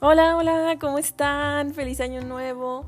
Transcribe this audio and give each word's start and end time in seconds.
Hola, 0.00 0.36
hola, 0.36 0.76
¿cómo 0.80 0.98
están? 0.98 1.74
Feliz 1.74 2.00
año 2.00 2.20
nuevo. 2.20 2.86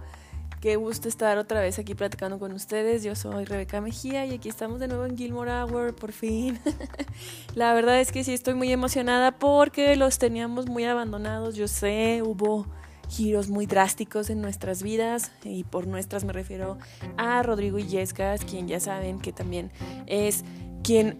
Qué 0.60 0.76
gusto 0.76 1.08
estar 1.08 1.38
otra 1.38 1.60
vez 1.60 1.76
aquí 1.80 1.96
platicando 1.96 2.38
con 2.38 2.52
ustedes. 2.52 3.02
Yo 3.02 3.16
soy 3.16 3.46
Rebeca 3.46 3.80
Mejía 3.80 4.26
y 4.26 4.34
aquí 4.34 4.48
estamos 4.48 4.78
de 4.78 4.86
nuevo 4.86 5.06
en 5.06 5.16
Gilmore 5.16 5.50
Hour, 5.50 5.96
por 5.96 6.12
fin. 6.12 6.60
La 7.56 7.74
verdad 7.74 8.00
es 8.00 8.12
que 8.12 8.22
sí 8.22 8.32
estoy 8.32 8.54
muy 8.54 8.70
emocionada 8.70 9.32
porque 9.32 9.96
los 9.96 10.20
teníamos 10.20 10.66
muy 10.66 10.84
abandonados. 10.84 11.56
Yo 11.56 11.66
sé, 11.66 12.22
hubo 12.24 12.66
giros 13.08 13.48
muy 13.48 13.66
drásticos 13.66 14.30
en 14.30 14.40
nuestras 14.40 14.80
vidas 14.80 15.32
y 15.42 15.64
por 15.64 15.88
nuestras 15.88 16.22
me 16.22 16.32
refiero 16.32 16.78
a 17.16 17.42
Rodrigo 17.42 17.80
Illescas, 17.80 18.44
quien 18.44 18.68
ya 18.68 18.78
saben 18.78 19.18
que 19.18 19.32
también 19.32 19.72
es 20.06 20.44
quien 20.84 21.18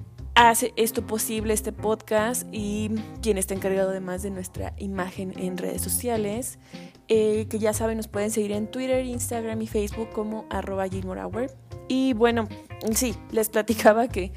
hace 0.49 0.73
esto 0.77 1.07
posible, 1.07 1.53
este 1.53 1.73
podcast, 1.73 2.47
y 2.51 2.91
quien 3.21 3.37
está 3.37 3.55
encargado 3.55 3.91
además 3.91 4.23
de 4.23 4.31
nuestra 4.31 4.73
imagen 4.79 5.39
en 5.39 5.59
redes 5.59 5.83
sociales, 5.83 6.59
eh, 7.09 7.47
que 7.51 7.59
ya 7.59 7.75
saben, 7.75 7.97
nos 7.97 8.09
pueden 8.09 8.31
seguir 8.31 8.53
en 8.53 8.71
Twitter, 8.71 9.05
Instagram 9.05 9.61
y 9.61 9.67
Facebook 9.67 10.11
como 10.13 10.47
arroba 10.49 10.87
Y 11.89 12.13
bueno, 12.15 12.49
sí, 12.95 13.15
les 13.33 13.49
platicaba 13.49 14.09
que 14.09 14.33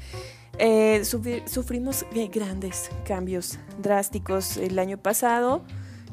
eh, 0.58 1.02
sufrimos 1.04 2.04
grandes 2.32 2.90
cambios 3.04 3.58
drásticos 3.80 4.56
el 4.56 4.78
año 4.78 4.98
pasado 4.98 5.64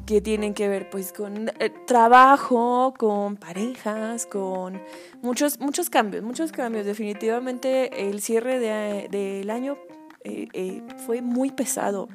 que 0.06 0.20
tienen 0.20 0.54
que 0.54 0.68
ver 0.68 0.90
pues 0.90 1.12
con 1.12 1.48
eh, 1.48 1.70
trabajo, 1.86 2.94
con 2.98 3.36
parejas, 3.36 4.26
con 4.26 4.80
muchos, 5.22 5.60
muchos 5.60 5.90
cambios, 5.90 6.22
muchos 6.22 6.52
cambios. 6.52 6.86
Definitivamente 6.86 8.08
el 8.08 8.20
cierre 8.20 8.58
del 8.58 9.10
de, 9.10 9.52
año 9.52 9.76
eh, 10.24 10.48
eh, 10.52 10.82
fue 11.06 11.22
muy 11.22 11.50
pesado. 11.50 12.08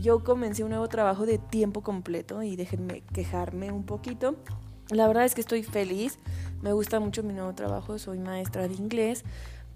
yo 0.00 0.24
comencé 0.24 0.64
un 0.64 0.70
nuevo 0.70 0.88
trabajo 0.88 1.26
de 1.26 1.38
tiempo 1.38 1.82
completo 1.82 2.42
y 2.42 2.56
déjenme 2.56 3.02
quejarme 3.12 3.72
un 3.72 3.84
poquito. 3.84 4.36
La 4.90 5.06
verdad 5.06 5.24
es 5.24 5.34
que 5.34 5.40
estoy 5.40 5.62
feliz, 5.62 6.18
me 6.62 6.72
gusta 6.72 7.00
mucho 7.00 7.22
mi 7.22 7.32
nuevo 7.32 7.54
trabajo, 7.54 7.98
soy 7.98 8.18
maestra 8.18 8.68
de 8.68 8.74
inglés, 8.74 9.24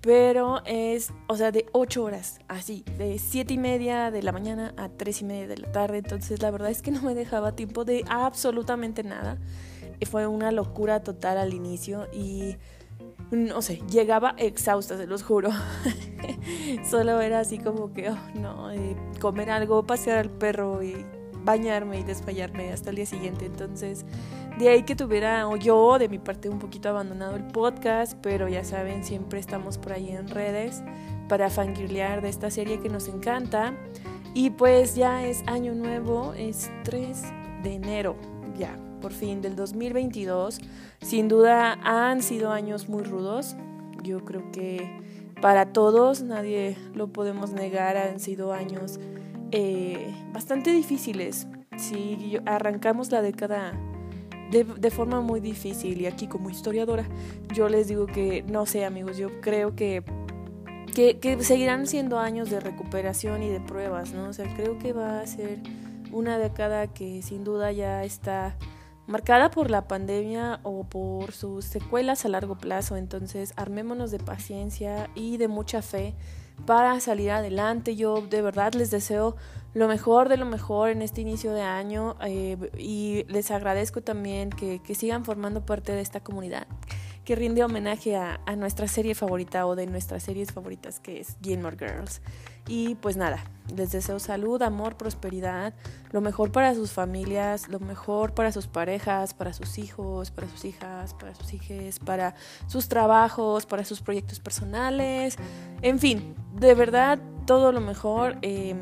pero 0.01 0.63
es, 0.65 1.13
o 1.27 1.37
sea, 1.37 1.51
de 1.51 1.67
8 1.73 2.05
horas, 2.05 2.39
así, 2.49 2.85
de 2.99 3.19
7 3.19 3.55
y 3.55 3.59
media 3.59 4.11
de 4.11 4.23
la 4.23 4.33
mañana 4.33 4.75
a 4.77 4.89
3 4.89 5.23
y 5.23 5.25
media 5.25 5.49
de 5.49 5.59
la 5.59 5.73
tarde, 5.73 5.99
entonces 5.99 6.41
la 6.41 6.51
verdad 6.51 6.71
es 6.71 6.83
que 6.83 6.91
no 6.91 7.03
me 7.03 7.15
dejaba 7.15 7.57
tiempo 7.57 7.85
de 7.85 8.05
absolutamente 8.09 9.03
nada. 9.03 9.39
Fue 10.09 10.29
una 10.29 10.53
locura 10.53 11.03
total 11.03 11.39
al 11.39 11.53
inicio 11.53 12.07
y 12.13 12.57
no 13.31 13.61
sé, 13.61 13.83
llegaba 13.91 14.35
exhausta, 14.39 14.97
se 14.97 15.07
los 15.07 15.23
juro. 15.23 15.51
Solo 16.89 17.21
era 17.21 17.41
así 17.41 17.59
como 17.59 17.93
que, 17.93 18.11
oh, 18.11 18.19
no, 18.35 18.71
eh, 18.71 18.97
comer 19.21 19.51
algo, 19.51 19.87
pasear 19.87 20.19
al 20.19 20.31
perro 20.31 20.83
y 20.83 21.05
bañarme 21.45 21.99
y 21.99 22.05
desfallarme 22.05 22.73
hasta 22.73 22.91
el 22.91 22.97
día 22.97 23.07
siguiente. 23.07 23.47
Entonces, 23.47 24.07
de 24.59 24.69
ahí 24.69 24.83
que 24.83 24.97
tuviera, 24.97 25.49
o 25.49 25.57
yo 25.57 25.99
de 25.99 26.09
mi 26.09 26.19
parte, 26.19 26.49
un 26.49 26.59
poquito 26.59 26.89
abandonado 26.89 27.37
el 27.37 27.45
podcast, 27.45 28.19
pero 28.21 28.49
ya 28.49 28.65
saben, 28.65 29.05
siempre 29.05 29.39
estamos 29.39 29.79
por 29.79 29.93
ahí 29.93 30.11
en 30.11 30.29
redes 30.29 30.83
para 31.29 31.49
fangirlear 31.49 32.23
de 32.23 32.29
esta 32.29 32.51
serie 32.51 32.81
que 32.81 32.89
nos 32.89 33.07
encanta. 33.09 33.75
Y 34.35 34.51
pues 34.51 34.97
ya 34.97 35.25
es 35.25 35.43
año 35.47 35.75
nuevo, 35.75 36.35
es 36.35 36.71
3 36.85 37.23
de 37.63 37.75
enero, 37.75 38.17
ya, 38.59 38.77
por 39.01 39.13
fin, 39.13 39.41
del 39.41 39.55
2022. 39.55 40.61
Sin 41.01 41.29
duda 41.29 41.79
han 41.85 42.21
sido 42.23 42.51
años 42.51 42.89
muy 42.89 43.05
rudos. 43.05 43.57
Yo 44.03 44.25
creo 44.25 44.51
que 44.51 44.91
para 45.41 45.73
todos, 45.73 46.23
nadie 46.23 46.77
lo 46.95 47.09
podemos 47.13 47.53
negar, 47.53 47.97
han 47.97 48.19
sido 48.19 48.53
años 48.53 48.99
eh, 49.53 50.13
bastante 50.33 50.73
difíciles. 50.73 51.47
Si 51.77 52.39
arrancamos 52.45 53.13
la 53.13 53.23
década 53.23 53.73
de, 54.51 54.91
forma 54.91 55.21
muy 55.21 55.41
difícil. 55.41 56.01
Y 56.01 56.07
aquí 56.07 56.27
como 56.27 56.51
historiadora, 56.51 57.07
yo 57.55 57.69
les 57.69 57.89
digo 57.89 58.07
que, 58.07 58.43
no 58.43 58.67
sé 58.67 58.85
amigos, 58.85 59.17
yo 59.17 59.41
creo 59.41 59.75
que, 59.75 60.03
que, 60.95 61.19
que, 61.19 61.43
seguirán 61.43 61.87
siendo 61.87 62.19
años 62.19 62.51
de 62.51 62.61
recuperación 62.61 63.43
y 63.43 63.49
de 63.49 63.61
pruebas, 63.61 64.13
¿no? 64.13 64.29
O 64.29 64.33
sea, 64.33 64.53
creo 64.55 64.79
que 64.79 64.93
va 64.93 65.21
a 65.21 65.27
ser 65.27 65.59
una 66.13 66.39
década 66.39 66.87
que 66.89 67.23
sin 67.23 67.45
duda 67.45 67.73
ya 67.73 68.05
está 68.05 68.57
marcada 69.07 69.51
por 69.51 69.71
la 69.71 69.89
pandemia 69.89 70.61
o 70.63 70.85
por 70.85 71.33
sus 71.33 71.65
secuelas 71.65 72.25
a 72.25 72.29
largo 72.29 72.59
plazo. 72.59 72.97
Entonces, 72.97 73.55
armémonos 73.57 74.11
de 74.11 74.19
paciencia 74.19 75.11
y 75.15 75.39
de 75.39 75.49
mucha 75.49 75.83
fe 75.83 76.15
para 76.67 77.01
salir 77.01 77.31
adelante. 77.31 77.97
Yo 77.97 78.23
de 78.23 78.43
verdad 78.43 78.75
les 78.75 78.91
deseo 78.91 79.37
lo 79.75 79.89
mejor 79.89 80.29
de 80.29 80.37
lo 80.37 80.47
mejor 80.47 80.91
en 80.91 81.03
este 81.03 81.21
inicio 81.21 81.53
de 81.53 81.63
año 81.63 82.17
eh, 82.25 82.57
y 82.79 83.25
les 83.29 83.51
agradezco 83.51 84.01
también 84.01 84.51
que, 84.51 84.81
que, 84.81 84.95
sigan 84.95 85.25
formando 85.25 85.65
parte 85.65 85.93
de 85.93 86.01
esta 86.01 86.21
comunidad 86.21 86.67
que 87.25 87.37
rinde 87.37 87.63
homenaje 87.63 88.17
a, 88.17 88.41
a, 88.47 88.57
nuestra 88.57 88.89
serie 88.89 89.15
favorita 89.15 89.67
o 89.67 89.77
de 89.77 89.87
nuestras 89.87 90.23
series 90.23 90.53
favoritas 90.53 90.99
que 90.99 91.21
es 91.21 91.37
Gilmore 91.43 91.77
Girls. 91.77 92.23
Y 92.69 92.95
pues 92.97 93.17
nada, 93.17 93.43
les 93.75 93.93
deseo 93.93 94.19
salud, 94.19 94.61
amor, 94.63 94.97
prosperidad, 94.97 95.75
lo 96.13 96.21
mejor 96.21 96.53
para 96.53 96.75
sus 96.75 96.93
familias, 96.93 97.69
lo 97.69 97.81
mejor 97.81 98.35
para 98.35 98.53
sus 98.53 98.67
parejas, 98.67 99.35
para 99.35 99.53
sus 99.53 99.79
hijos, 99.79 100.31
para 100.31 100.49
sus 100.49 100.65
hijas, 100.65 101.15
para 101.15 101.35
sus 101.35 101.53
hijes, 101.55 101.99
para 101.99 102.35
sus 102.67 102.89
trabajos, 102.89 103.67
para 103.67 103.85
sus 103.85 104.01
proyectos 104.03 104.39
personales, 104.41 105.37
en 105.83 105.99
fin, 105.99 106.35
de 106.55 106.75
verdad 106.75 107.19
todo 107.47 107.73
lo 107.73 107.81
mejor. 107.81 108.37
Eh, 108.43 108.75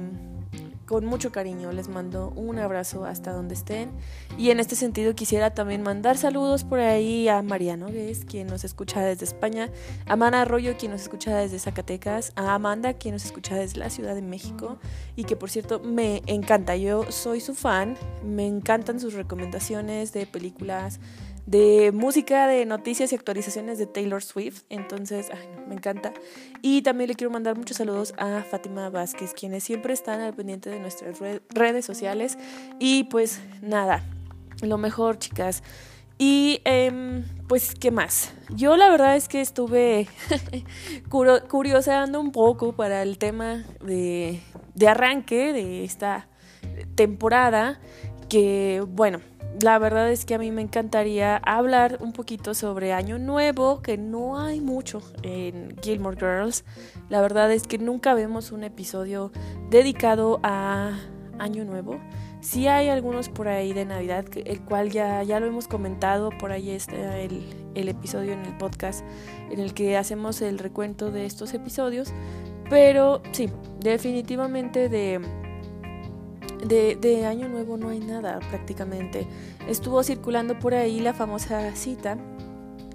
con 0.86 1.04
mucho 1.04 1.32
cariño 1.32 1.72
les 1.72 1.88
mando 1.88 2.32
un 2.36 2.58
abrazo 2.58 3.04
hasta 3.04 3.32
donde 3.32 3.54
estén. 3.54 3.90
Y 4.38 4.50
en 4.50 4.60
este 4.60 4.76
sentido 4.76 5.14
quisiera 5.14 5.52
también 5.52 5.82
mandar 5.82 6.16
saludos 6.16 6.64
por 6.64 6.78
ahí 6.78 7.28
a 7.28 7.42
Mariano 7.42 7.88
es 7.88 8.24
quien 8.24 8.46
nos 8.46 8.64
escucha 8.64 9.00
desde 9.02 9.24
España, 9.24 9.70
a 10.06 10.16
Mana 10.16 10.42
Arroyo 10.42 10.76
quien 10.76 10.92
nos 10.92 11.02
escucha 11.02 11.36
desde 11.36 11.58
Zacatecas, 11.58 12.32
a 12.36 12.54
Amanda 12.54 12.94
quien 12.94 13.14
nos 13.14 13.24
escucha 13.24 13.56
desde 13.56 13.78
la 13.78 13.90
Ciudad 13.90 14.14
de 14.14 14.22
México 14.22 14.78
y 15.16 15.24
que 15.24 15.36
por 15.36 15.50
cierto 15.50 15.80
me 15.80 16.22
encanta, 16.26 16.76
yo 16.76 17.10
soy 17.10 17.40
su 17.40 17.54
fan, 17.54 17.96
me 18.24 18.46
encantan 18.46 19.00
sus 19.00 19.14
recomendaciones 19.14 20.12
de 20.12 20.26
películas 20.26 21.00
de 21.46 21.92
música, 21.92 22.48
de 22.48 22.66
noticias 22.66 23.12
y 23.12 23.14
actualizaciones 23.14 23.78
de 23.78 23.86
Taylor 23.86 24.22
Swift. 24.22 24.64
Entonces, 24.68 25.30
me 25.68 25.74
encanta. 25.74 26.12
Y 26.60 26.82
también 26.82 27.08
le 27.08 27.14
quiero 27.14 27.30
mandar 27.30 27.56
muchos 27.56 27.76
saludos 27.76 28.14
a 28.18 28.42
Fátima 28.42 28.90
Vázquez, 28.90 29.32
quienes 29.32 29.62
siempre 29.64 29.94
están 29.94 30.20
al 30.20 30.34
pendiente 30.34 30.70
de 30.70 30.80
nuestras 30.80 31.18
redes 31.50 31.84
sociales. 31.84 32.36
Y 32.78 33.04
pues 33.04 33.40
nada, 33.62 34.02
lo 34.60 34.76
mejor, 34.76 35.18
chicas. 35.18 35.62
Y 36.18 36.60
em, 36.64 37.24
pues, 37.46 37.74
¿qué 37.74 37.90
más? 37.90 38.32
Yo 38.48 38.76
la 38.76 38.88
verdad 38.88 39.16
es 39.16 39.28
que 39.28 39.40
estuve 39.40 40.08
curioseando 41.48 42.20
un 42.20 42.32
poco 42.32 42.72
para 42.72 43.02
el 43.02 43.18
tema 43.18 43.64
de, 43.84 44.40
de 44.74 44.88
arranque 44.88 45.52
de 45.52 45.84
esta 45.84 46.26
temporada. 46.94 47.78
Que, 48.28 48.82
bueno, 48.88 49.20
la 49.62 49.78
verdad 49.78 50.10
es 50.10 50.24
que 50.24 50.34
a 50.34 50.38
mí 50.38 50.50
me 50.50 50.62
encantaría 50.62 51.36
hablar 51.38 51.98
un 52.00 52.12
poquito 52.12 52.52
sobre 52.54 52.92
Año 52.92 53.18
Nuevo, 53.18 53.80
que 53.80 53.96
no 53.96 54.38
hay 54.38 54.60
mucho 54.60 55.00
en 55.22 55.76
Gilmore 55.82 56.16
Girls. 56.16 56.64
La 57.08 57.20
verdad 57.20 57.50
es 57.52 57.62
que 57.62 57.78
nunca 57.78 58.14
vemos 58.14 58.52
un 58.52 58.64
episodio 58.64 59.32
dedicado 59.70 60.40
a 60.42 60.98
Año 61.38 61.64
Nuevo. 61.64 61.98
Sí 62.40 62.68
hay 62.68 62.90
algunos 62.90 63.28
por 63.28 63.48
ahí 63.48 63.72
de 63.72 63.86
Navidad, 63.86 64.26
el 64.44 64.60
cual 64.60 64.90
ya, 64.90 65.22
ya 65.22 65.40
lo 65.40 65.46
hemos 65.46 65.68
comentado, 65.68 66.30
por 66.30 66.52
ahí 66.52 66.70
está 66.70 67.18
el, 67.18 67.42
el 67.74 67.88
episodio 67.88 68.32
en 68.32 68.44
el 68.44 68.56
podcast 68.58 69.04
en 69.50 69.58
el 69.58 69.74
que 69.74 69.96
hacemos 69.96 70.42
el 70.42 70.58
recuento 70.58 71.10
de 71.10 71.24
estos 71.24 71.54
episodios. 71.54 72.12
Pero 72.68 73.22
sí, 73.32 73.50
definitivamente 73.80 74.88
de 74.88 75.20
de, 76.64 77.26
Año 77.26 77.48
Nuevo 77.48 77.76
no 77.76 77.88
hay 77.88 78.00
nada 78.00 78.38
prácticamente. 78.50 79.26
Estuvo 79.68 80.02
circulando 80.02 80.58
por 80.58 80.74
ahí 80.74 81.00
la 81.00 81.14
famosa 81.14 81.74
cita 81.74 82.18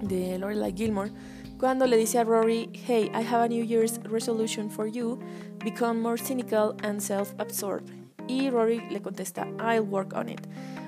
de 0.02 0.38
Lorelai 0.38 0.72
Gilmore 0.76 1.12
cuando 1.58 1.86
le 1.86 1.96
dice 1.96 2.18
a 2.18 2.24
Rory, 2.24 2.70
hey, 2.88 3.08
I 3.14 3.22
have 3.22 3.44
a 3.44 3.48
New 3.48 3.64
Year's 3.64 4.00
resolution 4.10 4.68
for 4.68 4.88
you, 4.88 5.20
become 5.62 6.00
more 6.00 6.18
cynical 6.18 6.74
and 6.82 7.00
self-absorbed. 7.00 7.88
Y 8.26 8.50
Rory 8.50 8.80
le 8.90 9.00
contesta, 9.00 9.46
I'll 9.60 9.86
work 9.86 10.12
on 10.14 10.28
it. 10.28 10.40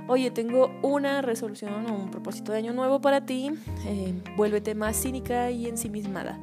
Oye, 0.09 0.33
tengo 0.33 0.71
una 0.83 1.23
resolución 1.23 1.87
o 1.87 1.95
un 1.95 2.11
propósito 2.11 2.51
de 2.51 2.59
año 2.59 2.73
nuevo 2.73 3.01
para 3.01 3.25
ti, 3.25 3.53
eh, 3.87 4.21
vuélvete 4.37 4.75
más 4.75 4.97
cínica 5.01 5.51
y 5.51 5.67
ensimismada. 5.67 6.41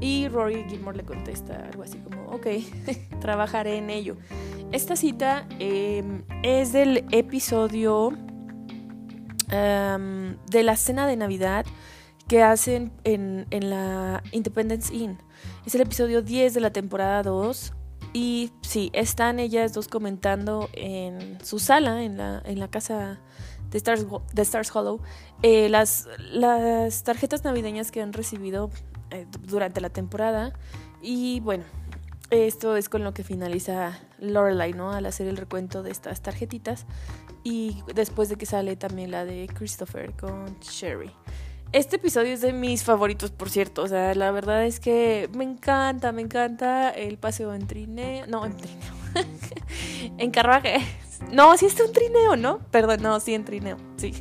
Y 0.00 0.28
Rory 0.28 0.64
Gilmore 0.68 0.96
le 0.96 1.04
contesta 1.04 1.68
algo 1.70 1.82
así 1.82 1.98
como, 1.98 2.26
ok, 2.28 2.46
trabajaré 3.20 3.76
en 3.76 3.90
ello. 3.90 4.16
Esta 4.72 4.96
cita 4.96 5.46
em, 5.58 6.24
es 6.42 6.72
del 6.72 7.04
episodio 7.10 8.12
em, 9.50 10.36
de 10.50 10.62
la 10.62 10.76
cena 10.76 11.06
de 11.06 11.16
Navidad 11.16 11.64
que 12.28 12.42
hacen 12.42 12.92
en, 13.04 13.46
en, 13.50 13.70
la 13.70 14.22
Independence 14.32 14.94
Inn. 14.94 15.18
Es 15.66 15.74
el 15.74 15.82
episodio 15.82 16.22
10 16.22 16.54
de 16.54 16.60
la 16.60 16.70
temporada 16.70 17.22
2 17.22 17.72
Y 18.12 18.50
sí, 18.62 18.90
están 18.92 19.38
ellas 19.38 19.72
dos 19.74 19.88
comentando 19.88 20.68
en 20.72 21.38
su 21.44 21.58
sala, 21.58 22.02
en 22.02 22.16
la, 22.16 22.42
en 22.44 22.58
la 22.58 22.68
casa 22.68 23.20
de 23.70 23.78
Stars, 23.78 24.06
de 24.32 24.42
Stars 24.42 24.74
Hollow, 24.74 25.00
eh, 25.42 25.68
las, 25.68 26.08
las 26.32 27.02
tarjetas 27.02 27.44
navideñas 27.44 27.90
que 27.90 28.00
han 28.00 28.12
recibido 28.12 28.70
eh, 29.10 29.26
durante 29.42 29.80
la 29.80 29.90
temporada. 29.90 30.52
Y 31.02 31.40
bueno, 31.40 31.64
esto 32.30 32.76
es 32.76 32.88
con 32.88 33.04
lo 33.04 33.14
que 33.14 33.24
finaliza 33.24 33.98
Lorelai, 34.18 34.72
¿no? 34.72 34.92
Al 34.92 35.06
hacer 35.06 35.26
el 35.26 35.36
recuento 35.36 35.82
de 35.82 35.90
estas 35.90 36.22
tarjetitas. 36.22 36.86
Y 37.42 37.82
después 37.94 38.28
de 38.28 38.36
que 38.36 38.46
sale 38.46 38.76
también 38.76 39.10
la 39.10 39.24
de 39.24 39.48
Christopher 39.52 40.12
con 40.12 40.58
Sherry. 40.60 41.12
Este 41.72 41.96
episodio 41.96 42.32
es 42.32 42.40
de 42.40 42.52
mis 42.52 42.84
favoritos, 42.84 43.30
por 43.30 43.50
cierto. 43.50 43.82
O 43.82 43.88
sea, 43.88 44.14
la 44.14 44.30
verdad 44.30 44.64
es 44.64 44.80
que 44.80 45.28
me 45.34 45.44
encanta, 45.44 46.12
me 46.12 46.22
encanta 46.22 46.90
el 46.90 47.18
paseo 47.18 47.52
en 47.52 47.66
trineo. 47.66 48.26
No, 48.28 48.46
en 48.46 48.56
trineo. 48.56 48.94
en 50.18 50.30
carruaje. 50.30 50.78
No, 51.32 51.56
sí 51.56 51.66
es 51.66 51.78
un 51.80 51.92
trineo, 51.92 52.36
¿no? 52.36 52.58
Perdón, 52.70 53.02
no, 53.02 53.18
sí 53.20 53.34
en 53.34 53.44
trineo, 53.44 53.76
sí. 53.96 54.12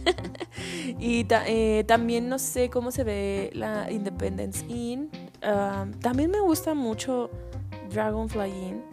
y 0.99 1.25
eh, 1.29 1.83
también 1.88 2.29
no 2.29 2.39
sé 2.39 2.69
cómo 2.69 2.91
se 2.91 3.03
ve 3.03 3.51
la 3.53 3.91
Independence 3.91 4.65
Inn. 4.67 5.09
también 6.01 6.31
me 6.31 6.39
gusta 6.39 6.73
mucho 6.73 7.29
Dragonfly 7.94 8.50
Inn. 8.50 8.84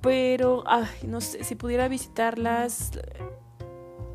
Pero, 0.00 0.64
ay, 0.66 0.86
no 1.06 1.20
sé, 1.20 1.44
si 1.44 1.54
pudiera 1.54 1.88
visitarlas, 1.88 2.92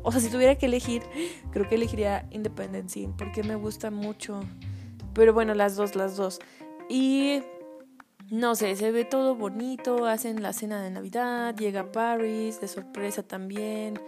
o 0.02 0.12
sea, 0.12 0.20
si 0.20 0.30
tuviera 0.30 0.56
que 0.56 0.66
elegir, 0.66 1.02
creo 1.50 1.68
que 1.68 1.74
elegiría 1.74 2.26
Independence 2.30 2.98
Inn 2.98 3.14
porque 3.16 3.42
me 3.42 3.56
gusta 3.56 3.90
mucho. 3.90 4.40
Pero 5.14 5.32
bueno, 5.32 5.54
las 5.54 5.76
dos, 5.76 5.96
las 5.96 6.16
dos. 6.16 6.38
Y 6.88 7.42
no 8.30 8.54
sé, 8.54 8.76
se 8.76 8.92
ve 8.92 9.04
todo 9.04 9.34
bonito, 9.34 10.06
hacen 10.06 10.42
la 10.42 10.52
cena 10.52 10.80
de 10.80 10.90
Navidad, 10.90 11.56
llega 11.56 11.90
Paris 11.90 12.60
de 12.60 12.68
sorpresa 12.68 13.22
también. 13.22 14.00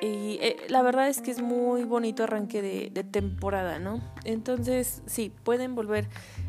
Y 0.00 0.38
eh, 0.40 0.56
la 0.68 0.82
verdad 0.82 1.08
es 1.08 1.20
que 1.20 1.30
es 1.30 1.42
muy 1.42 1.84
bonito 1.84 2.24
arranque 2.24 2.62
de 2.62 3.04
temporada, 3.04 3.78
¿no? 3.78 4.00
Entonces, 4.24 5.02
sí, 5.06 5.32
pueden 5.42 5.74
volver 5.74 6.08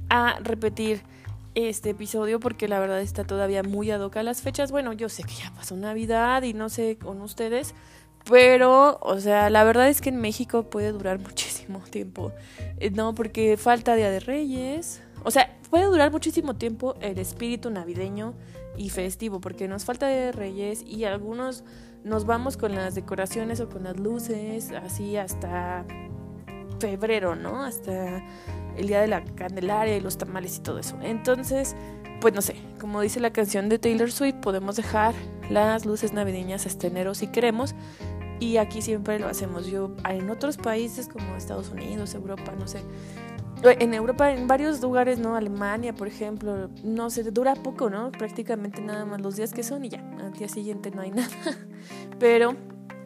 a 0.09 0.39
repetir 0.39 1.01
este 1.55 1.91
episodio 1.91 2.39
porque 2.39 2.67
la 2.67 2.79
verdad 2.79 3.01
está 3.01 3.23
todavía 3.23 3.63
muy 3.63 3.89
ad 3.89 4.01
hoc 4.01 4.17
a 4.17 4.23
las 4.23 4.41
fechas. 4.41 4.71
Bueno, 4.71 4.93
yo 4.93 5.09
sé 5.09 5.23
que 5.23 5.33
ya 5.33 5.51
pasó 5.55 5.75
Navidad 5.75 6.43
y 6.43 6.53
no 6.53 6.69
sé 6.69 6.97
con 6.97 7.21
ustedes, 7.21 7.73
pero, 8.29 8.97
o 9.01 9.19
sea, 9.19 9.49
la 9.49 9.63
verdad 9.63 9.87
es 9.87 10.01
que 10.01 10.09
en 10.09 10.17
México 10.17 10.63
puede 10.63 10.91
durar 10.91 11.19
muchísimo 11.23 11.79
tiempo. 11.79 12.31
Eh, 12.79 12.91
no, 12.91 13.15
porque 13.15 13.57
falta 13.57 13.95
Día 13.95 14.11
de 14.11 14.19
Reyes. 14.19 15.01
O 15.23 15.31
sea, 15.31 15.57
puede 15.69 15.85
durar 15.85 16.11
muchísimo 16.11 16.55
tiempo 16.55 16.95
el 17.01 17.17
espíritu 17.17 17.69
navideño 17.69 18.33
y 18.77 18.89
festivo, 18.89 19.39
porque 19.39 19.67
nos 19.67 19.85
falta 19.85 20.07
Día 20.07 20.25
de 20.25 20.31
Reyes 20.31 20.83
y 20.85 21.05
algunos 21.05 21.63
nos 22.03 22.25
vamos 22.25 22.57
con 22.57 22.75
las 22.75 22.93
decoraciones 22.93 23.59
o 23.61 23.69
con 23.69 23.83
las 23.83 23.97
luces, 23.97 24.71
así 24.71 25.17
hasta 25.17 25.85
febrero, 26.79 27.35
¿no? 27.35 27.63
Hasta 27.63 28.23
el 28.77 28.87
día 28.87 29.01
de 29.01 29.07
la 29.07 29.23
Candelaria 29.23 29.97
y 29.97 30.01
los 30.01 30.17
tamales 30.17 30.57
y 30.57 30.61
todo 30.61 30.79
eso. 30.79 30.97
Entonces, 31.01 31.75
pues 32.21 32.33
no 32.33 32.41
sé, 32.41 32.55
como 32.79 33.01
dice 33.01 33.19
la 33.19 33.31
canción 33.31 33.69
de 33.69 33.79
Taylor 33.79 34.11
Swift, 34.11 34.35
podemos 34.35 34.75
dejar 34.75 35.13
las 35.49 35.85
luces 35.85 36.13
navideñas 36.13 36.65
hasta 36.65 36.87
enero 36.87 37.13
si 37.13 37.27
queremos, 37.27 37.75
y 38.39 38.57
aquí 38.57 38.81
siempre 38.81 39.19
lo 39.19 39.27
hacemos. 39.27 39.67
Yo 39.67 39.91
en 40.09 40.29
otros 40.29 40.57
países 40.57 41.07
como 41.07 41.35
Estados 41.35 41.69
Unidos, 41.69 42.13
Europa, 42.13 42.53
no 42.57 42.67
sé. 42.67 42.79
En 43.63 43.93
Europa, 43.93 44.31
en 44.31 44.47
varios 44.47 44.81
lugares, 44.81 45.17
¿no? 45.17 45.35
Alemania, 45.35 45.93
por 45.93 46.07
ejemplo, 46.07 46.69
no 46.83 47.09
sé, 47.09 47.23
dura 47.23 47.55
poco, 47.55 47.89
¿no? 47.89 48.11
Prácticamente 48.11 48.81
nada 48.81 49.05
más 49.05 49.21
los 49.21 49.37
días 49.37 49.53
que 49.53 49.63
son 49.63 49.85
y 49.85 49.89
ya, 49.89 50.07
al 50.19 50.33
día 50.33 50.49
siguiente 50.49 50.91
no 50.91 51.01
hay 51.01 51.11
nada. 51.11 51.29
Pero, 52.19 52.55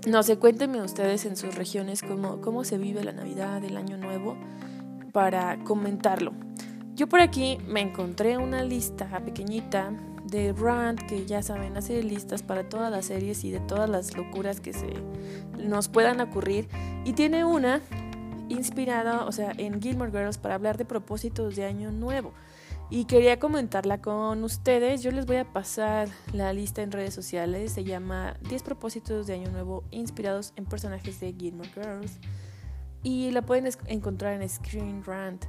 no 0.08 0.24
sé, 0.24 0.38
cuéntenme 0.38 0.82
ustedes 0.82 1.26
en 1.26 1.38
sus 1.38 1.56
regiones 1.56 2.02
cómo, 2.02 2.42
cómo 2.42 2.64
se 2.64 2.78
vive 2.78 3.04
la 3.04 3.14
Navidad, 3.14 3.64
el 3.64 3.78
Año 3.78 3.98
Nuevo, 3.98 4.36
para 5.12 5.64
comentarlo. 5.64 6.34
Yo 6.96 7.08
por 7.08 7.22
aquí 7.22 7.58
me 7.68 7.82
encontré 7.82 8.38
una 8.38 8.64
lista 8.64 9.08
pequeñita 9.24 9.92
de 10.26 10.54
Rand, 10.54 11.06
que 11.08 11.26
ya 11.26 11.42
saben, 11.42 11.78
hace 11.78 12.04
listas 12.04 12.44
para 12.44 12.68
todas 12.68 12.92
las 12.92 13.06
series 13.06 13.44
y 13.44 13.52
de 13.52 13.60
todas 13.60 13.90
las 13.90 14.16
locuras 14.16 14.60
que 14.60 14.74
se 14.74 14.94
nos 15.58 15.88
puedan 15.88 16.20
ocurrir. 16.22 16.68
Y 17.06 17.14
tiene 17.14 17.46
una 17.46 17.82
inspirada, 18.50 19.26
o 19.26 19.32
sea, 19.32 19.54
en 19.58 19.82
Gilmore 19.82 20.12
Girls 20.12 20.38
para 20.38 20.56
hablar 20.56 20.78
de 20.78 20.86
propósitos 20.86 21.56
de 21.56 21.66
año 21.66 21.92
nuevo. 21.92 22.34
Y 22.92 23.06
quería 23.06 23.40
comentarla 23.40 24.02
con 24.02 24.44
ustedes. 24.44 25.04
Yo 25.04 25.12
les 25.12 25.28
voy 25.28 25.38
a 25.38 25.46
pasar 25.46 26.10
la 26.34 26.52
lista 26.54 26.82
en 26.82 26.92
redes 26.92 27.14
sociales. 27.14 27.72
Se 27.72 27.84
llama 27.84 28.36
10 28.50 28.64
propósitos 28.64 29.28
de 29.28 29.34
año 29.34 29.52
nuevo 29.52 29.84
inspirados 29.92 30.54
en 30.56 30.66
personajes 30.66 31.20
de 31.20 31.34
Gilmore 31.34 31.70
Girls. 31.70 32.20
Y 33.04 33.32
la 33.32 33.42
pueden 33.42 33.70
encontrar 33.88 34.42
en 34.42 34.48
Screen 34.48 35.04
Rant. 35.04 35.46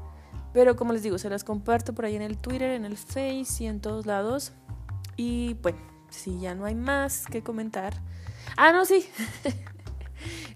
Pero 0.53 0.77
como 0.77 0.93
les 0.93 1.03
digo, 1.03 1.19
se 1.19 1.31
las 1.31 1.45
comparto 1.45 1.95
por 1.95 2.05
ahí 2.05 2.17
en 2.17 2.23
el 2.23 2.37
Twitter, 2.37 2.71
en 2.71 2.85
el 2.85 2.97
Face 2.97 3.63
y 3.65 3.67
en 3.67 3.81
todos 3.81 4.07
lados. 4.07 4.53
Y 5.17 5.55
bueno, 5.63 5.79
si 6.11 6.41
ya 6.41 6.55
no 6.55 6.65
hay 6.65 6.75
más 6.75 7.27
que 7.27 7.43
comentar. 7.43 7.95
Ah, 8.57 8.73
no, 8.73 8.85
sí. 8.85 9.09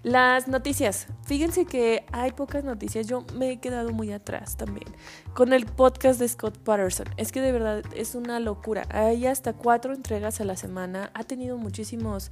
Las 0.03 0.47
noticias. 0.47 1.07
Fíjense 1.23 1.65
que 1.65 2.05
hay 2.11 2.31
pocas 2.31 2.63
noticias. 2.63 3.07
Yo 3.07 3.25
me 3.33 3.51
he 3.51 3.59
quedado 3.59 3.91
muy 3.91 4.11
atrás 4.11 4.57
también 4.57 4.85
con 5.33 5.53
el 5.53 5.65
podcast 5.65 6.19
de 6.19 6.27
Scott 6.27 6.57
Patterson. 6.59 7.07
Es 7.17 7.31
que 7.31 7.41
de 7.41 7.51
verdad 7.51 7.83
es 7.95 8.13
una 8.13 8.39
locura. 8.39 8.83
Hay 8.89 9.25
hasta 9.25 9.53
cuatro 9.53 9.93
entregas 9.93 10.39
a 10.41 10.45
la 10.45 10.55
semana. 10.55 11.09
Ha 11.13 11.23
tenido 11.23 11.57
muchísimos 11.57 12.31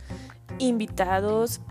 invitados. 0.60 1.62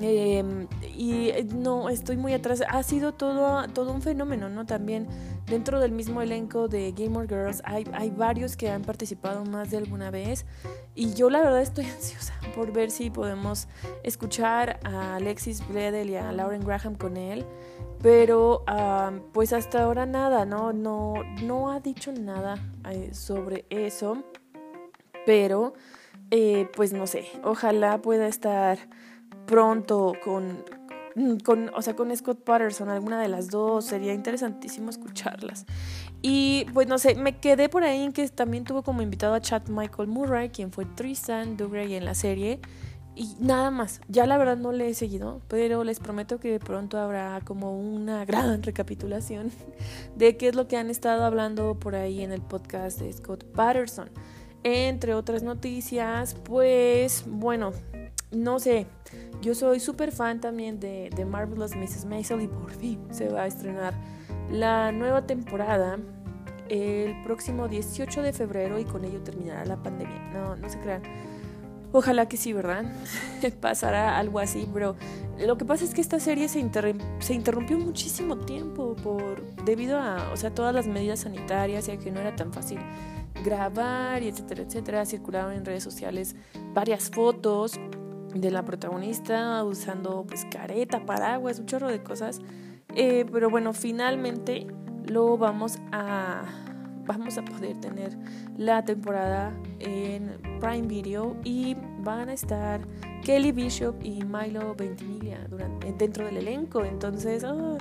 Em, 0.00 0.66
y 0.94 1.30
eh, 1.30 1.46
no, 1.54 1.88
estoy 1.88 2.16
muy 2.16 2.32
atrás. 2.34 2.62
Ha 2.68 2.82
sido 2.82 3.14
todo, 3.14 3.66
todo 3.68 3.92
un 3.92 4.02
fenómeno, 4.02 4.48
¿no? 4.48 4.66
También 4.66 5.06
dentro 5.46 5.80
del 5.80 5.92
mismo 5.92 6.22
elenco 6.22 6.68
de 6.68 6.92
Game 6.92 7.16
of 7.16 7.28
Girls 7.28 7.62
hay, 7.64 7.86
hay 7.92 8.10
varios 8.10 8.56
que 8.56 8.70
han 8.70 8.82
participado 8.82 9.44
más 9.44 9.70
de 9.70 9.78
alguna 9.78 10.10
vez. 10.10 10.44
Y 10.94 11.14
yo 11.14 11.30
la 11.30 11.40
verdad 11.40 11.62
estoy 11.62 11.84
ansiosa 11.96 12.34
por 12.54 12.72
ver 12.72 12.90
si 12.90 13.10
podemos 13.10 13.68
escuchar 14.02 14.80
a 14.84 15.16
Alexis 15.16 15.66
Bledel 15.66 16.10
y 16.10 16.16
a 16.16 16.32
Lauren 16.32 16.64
Graham 16.64 16.94
con 16.96 17.16
él. 17.16 17.44
Pero 18.02 18.64
pues 19.32 19.52
hasta 19.52 19.82
ahora 19.82 20.06
nada, 20.06 20.44
¿no? 20.44 20.72
No, 20.72 21.14
no 21.42 21.70
ha 21.70 21.80
dicho 21.80 22.12
nada 22.12 22.56
eh, 22.90 23.10
sobre 23.12 23.64
eso. 23.70 24.22
Pero 25.24 25.72
eh, 26.30 26.68
pues 26.74 26.92
no 26.92 27.06
sé, 27.06 27.26
ojalá 27.44 28.02
pueda 28.02 28.26
estar 28.26 28.78
pronto 29.46 30.14
con, 30.22 30.64
con, 31.44 31.70
o 31.74 31.82
sea, 31.82 31.96
con 31.96 32.14
Scott 32.14 32.42
Patterson, 32.44 32.88
alguna 32.88 33.20
de 33.20 33.28
las 33.28 33.48
dos, 33.48 33.86
sería 33.86 34.12
interesantísimo 34.12 34.90
escucharlas. 34.90 35.64
Y 36.22 36.66
pues 36.74 36.88
no 36.88 36.98
sé, 36.98 37.14
me 37.14 37.38
quedé 37.38 37.68
por 37.68 37.84
ahí 37.84 38.02
en 38.02 38.12
que 38.12 38.28
también 38.28 38.64
tuvo 38.64 38.82
como 38.82 39.02
invitado 39.02 39.34
a 39.34 39.40
Chad 39.40 39.68
Michael 39.68 40.08
Murray, 40.08 40.50
quien 40.50 40.72
fue 40.72 40.84
Tristan 40.84 41.56
Dougray 41.56 41.94
en 41.94 42.04
la 42.04 42.14
serie. 42.14 42.60
Y 43.14 43.34
nada 43.40 43.70
más, 43.70 44.02
ya 44.08 44.26
la 44.26 44.36
verdad 44.36 44.58
no 44.58 44.72
le 44.72 44.90
he 44.90 44.94
seguido, 44.94 45.40
pero 45.48 45.84
les 45.84 46.00
prometo 46.00 46.38
que 46.38 46.58
pronto 46.58 46.98
habrá 46.98 47.40
como 47.44 47.78
una 47.78 48.26
gran 48.26 48.62
recapitulación 48.62 49.50
de 50.16 50.36
qué 50.36 50.48
es 50.48 50.54
lo 50.54 50.68
que 50.68 50.76
han 50.76 50.90
estado 50.90 51.24
hablando 51.24 51.78
por 51.80 51.94
ahí 51.94 52.22
en 52.22 52.30
el 52.30 52.42
podcast 52.42 53.00
de 53.00 53.10
Scott 53.10 53.44
Patterson. 53.52 54.10
Entre 54.64 55.14
otras 55.14 55.42
noticias, 55.42 56.34
pues 56.34 57.24
bueno, 57.26 57.72
no 58.30 58.58
sé, 58.58 58.86
yo 59.40 59.54
soy 59.54 59.80
súper 59.80 60.12
fan 60.12 60.40
también 60.40 60.80
de, 60.80 61.10
de 61.14 61.24
Marvelous 61.24 61.76
Mrs. 61.76 62.04
Maisel 62.06 62.42
y 62.42 62.48
por 62.48 62.70
fin 62.70 63.00
se 63.10 63.28
va 63.28 63.42
a 63.42 63.46
estrenar 63.46 63.94
la 64.50 64.92
nueva 64.92 65.26
temporada 65.26 65.98
el 66.68 67.22
próximo 67.22 67.68
18 67.68 68.22
de 68.22 68.32
febrero 68.32 68.78
y 68.78 68.84
con 68.84 69.04
ello 69.04 69.22
terminará 69.22 69.64
la 69.64 69.82
pandemia. 69.82 70.30
No, 70.32 70.56
no 70.56 70.68
se 70.68 70.78
crean. 70.80 71.02
Ojalá 71.92 72.28
que 72.28 72.36
sí, 72.36 72.52
¿verdad? 72.52 72.84
Pasará 73.60 74.18
algo 74.18 74.40
así, 74.40 74.68
pero 74.72 74.96
lo 75.38 75.56
que 75.56 75.64
pasa 75.64 75.84
es 75.84 75.94
que 75.94 76.00
esta 76.00 76.18
serie 76.18 76.48
se, 76.48 76.68
se 77.20 77.34
interrumpió 77.34 77.78
muchísimo 77.78 78.38
tiempo 78.38 78.96
por 78.96 79.40
debido 79.64 79.98
a, 79.98 80.30
o 80.32 80.36
sea, 80.36 80.52
todas 80.52 80.74
las 80.74 80.86
medidas 80.86 81.20
sanitarias 81.20 81.88
y 81.88 81.92
a 81.92 81.98
que 81.98 82.10
no 82.10 82.20
era 82.20 82.34
tan 82.34 82.52
fácil 82.52 82.80
grabar 83.44 84.22
y 84.22 84.28
etcétera, 84.28 84.62
etcétera. 84.62 85.06
Circularon 85.06 85.52
en 85.52 85.64
redes 85.64 85.84
sociales 85.84 86.34
varias 86.74 87.10
fotos 87.10 87.78
de 88.40 88.50
la 88.50 88.64
protagonista 88.64 89.62
usando 89.64 90.24
pues 90.26 90.46
careta, 90.50 91.04
paraguas, 91.04 91.58
un 91.58 91.66
chorro 91.66 91.88
de 91.88 92.02
cosas. 92.02 92.40
Eh, 92.94 93.26
pero 93.30 93.50
bueno, 93.50 93.72
finalmente 93.72 94.66
lo 95.06 95.36
vamos 95.36 95.78
a 95.92 96.44
vamos 97.06 97.38
a 97.38 97.44
poder 97.44 97.78
tener 97.80 98.16
la 98.56 98.84
temporada 98.84 99.56
en 99.78 100.38
Prime 100.60 100.86
Video 100.86 101.36
y 101.44 101.76
van 102.00 102.28
a 102.28 102.32
estar 102.32 102.80
Kelly 103.24 103.52
Bishop 103.52 103.94
y 104.02 104.24
Milo 104.24 104.74
Ventimiglia 104.74 105.46
durante, 105.48 105.92
dentro 105.92 106.26
del 106.26 106.38
elenco. 106.38 106.84
Entonces, 106.84 107.44
ah, 107.44 107.78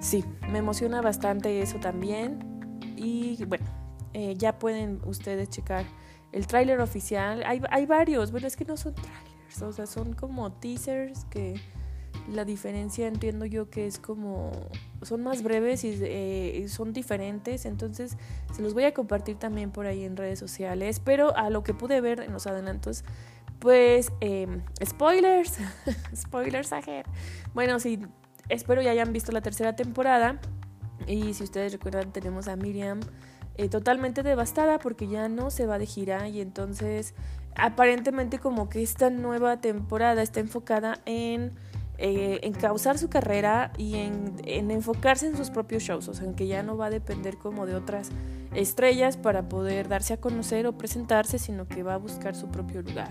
sí, 0.00 0.24
me 0.50 0.58
emociona 0.58 1.02
bastante 1.02 1.60
eso 1.60 1.78
también. 1.78 2.38
Y 2.96 3.44
bueno, 3.44 3.66
eh, 4.12 4.34
ya 4.36 4.58
pueden 4.58 5.00
ustedes 5.04 5.50
checar 5.50 5.84
el 6.32 6.46
tráiler 6.46 6.80
oficial. 6.80 7.42
Hay, 7.44 7.60
hay 7.70 7.86
varios, 7.86 8.30
bueno, 8.30 8.46
es 8.46 8.56
que 8.56 8.64
no 8.64 8.76
son 8.76 8.94
trailers, 8.94 9.29
o 9.62 9.72
sea, 9.72 9.86
son 9.86 10.12
como 10.14 10.52
teasers 10.52 11.24
que 11.26 11.60
la 12.28 12.44
diferencia 12.44 13.06
entiendo 13.08 13.44
yo 13.46 13.70
que 13.70 13.86
es 13.86 13.98
como 13.98 14.52
son 15.02 15.22
más 15.22 15.42
breves 15.42 15.82
eh, 15.84 16.62
y 16.62 16.68
son 16.68 16.92
diferentes, 16.92 17.64
entonces 17.64 18.16
se 18.52 18.62
los 18.62 18.74
voy 18.74 18.84
a 18.84 18.94
compartir 18.94 19.36
también 19.36 19.70
por 19.70 19.86
ahí 19.86 20.04
en 20.04 20.16
redes 20.16 20.38
sociales, 20.38 21.00
pero 21.00 21.36
a 21.36 21.50
lo 21.50 21.62
que 21.62 21.74
pude 21.74 22.00
ver 22.00 22.20
en 22.20 22.32
los 22.32 22.46
adelantos, 22.46 23.04
pues 23.58 24.12
em, 24.20 24.62
spoilers, 24.84 25.58
spoilers 26.16 26.72
ahead. 26.72 27.06
Bueno, 27.54 27.80
sí, 27.80 28.00
espero 28.48 28.82
ya 28.82 28.90
hayan 28.90 29.12
visto 29.12 29.32
la 29.32 29.40
tercera 29.40 29.74
temporada 29.74 30.40
y 31.06 31.34
si 31.34 31.44
ustedes 31.44 31.72
recuerdan 31.72 32.12
tenemos 32.12 32.48
a 32.48 32.56
Miriam 32.56 33.00
eh, 33.56 33.68
totalmente 33.68 34.22
devastada 34.22 34.78
porque 34.78 35.08
ya 35.08 35.28
no 35.28 35.50
se 35.50 35.66
va 35.66 35.78
de 35.78 35.86
gira 35.86 36.28
y 36.28 36.40
entonces 36.40 37.14
aparentemente 37.60 38.38
como 38.38 38.68
que 38.68 38.82
esta 38.82 39.10
nueva 39.10 39.60
temporada 39.60 40.22
está 40.22 40.40
enfocada 40.40 40.98
en 41.06 41.52
eh, 42.02 42.40
en 42.44 42.54
causar 42.54 42.96
su 42.96 43.10
carrera 43.10 43.74
y 43.76 43.96
en, 43.96 44.40
enfocarse 44.46 45.26
en 45.26 45.36
sus 45.36 45.50
propios 45.50 45.82
shows, 45.82 46.08
o 46.08 46.14
sea, 46.14 46.24
en 46.24 46.34
que 46.34 46.46
ya 46.46 46.62
no 46.62 46.78
va 46.78 46.86
a 46.86 46.90
depender 46.90 47.36
como 47.36 47.66
de 47.66 47.74
otras 47.74 48.08
estrellas 48.54 49.18
para 49.18 49.50
poder 49.50 49.86
darse 49.86 50.14
a 50.14 50.16
conocer 50.16 50.66
o 50.66 50.78
presentarse, 50.78 51.38
sino 51.38 51.68
que 51.68 51.82
va 51.82 51.92
a 51.92 51.96
buscar 51.98 52.34
su 52.34 52.48
propio 52.48 52.80
lugar. 52.80 53.10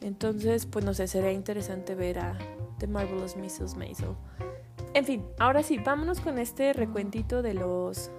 Entonces, 0.00 0.66
pues 0.66 0.84
no 0.84 0.94
sé, 0.94 1.06
sería 1.06 1.30
interesante 1.30 1.94
ver 1.94 2.18
a 2.18 2.36
The 2.78 2.88
Marvelous 2.88 3.36
Mrs. 3.36 3.76
Maisel. 3.76 4.16
En 4.94 5.04
fin, 5.04 5.24
ahora 5.38 5.62
sí, 5.62 5.78
vámonos 5.78 6.18
con 6.18 6.40
este 6.40 6.72
recuentito 6.72 7.40
de 7.40 7.54
los 7.54 8.10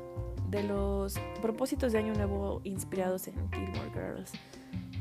de 0.50 0.64
los 0.64 1.16
propósitos 1.42 1.92
de 1.92 2.00
Año 2.00 2.14
Nuevo 2.14 2.62
inspirados 2.64 3.28
en 3.28 3.34
Gilmore 3.52 3.92
Girls. 3.94 4.32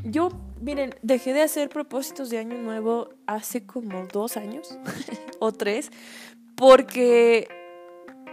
Yo, 0.04 0.28
miren, 0.61 0.94
dejé 1.02 1.32
de 1.32 1.42
hacer 1.42 1.70
propósitos 1.70 2.28
de 2.28 2.38
año 2.38 2.58
nuevo 2.58 3.08
hace 3.26 3.64
como 3.64 4.06
dos 4.06 4.37
años 4.37 4.78
o 5.40 5.50
tres, 5.50 5.90
porque, 6.56 7.49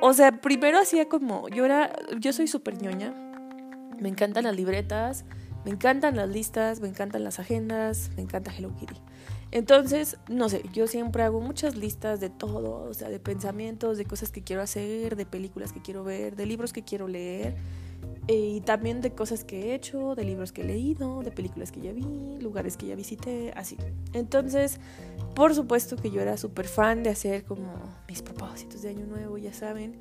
o 0.01 0.13
sea, 0.13 0.41
primero 0.41 0.79
hacía 0.79 1.07
como, 1.07 1.47
yo 1.47 1.63
era, 1.63 1.95
yo 2.19 2.33
soy 2.33 2.47
súper 2.47 2.81
ñoña, 2.81 3.13
me 3.99 4.09
encantan 4.09 4.43
las 4.43 4.55
libretas, 4.55 5.23
me 5.63 5.71
encantan 5.71 6.17
las 6.17 6.27
listas, 6.27 6.81
me 6.81 6.89
encantan 6.89 7.23
las 7.23 7.39
agendas, 7.39 8.11
me 8.17 8.23
encanta 8.23 8.51
Hello 8.53 8.75
Kitty. 8.75 8.95
Entonces, 9.51 10.17
no 10.27 10.49
sé, 10.49 10.63
yo 10.73 10.87
siempre 10.87 11.23
hago 11.23 11.39
muchas 11.39 11.75
listas 11.75 12.19
de 12.19 12.29
todo, 12.29 12.89
o 12.89 12.93
sea, 12.93 13.09
de 13.09 13.19
pensamientos, 13.19 13.97
de 13.97 14.05
cosas 14.05 14.31
que 14.31 14.43
quiero 14.43 14.61
hacer, 14.61 15.15
de 15.15 15.25
películas 15.25 15.71
que 15.71 15.81
quiero 15.81 16.03
ver, 16.03 16.35
de 16.35 16.45
libros 16.45 16.73
que 16.73 16.83
quiero 16.83 17.07
leer. 17.07 17.55
Eh, 18.27 18.53
y 18.55 18.62
también 18.62 19.01
de 19.01 19.12
cosas 19.12 19.43
que 19.43 19.72
he 19.72 19.75
hecho, 19.75 20.15
de 20.15 20.24
libros 20.24 20.51
que 20.51 20.62
he 20.62 20.65
leído, 20.65 21.22
de 21.24 21.31
películas 21.31 21.72
que 21.72 21.81
ya 21.81 21.91
vi, 21.91 22.38
lugares 22.39 22.77
que 22.77 22.88
ya 22.88 22.96
visité, 22.96 23.51
así. 23.55 23.77
Entonces, 24.13 24.79
por 25.36 25.55
supuesto 25.55 25.96
que 25.96 26.12
yo 26.12 26.22
era 26.22 26.38
súper 26.38 26.67
fan 26.67 27.03
de 27.03 27.10
hacer 27.10 27.43
como 27.43 27.74
mis 28.08 28.22
propósitos 28.22 28.84
de 28.84 28.89
año 28.89 29.05
nuevo, 29.05 29.38
ya 29.38 29.53
saben. 29.53 30.00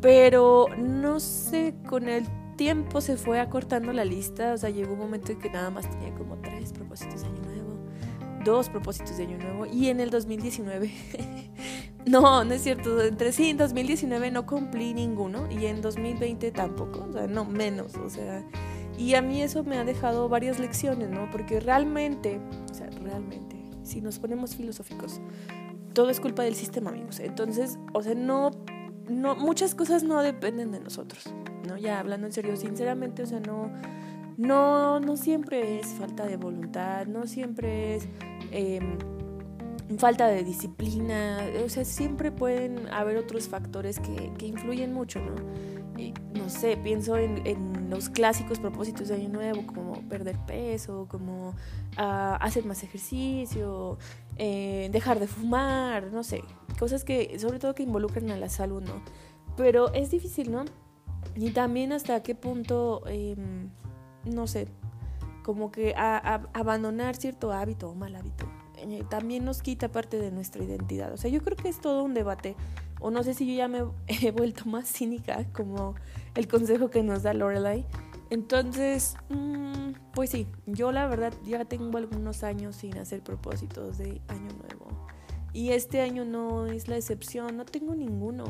Pero 0.00 0.66
no 0.76 1.20
sé, 1.20 1.74
con 1.88 2.08
el 2.08 2.26
tiempo 2.56 3.00
se 3.00 3.16
fue 3.16 3.40
acortando 3.40 3.92
la 3.92 4.04
lista. 4.04 4.52
O 4.52 4.58
sea, 4.58 4.70
llegó 4.70 4.92
un 4.92 4.98
momento 4.98 5.32
en 5.32 5.38
que 5.38 5.50
nada 5.50 5.70
más 5.70 5.88
tenía 5.88 6.14
como 6.14 6.36
tres 6.38 6.72
propósitos 6.72 7.22
de 7.22 7.28
año 7.28 7.42
nuevo, 7.42 7.53
dos 8.44 8.68
propósitos 8.68 9.16
de 9.16 9.24
año 9.24 9.38
nuevo. 9.38 9.66
Y 9.66 9.88
en 9.88 10.00
el 10.00 10.10
2019 10.10 10.92
No, 12.06 12.44
no 12.44 12.54
es 12.54 12.62
cierto. 12.62 13.00
Entre 13.02 13.32
sí, 13.32 13.50
en 13.50 13.56
2019 13.56 14.30
no 14.30 14.46
cumplí 14.46 14.92
ninguno 14.92 15.50
y 15.50 15.66
en 15.66 15.80
2020 15.80 16.50
tampoco, 16.52 17.06
o 17.08 17.12
sea, 17.12 17.26
no 17.26 17.44
menos, 17.44 17.96
o 17.96 18.10
sea. 18.10 18.44
Y 18.98 19.14
a 19.14 19.22
mí 19.22 19.42
eso 19.42 19.64
me 19.64 19.78
ha 19.78 19.84
dejado 19.84 20.28
varias 20.28 20.58
lecciones, 20.58 21.10
¿no? 21.10 21.28
Porque 21.30 21.60
realmente, 21.60 22.40
o 22.70 22.74
sea, 22.74 22.88
realmente, 23.02 23.56
si 23.82 24.00
nos 24.00 24.18
ponemos 24.18 24.54
filosóficos, 24.54 25.20
todo 25.94 26.10
es 26.10 26.20
culpa 26.20 26.42
del 26.42 26.54
sistema, 26.54 26.90
amigos. 26.90 27.20
Entonces, 27.20 27.78
o 27.92 28.02
sea, 28.02 28.14
no, 28.14 28.50
no, 29.08 29.34
muchas 29.34 29.74
cosas 29.74 30.02
no 30.04 30.22
dependen 30.22 30.70
de 30.70 30.80
nosotros, 30.80 31.34
¿no? 31.66 31.76
Ya 31.78 31.98
hablando 31.98 32.26
en 32.26 32.32
serio, 32.32 32.56
sinceramente, 32.56 33.22
o 33.22 33.26
sea, 33.26 33.40
no, 33.40 33.72
no, 34.36 35.00
no 35.00 35.16
siempre 35.16 35.80
es 35.80 35.86
falta 35.94 36.26
de 36.26 36.36
voluntad, 36.36 37.06
no 37.06 37.26
siempre 37.26 37.96
es... 37.96 38.08
Eh, 38.56 38.80
falta 39.98 40.28
de 40.28 40.44
disciplina, 40.44 41.40
o 41.64 41.68
sea, 41.68 41.84
siempre 41.84 42.30
pueden 42.32 42.88
haber 42.88 43.16
otros 43.16 43.48
factores 43.48 43.98
que, 43.98 44.32
que 44.38 44.46
influyen 44.46 44.94
mucho, 44.94 45.20
¿no? 45.20 45.34
no 46.34 46.48
sé, 46.48 46.76
pienso 46.76 47.16
en, 47.16 47.46
en, 47.46 47.90
los 47.90 48.08
clásicos 48.08 48.58
propósitos 48.58 49.08
de 49.08 49.14
Año 49.14 49.28
Nuevo, 49.28 49.66
como 49.66 50.02
perder 50.08 50.36
peso, 50.46 51.06
como 51.08 51.50
uh, 51.50 52.36
hacer 52.40 52.64
más 52.64 52.82
ejercicio, 52.82 53.98
eh, 54.36 54.88
dejar 54.90 55.20
de 55.20 55.28
fumar, 55.28 56.10
no 56.12 56.24
sé, 56.24 56.42
cosas 56.78 57.04
que, 57.04 57.38
sobre 57.38 57.58
todo 57.58 57.74
que 57.74 57.84
involucran 57.84 58.30
a 58.30 58.36
la 58.36 58.48
salud, 58.48 58.82
¿no? 58.82 59.02
Pero 59.56 59.92
es 59.92 60.10
difícil, 60.10 60.50
¿no? 60.50 60.64
Y 61.36 61.50
también 61.50 61.92
hasta 61.92 62.22
qué 62.22 62.34
punto, 62.34 63.02
eh, 63.06 63.36
no 64.24 64.46
sé, 64.46 64.66
como 65.44 65.70
que 65.70 65.94
a, 65.96 66.42
abandonar 66.54 67.14
cierto 67.14 67.52
hábito 67.52 67.90
o 67.90 67.94
mal 67.94 68.16
hábito 68.16 68.48
eh, 68.78 69.04
también 69.08 69.44
nos 69.44 69.62
quita 69.62 69.92
parte 69.92 70.18
de 70.18 70.30
nuestra 70.30 70.64
identidad. 70.64 71.12
O 71.12 71.16
sea, 71.16 71.30
yo 71.30 71.42
creo 71.42 71.56
que 71.56 71.68
es 71.68 71.80
todo 71.80 72.02
un 72.02 72.12
debate. 72.14 72.56
O 73.00 73.10
no 73.10 73.22
sé 73.22 73.34
si 73.34 73.46
yo 73.46 73.54
ya 73.54 73.68
me 73.68 73.84
he 74.06 74.30
vuelto 74.30 74.64
más 74.66 74.88
cínica, 74.88 75.46
como 75.52 75.94
el 76.34 76.48
consejo 76.48 76.90
que 76.90 77.02
nos 77.02 77.22
da 77.22 77.34
Lorelai. 77.34 77.86
Entonces, 78.30 79.16
mm, 79.28 79.92
pues 80.12 80.30
sí, 80.30 80.48
yo 80.66 80.90
la 80.90 81.06
verdad 81.06 81.32
ya 81.44 81.64
tengo 81.64 81.96
algunos 81.98 82.42
años 82.42 82.76
sin 82.76 82.98
hacer 82.98 83.22
propósitos 83.22 83.98
de 83.98 84.20
año 84.28 84.48
nuevo. 84.58 85.06
Y 85.52 85.70
este 85.70 86.00
año 86.00 86.24
no 86.24 86.66
es 86.66 86.88
la 86.88 86.96
excepción, 86.96 87.56
no 87.56 87.64
tengo 87.64 87.94
ninguno, 87.94 88.44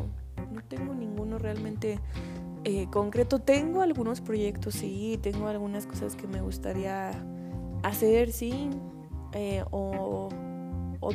no 0.53 0.63
tengo 0.63 0.95
ninguno 0.95 1.39
realmente 1.39 2.01
eh, 2.65 2.87
concreto. 2.91 3.41
Tengo 3.41 3.83
algunos 3.83 4.21
proyectos, 4.21 4.75
sí, 4.75 5.19
tengo 5.23 5.49
algunas 5.49 5.87
cosas 5.87 6.17
que 6.17 6.27
me 6.27 6.41
gustaría 6.41 7.11
hacer, 7.83 8.33
sí, 8.33 8.71
eh, 9.33 9.63
o, 9.71 10.31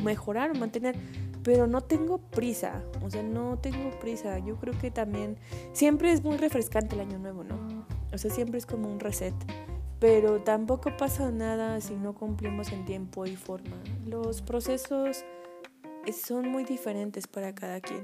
mejorar 0.03 0.51
o 0.51 0.53
mantener, 0.53 0.95
pero 1.43 1.65
no 1.65 1.81
tengo 1.81 2.19
prisa, 2.19 2.83
o 3.03 3.09
sea, 3.09 3.23
no 3.23 3.57
tengo 3.57 3.89
prisa. 3.99 4.37
Yo 4.39 4.57
creo 4.57 4.77
que 4.77 4.91
también 4.91 5.37
siempre 5.73 6.11
es 6.11 6.23
muy 6.23 6.37
refrescante 6.37 6.93
el 6.95 7.01
año 7.01 7.17
nuevo, 7.17 7.43
¿no? 7.43 7.57
O 8.13 8.17
sea, 8.17 8.29
siempre 8.29 8.59
es 8.59 8.67
como 8.67 8.87
un 8.87 8.99
reset, 8.99 9.33
pero 9.99 10.41
tampoco 10.41 10.95
pasa 10.95 11.31
nada 11.31 11.81
si 11.81 11.95
no 11.95 12.13
cumplimos 12.13 12.71
en 12.71 12.85
tiempo 12.85 13.25
y 13.25 13.35
forma. 13.35 13.77
Los 14.05 14.43
procesos 14.43 15.25
son 16.13 16.49
muy 16.49 16.63
diferentes 16.63 17.27
para 17.27 17.53
cada 17.53 17.81
quien, 17.81 18.01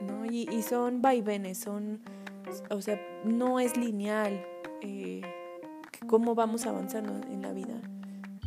¿no? 0.00 0.24
Y, 0.26 0.62
son 0.62 1.02
vaivenes, 1.02 1.58
son, 1.58 2.00
o 2.70 2.80
sea, 2.80 3.00
no 3.24 3.60
es 3.60 3.76
lineal 3.76 4.44
eh, 4.80 5.22
cómo 6.06 6.34
vamos 6.34 6.66
avanzando 6.66 7.14
en 7.28 7.42
la 7.42 7.52
vida. 7.52 7.80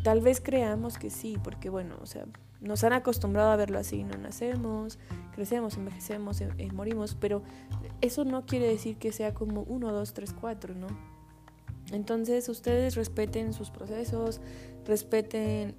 Tal 0.04 0.22
vez 0.22 0.42
creamos 0.42 0.98
que 0.98 1.10
sí, 1.10 1.38
porque 1.44 1.70
bueno, 1.70 1.96
o 2.02 2.06
sea, 2.06 2.26
nos 2.62 2.84
han 2.84 2.94
acostumbrado 2.94 3.52
a 3.52 3.56
verlo 3.56 3.78
así, 3.80 4.04
no 4.04 4.18
nacemos, 4.18 5.00
crecemos, 5.34 5.78
envejecemos, 5.78 6.42
eh, 6.42 6.50
eh, 6.58 6.72
morimos, 6.72 7.16
pero 7.16 7.44
eso 8.02 8.26
no 8.26 8.46
quiere 8.46 8.68
decir 8.68 8.98
que 8.98 9.12
sea 9.12 9.34
como 9.34 9.62
1, 9.64 9.92
2, 9.92 10.14
3, 10.14 10.34
4, 10.40 10.76
¿no? 10.76 10.88
Entonces 11.92 12.50
ustedes 12.50 12.96
respeten 12.96 13.54
sus 13.54 13.70
procesos, 13.70 14.42
respeten 14.86 15.76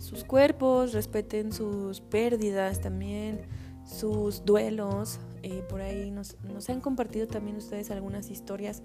sus 0.00 0.22
cuerpos, 0.24 0.92
respeten 0.92 1.50
sus 1.50 2.02
pérdidas 2.02 2.82
también, 2.82 3.40
sus 3.86 4.44
duelos. 4.44 5.20
por 5.68 5.80
ahí 5.80 6.10
nos, 6.10 6.36
nos, 6.42 6.68
han 6.68 6.80
compartido 6.80 7.26
también 7.26 7.56
ustedes 7.56 7.90
algunas 7.90 8.30
historias 8.30 8.82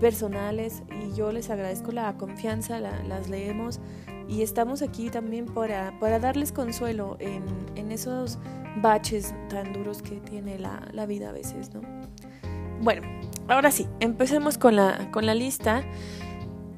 personales 0.00 0.82
y 1.02 1.14
yo 1.14 1.30
les 1.30 1.50
agradezco 1.50 1.92
la 1.92 2.16
confianza, 2.16 2.80
las 2.80 3.28
leemos 3.28 3.80
y 4.28 4.42
estamos 4.42 4.82
aquí 4.82 5.10
también 5.10 5.46
para, 5.46 5.98
para 5.98 6.18
darles 6.18 6.52
consuelo 6.52 7.16
en, 7.18 7.42
en, 7.74 7.90
esos 7.90 8.38
baches 8.76 9.34
tan 9.48 9.72
duros 9.72 10.02
que 10.02 10.20
tiene 10.20 10.58
la, 10.58 10.86
la, 10.92 11.06
vida 11.06 11.30
a 11.30 11.32
veces, 11.32 11.74
¿no? 11.74 11.80
Bueno, 12.80 13.02
ahora 13.48 13.72
sí, 13.72 13.88
empecemos 13.98 14.56
con 14.56 14.76
la, 14.76 15.10
con 15.10 15.26
la 15.26 15.34
lista. 15.34 15.84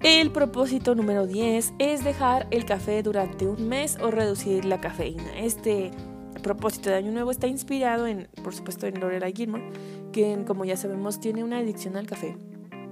El 0.00 0.32
propósito 0.32 0.94
número 0.94 1.26
10 1.26 1.74
es 1.78 2.02
dejar 2.02 2.48
el 2.50 2.64
café 2.64 3.02
durante 3.02 3.46
un 3.46 3.68
mes 3.68 3.98
o 4.00 4.10
reducir 4.10 4.64
la 4.64 4.80
cafeína. 4.80 5.38
Este 5.38 5.92
propósito 6.42 6.90
de 6.90 6.96
Año 6.96 7.12
Nuevo 7.12 7.30
está 7.30 7.46
inspirado 7.46 8.06
en, 8.06 8.28
por 8.42 8.54
supuesto, 8.54 8.86
en 8.86 9.00
Lorelai 9.00 9.32
Gilmore, 9.32 9.70
que 10.12 10.44
como 10.46 10.64
ya 10.64 10.76
sabemos 10.76 11.20
tiene 11.20 11.42
una 11.44 11.58
adicción 11.58 11.96
al 11.96 12.06
café. 12.06 12.36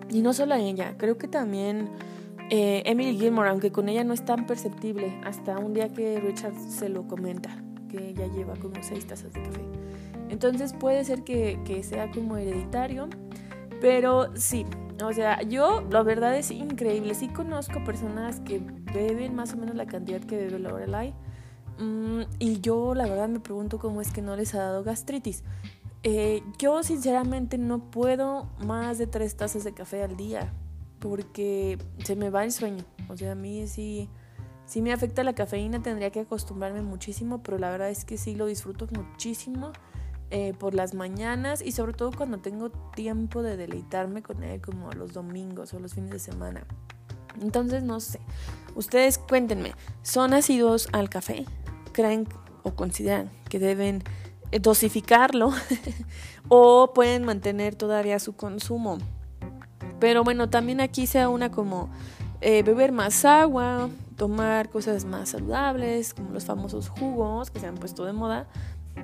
Y 0.09 0.23
no 0.23 0.33
solo 0.33 0.55
a 0.55 0.59
ella, 0.59 0.95
creo 0.97 1.19
que 1.19 1.29
también 1.29 1.91
eh, 2.51 2.83
Emily 2.85 3.17
Gilmore, 3.17 3.49
aunque 3.49 3.71
con 3.71 3.89
ella 3.89 4.03
no 4.03 4.13
es 4.13 4.25
tan 4.25 4.47
perceptible, 4.47 5.21
hasta 5.25 5.59
un 5.59 5.73
día 5.73 5.89
que 5.89 6.19
Richard 6.19 6.55
se 6.55 6.89
lo 6.89 7.07
comenta, 7.07 7.63
que 7.89 8.09
ella 8.09 8.27
lleva 8.27 8.57
como 8.57 8.83
seis 8.83 9.07
tazas 9.07 9.33
de 9.33 9.43
café. 9.43 9.61
Entonces 10.31 10.73
puede 10.73 11.05
ser 11.05 11.23
que, 11.23 11.83
sea 11.85 12.11
como 12.11 12.37
hereditario, 12.37 13.09
pero 13.81 14.37
sí, 14.37 14.67
O 15.03 15.13
sea, 15.13 15.41
yo, 15.43 15.83
la 15.91 16.03
verdad 16.03 16.37
es 16.37 16.51
increíble. 16.51 17.15
Sí 17.15 17.29
conozco 17.29 17.83
personas 17.85 18.41
que 18.41 18.61
beben 18.93 19.35
más 19.35 19.55
o 19.55 19.57
menos 19.57 19.75
la 19.75 19.87
cantidad 19.87 20.21
que 20.21 20.37
bebe 20.37 20.59
Lorelai. 20.59 21.15
Mm, 21.81 22.23
y 22.39 22.61
yo, 22.61 22.95
la 22.95 23.07
verdad, 23.07 23.29
me 23.29 23.41
pregunto 23.41 23.79
cómo 23.79 24.01
es 24.01 24.13
que 24.13 24.23
no 24.23 24.37
les 24.37 24.55
ha 24.55 24.59
dado 24.59 24.85
gastritis. 24.85 25.43
Eh, 26.03 26.43
yo, 26.59 26.83
sinceramente, 26.83 27.59
no 27.59 27.91
puedo 27.91 28.49
más 28.65 28.99
de 28.99 29.07
tres 29.07 29.37
tazas 29.37 29.65
de 29.65 29.73
café 29.73 30.03
al 30.03 30.17
día. 30.17 30.53
Porque 30.99 31.79
se 32.05 32.15
me 32.15 32.31
va 32.31 32.45
el 32.45 32.53
sueño. 32.53 32.85
O 33.09 33.17
sea, 33.17 33.33
a 33.33 33.35
mí 33.35 33.67
sí, 33.67 34.09
sí 34.67 34.83
me 34.83 34.93
afecta 34.93 35.25
la 35.25 35.35
cafeína. 35.35 35.83
Tendría 35.83 36.11
que 36.11 36.21
acostumbrarme 36.21 36.83
muchísimo. 36.83 37.43
Pero 37.43 37.59
la 37.59 37.71
verdad 37.71 37.89
es 37.89 38.05
que 38.05 38.19
sí 38.19 38.35
lo 38.35 38.47
disfruto 38.47 38.87
muchísimo. 38.95 39.73
Eh, 40.33 40.55
por 40.57 40.75
las 40.75 40.95
mañanas 40.95 41.61
y 41.61 41.73
sobre 41.73 41.93
todo 41.93 42.13
cuando 42.13 42.39
tengo 42.39 42.71
tiempo 42.95 43.43
de 43.43 43.57
deleitarme 43.57 44.23
con 44.23 44.45
él 44.45 44.61
como 44.61 44.93
los 44.93 45.13
domingos 45.13 45.75
o 45.75 45.81
los 45.81 45.95
fines 45.95 46.11
de 46.11 46.21
semana. 46.21 46.65
Entonces 47.41 47.83
no 47.83 47.99
sé, 47.99 48.21
ustedes 48.77 49.19
cuéntenme, 49.19 49.73
¿son 50.03 50.33
asiduos 50.33 50.89
al 50.93 51.11
café? 51.11 51.47
¿Creen 52.01 52.27
o 52.63 52.75
consideran 52.75 53.31
que 53.51 53.59
deben 53.59 54.03
eh, 54.53 54.59
dosificarlo 54.59 55.53
o 56.49 56.95
pueden 56.95 57.25
mantener 57.25 57.75
todavía 57.75 58.19
su 58.19 58.35
consumo? 58.35 58.97
Pero 59.99 60.25
bueno, 60.25 60.49
también 60.49 60.81
aquí 60.81 61.07
sea 61.07 61.29
una 61.29 61.51
como 61.51 61.91
eh, 62.41 62.63
beber 62.63 62.91
más 62.91 63.27
agua, 63.27 63.91
tomar 64.17 64.71
cosas 64.71 65.05
más 65.05 65.29
saludables, 65.29 66.15
como 66.15 66.31
los 66.31 66.47
famosos 66.47 66.89
jugos 66.89 67.51
que 67.51 67.61
se 67.61 67.67
han 67.67 67.75
puesto 67.75 68.07
de 68.07 68.15
moda, 68.15 68.49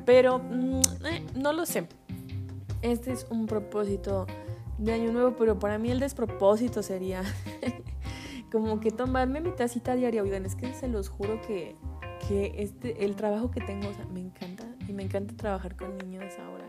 pero 0.07 0.39
mm, 0.39 0.81
eh, 1.05 1.27
no 1.35 1.53
lo 1.53 1.67
sé. 1.67 1.87
Este 2.81 3.13
es 3.13 3.27
un 3.29 3.45
propósito 3.45 4.27
de 4.79 4.95
año 4.95 5.13
nuevo, 5.13 5.37
pero 5.37 5.59
para 5.59 5.77
mí 5.77 5.91
el 5.91 6.01
despropósito 6.01 6.83
sería 6.83 7.23
como 8.51 8.81
que 8.81 8.91
tomarme 8.91 9.43
mi 9.43 9.51
tacita 9.51 9.95
diaria. 9.97 10.23
Oigan, 10.23 10.47
es 10.47 10.55
que 10.55 10.73
se 10.73 10.89
los 10.89 11.11
juro 11.11 11.43
que, 11.47 11.77
que 12.29 12.55
este, 12.59 13.05
el 13.05 13.17
trabajo 13.17 13.51
que 13.51 13.61
tengo, 13.61 13.89
o 13.89 13.95
sea, 13.95 14.05
me 14.07 14.21
encanta. 14.21 14.65
Y 14.89 14.93
me 14.93 15.03
encanta 15.03 15.35
trabajar 15.37 15.77
con 15.77 15.97
niños 15.99 16.35
ahora. 16.39 16.67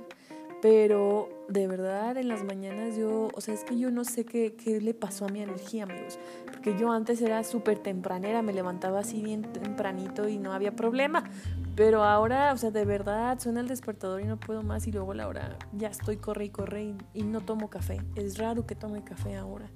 Pero 0.62 1.30
de 1.50 1.68
verdad, 1.68 2.18
en 2.18 2.28
las 2.28 2.44
mañanas 2.44 2.98
yo, 2.98 3.30
o 3.34 3.42
sea, 3.42 3.54
es 3.54 3.64
que 3.64 3.78
yo 3.78 3.92
no 3.92 4.04
sé 4.04 4.26
qué, 4.26 4.56
qué 4.56 4.82
le 4.82 4.96
pasó 4.96 5.26
a 5.26 5.30
mi 5.30 5.42
energía, 5.42 5.84
amigos. 5.84 6.18
Porque 6.46 6.76
yo 6.78 6.92
antes 6.92 7.22
era 7.22 7.44
súper 7.44 7.78
tempranera, 7.78 8.42
me 8.42 8.54
levantaba 8.54 9.00
así 9.00 9.22
bien 9.22 9.44
tempranito 9.44 10.28
y 10.28 10.40
no 10.40 10.54
había 10.54 10.76
problema. 10.76 11.30
Pero 11.76 12.04
ahora, 12.04 12.54
o 12.54 12.58
sea, 12.58 12.72
de 12.72 12.86
verdad, 12.86 13.40
suena 13.40 13.60
el 13.60 13.68
despertador 13.68 14.20
y 14.22 14.26
no 14.26 14.40
puedo 14.40 14.64
más 14.64 14.88
y 14.88 14.92
luego 14.92 15.14
la 15.14 15.28
hora 15.28 15.60
ya 15.74 15.90
estoy 15.90 16.18
corre 16.18 16.46
y 16.46 16.50
corre 16.50 16.96
y, 17.14 17.22
no 17.22 17.42
tomo 17.42 17.70
café. 17.70 18.02
Es 18.16 18.40
raro 18.40 18.66
que 18.66 18.74
tome 18.74 19.04
café 19.04 19.36
ahora. 19.36 19.70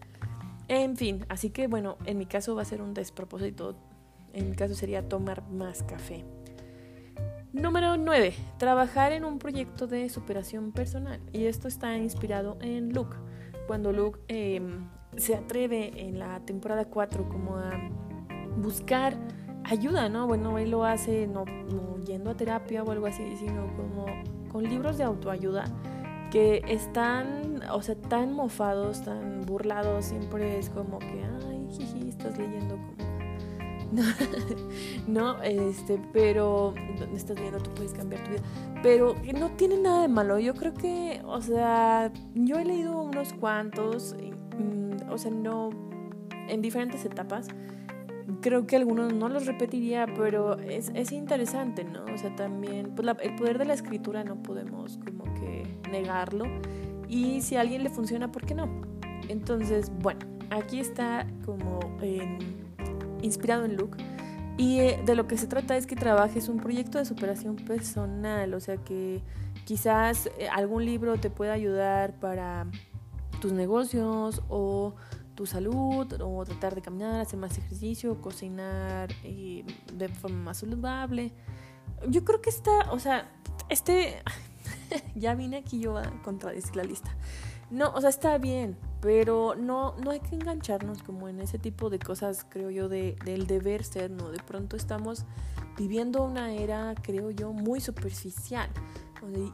En 0.67 0.97
fin, 0.97 1.25
así 1.29 1.51
que 1.51 1.67
bueno, 1.67 1.97
en 2.05 2.17
mi 2.17 2.25
caso 2.25 2.55
va 2.55 2.63
a 2.63 2.65
ser 2.65 2.81
un 2.81 2.95
despropósito. 2.95 3.75
En 4.33 4.49
mi 4.49 4.55
caso 4.55 4.75
sería 4.75 5.07
tomar 5.07 5.43
más 5.49 5.83
café. 5.83 6.23
Número 7.53 7.97
9. 7.97 8.33
Trabajar 8.57 9.11
en 9.11 9.25
un 9.25 9.37
proyecto 9.37 9.85
de 9.87 10.07
superación 10.09 10.71
personal. 10.71 11.19
Y 11.33 11.45
esto 11.45 11.67
está 11.67 11.97
inspirado 11.97 12.57
en 12.61 12.93
Luke. 12.93 13.17
Cuando 13.67 13.91
Luke 13.91 14.19
em, 14.29 14.87
se 15.17 15.35
atreve 15.35 15.91
en 16.07 16.19
la 16.19 16.39
temporada 16.45 16.85
4 16.85 17.27
como 17.27 17.57
a 17.57 17.71
buscar 18.57 19.17
ayuda, 19.63 20.09
¿no? 20.09 20.27
Bueno, 20.27 20.57
él 20.57 20.71
lo 20.71 20.85
hace 20.85 21.27
no, 21.27 21.45
yendo 22.05 22.29
a 22.31 22.35
terapia 22.35 22.83
o 22.83 22.91
algo 22.91 23.05
así, 23.05 23.23
sino 23.37 23.67
como 23.75 24.05
con 24.49 24.63
libros 24.63 24.97
de 24.97 25.03
autoayuda 25.03 25.65
que 26.31 26.61
están, 26.67 27.61
o 27.71 27.81
sea, 27.81 27.95
tan 27.95 28.33
mofados, 28.33 29.03
tan 29.03 29.41
burlados, 29.41 30.05
siempre 30.05 30.57
es 30.57 30.69
como 30.69 30.99
que, 30.99 31.23
ay, 31.49 31.67
jiji, 31.69 32.09
estás 32.09 32.37
leyendo 32.37 32.75
como... 32.77 33.00
no, 35.07 35.41
este, 35.43 35.99
pero 36.13 36.73
estás 37.13 37.37
leyendo, 37.37 37.59
tú 37.59 37.71
puedes 37.71 37.93
cambiar 37.93 38.23
tu 38.23 38.31
vida. 38.31 38.41
Pero 38.81 39.15
no 39.37 39.51
tiene 39.51 39.77
nada 39.77 40.01
de 40.01 40.07
malo. 40.07 40.39
Yo 40.39 40.53
creo 40.55 40.73
que, 40.73 41.21
o 41.25 41.41
sea, 41.41 42.11
yo 42.33 42.57
he 42.57 42.65
leído 42.65 43.01
unos 43.01 43.33
cuantos, 43.33 44.15
mm, 44.57 45.11
o 45.11 45.17
sea, 45.17 45.31
no, 45.31 45.69
en 46.47 46.61
diferentes 46.61 47.05
etapas 47.05 47.47
creo 48.39 48.65
que 48.65 48.75
algunos 48.75 49.13
no 49.13 49.29
los 49.29 49.45
repetiría, 49.45 50.05
pero 50.17 50.57
es, 50.59 50.91
es 50.93 51.11
interesante, 51.11 51.83
¿no? 51.83 52.05
O 52.13 52.17
sea, 52.17 52.35
también, 52.35 52.93
pues 52.95 53.07
el 53.21 53.35
poder 53.35 53.57
de 53.57 53.65
la 53.65 53.73
escritura 53.73 54.23
no 54.23 54.41
podemos 54.41 54.99
como 55.05 55.25
que 55.35 55.63
negarlo. 55.91 56.45
Y 57.07 57.41
si 57.41 57.55
a 57.57 57.61
alguien 57.61 57.83
le 57.83 57.89
funciona, 57.89 58.31
¿por 58.31 58.45
qué 58.45 58.55
no? 58.55 58.69
Entonces, 59.27 59.91
bueno, 59.99 60.21
aquí 60.49 60.79
está 60.79 61.27
como 61.45 61.79
inspirado 63.21 63.65
en 63.65 63.75
Luke. 63.75 63.97
Y 64.57 64.79
eh, 64.79 65.01
de 65.05 65.15
lo 65.15 65.27
que 65.27 65.37
se 65.37 65.47
trata 65.47 65.77
es 65.77 65.87
que 65.87 65.95
trabajes 65.95 66.49
un 66.49 66.57
proyecto 66.57 66.97
de 66.97 67.05
superación 67.05 67.55
personal, 67.55 68.53
o 68.53 68.59
sea 68.59 68.77
que 68.77 69.21
quizás 69.65 70.29
eh, 70.37 70.47
algún 70.49 70.85
libro 70.85 71.17
te 71.19 71.29
pueda 71.29 71.53
ayudar 71.53 72.19
para 72.19 72.67
tus 73.39 73.53
negocios 73.53 74.41
o 74.49 74.95
tu 75.35 75.45
salud 75.45 76.13
o 76.21 76.45
tratar 76.45 76.75
de 76.75 76.81
caminar, 76.81 77.21
hacer 77.21 77.39
más 77.39 77.57
ejercicio, 77.57 78.21
cocinar 78.21 79.09
eh, 79.23 79.63
de 79.93 80.09
forma 80.09 80.37
más 80.37 80.57
saludable. 80.57 81.31
Yo 82.07 82.23
creo 82.23 82.41
que 82.41 82.49
está, 82.49 82.91
o 82.91 82.99
sea, 82.99 83.31
este, 83.69 84.21
ya 85.15 85.33
vine 85.33 85.57
aquí 85.57 85.79
yo 85.79 85.97
a 85.97 86.03
contradecir 86.23 86.75
la 86.75 86.83
lista. 86.83 87.15
No, 87.71 87.91
o 87.95 88.01
sea, 88.01 88.09
está 88.09 88.37
bien, 88.37 88.77
pero 89.01 89.55
no, 89.55 89.95
no 90.03 90.11
hay 90.11 90.19
que 90.19 90.35
engancharnos 90.35 91.01
como 91.03 91.29
en 91.29 91.39
ese 91.39 91.57
tipo 91.57 91.89
de 91.89 91.99
cosas, 91.99 92.45
creo 92.47 92.69
yo, 92.69 92.89
de, 92.89 93.17
del 93.23 93.47
deber 93.47 93.83
ser, 93.85 94.11
¿no? 94.11 94.29
De 94.29 94.39
pronto 94.39 94.75
estamos 94.75 95.23
viviendo 95.77 96.23
una 96.23 96.53
era, 96.53 96.93
creo 97.01 97.31
yo, 97.31 97.53
muy 97.53 97.79
superficial 97.79 98.69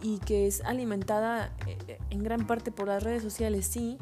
y 0.02 0.20
que 0.20 0.48
es 0.48 0.62
alimentada 0.62 1.54
eh, 1.66 2.00
en 2.10 2.24
gran 2.24 2.48
parte 2.48 2.72
por 2.72 2.88
las 2.88 3.04
redes 3.04 3.22
sociales, 3.22 3.68
sí, 3.68 3.98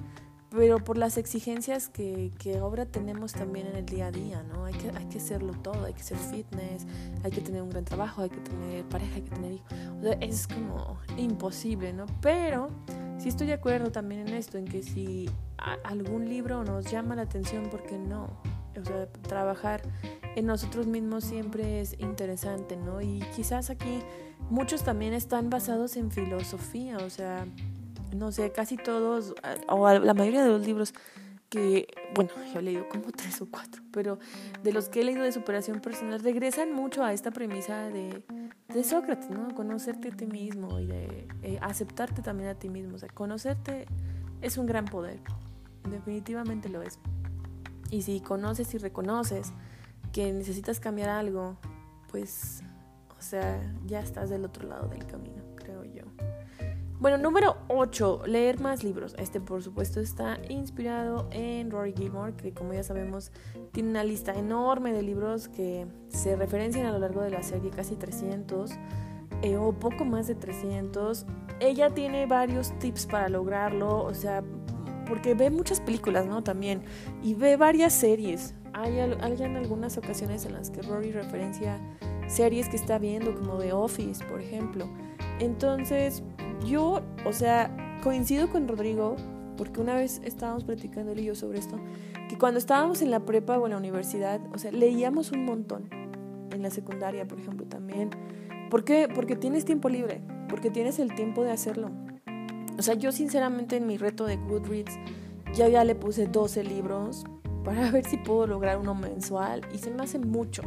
pero 0.55 0.79
por 0.79 0.97
las 0.97 1.17
exigencias 1.17 1.89
que, 1.89 2.31
que, 2.39 2.57
ahora 2.57 2.85
tenemos 2.85 3.33
también 3.33 3.67
en 3.67 3.75
el 3.75 3.85
día 3.85 4.07
a 4.07 4.11
día, 4.11 4.41
¿no? 4.43 4.65
Hay 4.65 4.73
que, 4.73 4.89
hay 4.89 5.05
que 5.05 5.17
hacerlo 5.17 5.53
todo, 5.61 5.85
hay 5.85 5.93
que 5.93 6.03
ser 6.03 6.17
fitness, 6.17 6.87
hay 7.23 7.31
que 7.31 7.41
tener 7.41 7.61
un 7.61 7.69
gran 7.69 7.83
trabajo, 7.83 8.21
hay 8.21 8.29
que 8.29 8.39
tener 8.39 8.85
pareja, 8.85 9.15
hay 9.15 9.21
que 9.23 9.31
tener 9.31 9.51
hijos. 9.51 9.67
O 9.99 10.01
sea, 10.01 10.13
es 10.21 10.47
como 10.47 10.97
imposible, 11.17 11.91
¿no? 11.91 12.05
Pero 12.21 12.69
sí 13.17 13.27
estoy 13.27 13.47
de 13.47 13.53
acuerdo 13.53 13.91
también 13.91 14.27
en 14.27 14.33
esto, 14.33 14.57
en 14.57 14.65
que 14.65 14.81
si 14.81 15.29
algún 15.83 16.29
libro 16.29 16.63
nos 16.63 16.89
llama 16.89 17.15
la 17.15 17.23
atención, 17.23 17.69
¿por 17.69 17.83
qué 17.83 17.97
no? 17.97 18.29
O 18.79 18.85
sea, 18.85 19.07
trabajar 19.07 19.81
en 20.35 20.45
nosotros 20.45 20.87
mismos 20.87 21.25
siempre 21.25 21.81
es 21.81 21.99
interesante, 21.99 22.77
¿no? 22.77 23.01
Y 23.01 23.19
quizás 23.35 23.69
aquí 23.69 23.99
muchos 24.49 24.83
también 24.83 25.13
están 25.13 25.49
basados 25.49 25.97
en 25.97 26.11
filosofía, 26.11 26.97
o 26.97 27.09
sea 27.09 27.45
no 28.13 28.31
sé, 28.31 28.51
casi 28.51 28.77
todos, 28.77 29.33
o 29.67 29.93
la 29.99 30.13
mayoría 30.13 30.43
de 30.43 30.49
los 30.49 30.65
libros 30.65 30.93
que, 31.49 31.87
bueno, 32.13 32.31
yo 32.53 32.59
he 32.59 32.63
leído 32.63 32.89
como 32.89 33.11
tres 33.15 33.41
o 33.41 33.47
cuatro, 33.49 33.81
pero 33.91 34.19
de 34.63 34.73
los 34.73 34.89
que 34.89 35.01
he 35.01 35.03
leído 35.03 35.23
de 35.23 35.31
superación 35.31 35.79
personal, 35.79 36.19
regresan 36.21 36.73
mucho 36.73 37.03
a 37.03 37.13
esta 37.13 37.31
premisa 37.31 37.89
de, 37.89 38.23
de 38.73 38.83
Sócrates, 38.83 39.29
¿no? 39.29 39.53
Conocerte 39.55 40.09
a 40.09 40.11
ti 40.11 40.25
mismo 40.25 40.79
y 40.79 40.87
de 40.87 41.27
eh, 41.43 41.57
aceptarte 41.61 42.21
también 42.21 42.49
a 42.49 42.55
ti 42.55 42.69
mismo. 42.69 42.95
O 42.95 42.99
sea, 42.99 43.09
conocerte 43.09 43.85
es 44.41 44.57
un 44.57 44.65
gran 44.65 44.85
poder, 44.85 45.19
definitivamente 45.89 46.69
lo 46.69 46.81
es. 46.81 46.99
Y 47.91 48.01
si 48.01 48.19
conoces 48.19 48.73
y 48.73 48.77
reconoces 48.77 49.53
que 50.11 50.31
necesitas 50.33 50.79
cambiar 50.79 51.09
algo, 51.09 51.57
pues, 52.09 52.61
o 53.17 53.21
sea, 53.21 53.61
ya 53.85 53.99
estás 53.99 54.29
del 54.29 54.45
otro 54.45 54.67
lado 54.67 54.87
del 54.87 55.05
camino, 55.05 55.43
creo 55.55 55.83
yo. 55.83 56.03
Bueno, 56.97 57.17
número 57.17 57.57
8, 57.67 58.21
leer 58.25 58.61
más 58.61 58.83
libros. 58.83 59.15
Este, 59.17 59.41
por 59.41 59.61
supuesto, 59.61 59.99
está 59.99 60.39
inspirado 60.47 61.27
en 61.31 61.69
Rory 61.69 61.93
Gilmore, 61.93 62.33
que 62.35 62.53
como 62.53 62.73
ya 62.73 62.83
sabemos, 62.83 63.31
tiene 63.73 63.89
una 63.89 64.05
lista 64.05 64.33
enorme 64.33 64.93
de 64.93 65.01
libros 65.01 65.49
que 65.49 65.87
se 66.07 66.37
referencian 66.37 66.85
a 66.85 66.91
lo 66.91 66.99
largo 66.99 67.21
de 67.21 67.31
la 67.31 67.43
serie, 67.43 67.69
casi 67.69 67.97
300 67.97 68.71
eh, 69.41 69.57
o 69.57 69.73
poco 69.73 70.05
más 70.05 70.27
de 70.27 70.35
300. 70.35 71.25
Ella 71.59 71.89
tiene 71.89 72.27
varios 72.27 72.77
tips 72.79 73.07
para 73.07 73.27
lograrlo, 73.27 74.03
o 74.03 74.13
sea, 74.13 74.41
porque 75.05 75.33
ve 75.33 75.49
muchas 75.49 75.81
películas, 75.81 76.25
¿no? 76.25 76.43
También, 76.43 76.83
y 77.21 77.33
ve 77.33 77.57
varias 77.57 77.91
series. 77.91 78.55
Hay, 78.71 78.99
hay 78.99 79.43
en 79.43 79.57
algunas 79.57 79.97
ocasiones 79.97 80.45
en 80.45 80.53
las 80.53 80.69
que 80.69 80.81
Rory 80.81 81.11
referencia 81.11 81.77
series 82.27 82.69
que 82.69 82.77
está 82.77 82.99
viendo, 82.99 83.35
como 83.35 83.57
The 83.57 83.73
Office, 83.73 84.23
por 84.25 84.41
ejemplo. 84.41 84.87
Entonces, 85.39 86.23
yo, 86.63 87.01
o 87.25 87.33
sea, 87.33 87.99
coincido 88.03 88.49
con 88.49 88.67
Rodrigo, 88.67 89.15
porque 89.57 89.81
una 89.81 89.95
vez 89.95 90.21
estábamos 90.23 90.63
platicando 90.63 91.11
él 91.11 91.19
y 91.19 91.25
yo 91.25 91.35
sobre 91.35 91.59
esto, 91.59 91.77
que 92.29 92.37
cuando 92.37 92.59
estábamos 92.59 93.01
en 93.01 93.11
la 93.11 93.21
prepa 93.21 93.57
o 93.57 93.65
en 93.65 93.71
la 93.71 93.77
universidad, 93.77 94.41
o 94.53 94.57
sea, 94.57 94.71
leíamos 94.71 95.31
un 95.31 95.45
montón. 95.45 95.89
En 96.51 96.61
la 96.61 96.69
secundaria, 96.69 97.27
por 97.27 97.39
ejemplo, 97.39 97.65
también. 97.65 98.11
¿Por 98.69 98.83
qué? 98.83 99.09
Porque 99.13 99.35
tienes 99.35 99.65
tiempo 99.65 99.89
libre, 99.89 100.21
porque 100.47 100.69
tienes 100.69 100.99
el 100.99 101.13
tiempo 101.13 101.43
de 101.43 101.51
hacerlo. 101.51 101.91
O 102.77 102.81
sea, 102.81 102.93
yo 102.93 103.11
sinceramente 103.11 103.77
en 103.77 103.87
mi 103.87 103.97
reto 103.97 104.25
de 104.25 104.37
Goodreads 104.37 104.97
ya 105.53 105.67
ya 105.67 105.83
le 105.83 105.95
puse 105.95 106.27
12 106.27 106.63
libros 106.63 107.23
para 107.63 107.91
ver 107.91 108.05
si 108.05 108.17
puedo 108.17 108.47
lograr 108.47 108.77
uno 108.77 108.95
mensual 108.95 109.61
y 109.73 109.79
se 109.79 109.91
me 109.91 110.03
hace 110.03 110.19
mucho. 110.19 110.61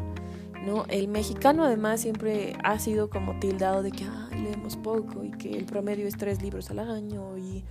¿No? 0.65 0.85
El 0.89 1.09
mexicano 1.09 1.65
además 1.65 2.01
siempre 2.01 2.57
ha 2.65 2.79
sido 2.79 3.11
como 3.11 3.39
tildado 3.39 3.83
de 3.83 3.91
que 3.93 4.05
leemos 4.37 4.77
poco 4.77 5.25
y 5.25 5.31
que 5.31 5.57
el 5.57 5.65
promedio 5.65 6.07
es 6.07 6.17
tres 6.17 6.43
libros 6.43 6.71
al 6.71 6.81
año 6.81 7.37
y 7.39 7.65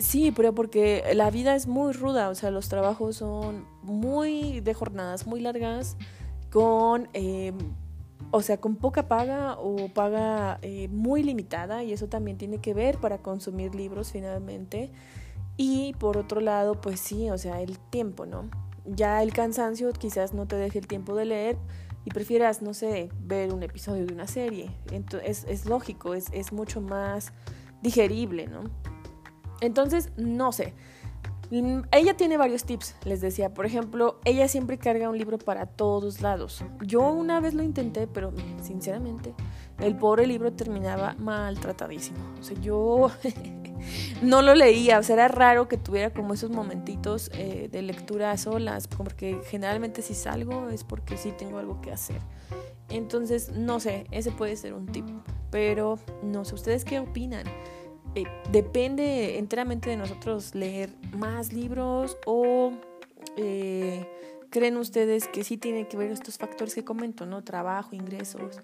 sí, 0.00 0.32
pero 0.32 0.54
porque 0.54 1.04
la 1.14 1.30
vida 1.30 1.54
es 1.54 1.66
muy 1.66 1.92
ruda, 1.92 2.28
o 2.28 2.34
sea, 2.34 2.50
los 2.50 2.68
trabajos 2.68 3.16
son 3.16 3.66
muy 3.82 4.60
de 4.60 4.74
jornadas 4.74 5.26
muy 5.26 5.40
largas 5.40 5.96
con 6.50 7.08
em, 7.12 7.56
o 8.32 8.40
sea, 8.40 8.58
con 8.58 8.76
poca 8.76 9.08
paga 9.08 9.56
o 9.58 9.88
paga 9.88 10.58
eh, 10.62 10.88
muy 10.88 11.22
limitada 11.22 11.84
y 11.84 11.92
eso 11.92 12.08
también 12.08 12.38
tiene 12.38 12.58
que 12.58 12.72
ver 12.72 12.98
para 12.98 13.18
consumir 13.18 13.74
libros 13.74 14.10
finalmente. 14.10 14.90
Y 15.58 15.92
por 15.98 16.16
otro 16.16 16.40
lado, 16.40 16.80
pues 16.80 16.98
sí, 16.98 17.28
o 17.30 17.36
sea, 17.36 17.60
el 17.60 17.78
tiempo, 17.78 18.24
¿no? 18.24 18.48
Ya 18.86 19.22
el 19.22 19.34
cansancio 19.34 19.92
quizás 19.92 20.32
no 20.32 20.46
te 20.46 20.56
deje 20.56 20.78
el 20.78 20.86
tiempo 20.86 21.14
de 21.14 21.26
leer 21.26 21.56
y 22.04 22.10
prefieras, 22.10 22.62
no 22.62 22.74
sé, 22.74 23.10
ver 23.20 23.52
un 23.52 23.62
episodio 23.62 24.06
de 24.06 24.14
una 24.14 24.26
serie. 24.26 24.70
Entonces, 24.90 25.44
es, 25.48 25.66
lógico, 25.66 26.14
es, 26.14 26.26
es 26.32 26.52
mucho 26.52 26.80
más 26.80 27.32
digerible, 27.82 28.46
¿no? 28.46 28.64
Entonces, 29.60 30.10
no 30.16 30.52
sé. 30.52 30.74
Mm, 31.52 31.82
ella 31.92 32.16
tiene 32.16 32.38
varios 32.38 32.64
tips, 32.64 32.96
les 33.04 33.20
decía. 33.20 33.52
Por 33.52 33.66
ejemplo, 33.66 34.18
ella 34.24 34.48
siempre 34.48 34.78
carga 34.78 35.10
un 35.10 35.18
libro 35.18 35.38
para 35.38 35.66
todos 35.66 36.22
lados. 36.22 36.64
Yo 36.80 37.12
una 37.12 37.40
vez 37.40 37.52
lo 37.52 37.62
intenté, 37.62 38.06
pero 38.06 38.32
sinceramente, 38.62 39.34
el 39.78 39.96
pobre 39.96 40.26
libro 40.26 40.52
terminaba 40.52 41.14
maltratadísimo. 41.18 42.18
O 42.40 42.42
sea, 42.42 42.58
yo 42.60 43.10
no 44.22 44.42
lo 44.42 44.54
leía. 44.54 44.98
O 44.98 45.02
sea, 45.02 45.14
era 45.14 45.28
raro 45.28 45.68
que 45.68 45.76
tuviera 45.76 46.10
como 46.10 46.34
esos 46.34 46.50
momentitos 46.50 47.30
eh, 47.34 47.68
de 47.70 47.82
lectura 47.82 48.30
a 48.30 48.38
solas, 48.38 48.88
porque 48.88 49.40
generalmente 49.48 50.02
si 50.02 50.14
salgo 50.14 50.68
es 50.68 50.84
porque 50.84 51.16
sí 51.16 51.32
tengo 51.36 51.58
algo 51.58 51.80
que 51.80 51.92
hacer. 51.92 52.20
Entonces, 52.88 53.50
no 53.50 53.80
sé, 53.80 54.06
ese 54.10 54.30
puede 54.30 54.56
ser 54.56 54.74
un 54.74 54.86
tip. 54.86 55.06
Pero 55.50 55.98
no 56.22 56.44
sé, 56.44 56.54
¿ustedes 56.54 56.84
qué 56.84 56.98
opinan? 56.98 57.44
Eh, 58.14 58.24
depende 58.50 59.38
enteramente 59.38 59.90
de 59.90 59.96
nosotros 59.96 60.54
leer 60.54 60.90
más 61.16 61.52
libros 61.52 62.18
o 62.26 62.72
eh, 63.36 64.06
creen 64.50 64.76
ustedes 64.76 65.28
que 65.28 65.44
sí 65.44 65.56
tienen 65.56 65.86
que 65.86 65.96
ver 65.96 66.10
estos 66.10 66.36
factores 66.36 66.74
que 66.74 66.84
comento, 66.84 67.24
¿no? 67.24 67.42
Trabajo, 67.42 67.94
ingresos. 67.94 68.60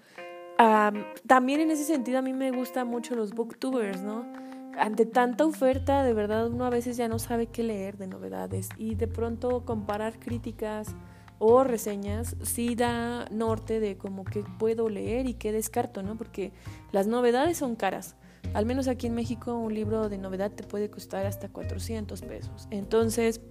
también 1.25 1.61
en 1.61 1.71
ese 1.71 1.83
sentido 1.83 2.19
a 2.19 2.21
mí 2.21 2.33
me 2.33 2.51
gustan 2.51 2.87
mucho 2.87 3.15
los 3.15 3.33
booktubers, 3.33 4.01
¿no? 4.01 4.48
Ante 4.79 5.05
tanta 5.05 5.45
oferta, 5.45 6.03
de 6.03 6.13
verdad 6.13 6.47
uno 6.47 6.65
a 6.65 6.69
veces 6.69 6.95
ya 6.95 7.07
no 7.07 7.19
sabe 7.19 7.47
qué 7.47 7.63
leer 7.63 7.97
de 7.97 8.07
novedades 8.07 8.69
y 8.77 8.95
de 8.95 9.07
pronto 9.07 9.65
comparar 9.65 10.19
críticas 10.19 10.95
o 11.37 11.63
reseñas 11.63 12.35
sí 12.43 12.75
da 12.75 13.25
norte 13.31 13.79
de 13.79 13.97
como 13.97 14.23
que 14.23 14.43
puedo 14.57 14.89
leer 14.89 15.25
y 15.25 15.33
qué 15.33 15.51
descarto, 15.51 16.03
¿no? 16.03 16.17
Porque 16.17 16.51
las 16.91 17.07
novedades 17.07 17.57
son 17.57 17.75
caras. 17.75 18.15
Al 18.53 18.65
menos 18.65 18.87
aquí 18.87 19.07
en 19.07 19.15
México 19.15 19.53
un 19.53 19.73
libro 19.73 20.09
de 20.09 20.17
novedad 20.17 20.51
te 20.51 20.63
puede 20.63 20.89
costar 20.89 21.25
hasta 21.25 21.49
400 21.49 22.21
pesos. 22.21 22.67
Entonces, 22.71 23.41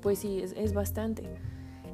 pues 0.00 0.18
sí, 0.18 0.42
es, 0.42 0.72
bastante. 0.74 1.24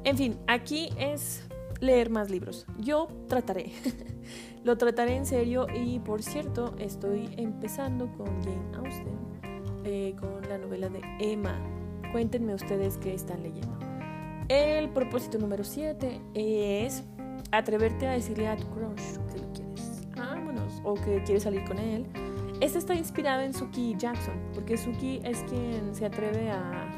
En 0.03 0.17
fin, 0.17 0.37
aquí 0.47 0.89
es 0.97 1.43
leer 1.81 2.09
más 2.09 2.29
libros. 2.29 2.65
Yo 2.79 3.09
trataré. 3.27 3.71
Lo 4.63 4.77
trataré 4.77 5.17
en 5.17 5.25
serio 5.25 5.67
y 5.73 5.99
por 5.99 6.23
cierto, 6.23 6.73
estoy 6.77 7.29
empezando 7.35 8.09
con 8.15 8.27
Jane 8.41 8.77
Austen, 8.77 9.17
eh, 9.83 10.15
con 10.19 10.47
la 10.47 10.57
novela 10.57 10.87
de 10.87 11.01
Emma. 11.19 11.59
Cuéntenme 12.13 12.53
ustedes 12.53 12.97
qué 12.97 13.13
están 13.13 13.43
leyendo. 13.43 13.77
El 14.47 14.89
propósito 14.89 15.37
número 15.37 15.63
7 15.63 16.21
es 16.33 17.03
atreverte 17.51 18.07
a 18.07 18.11
decirle 18.11 18.47
a 18.47 18.55
tu 18.55 18.67
crush 18.69 19.17
que 19.33 19.39
lo 19.39 19.51
quieres. 19.53 20.07
Vámonos. 20.15 20.81
O 20.83 20.93
que 20.93 21.21
quieres 21.23 21.43
salir 21.43 21.63
con 21.65 21.79
él 21.79 22.05
este 22.61 22.77
está 22.77 22.93
inspirado 22.93 23.41
en 23.41 23.55
Suki 23.55 23.95
Jackson, 23.97 24.35
porque 24.53 24.77
Suki 24.77 25.19
es 25.23 25.39
quien 25.49 25.95
se 25.95 26.05
atreve 26.05 26.51
a, 26.51 26.90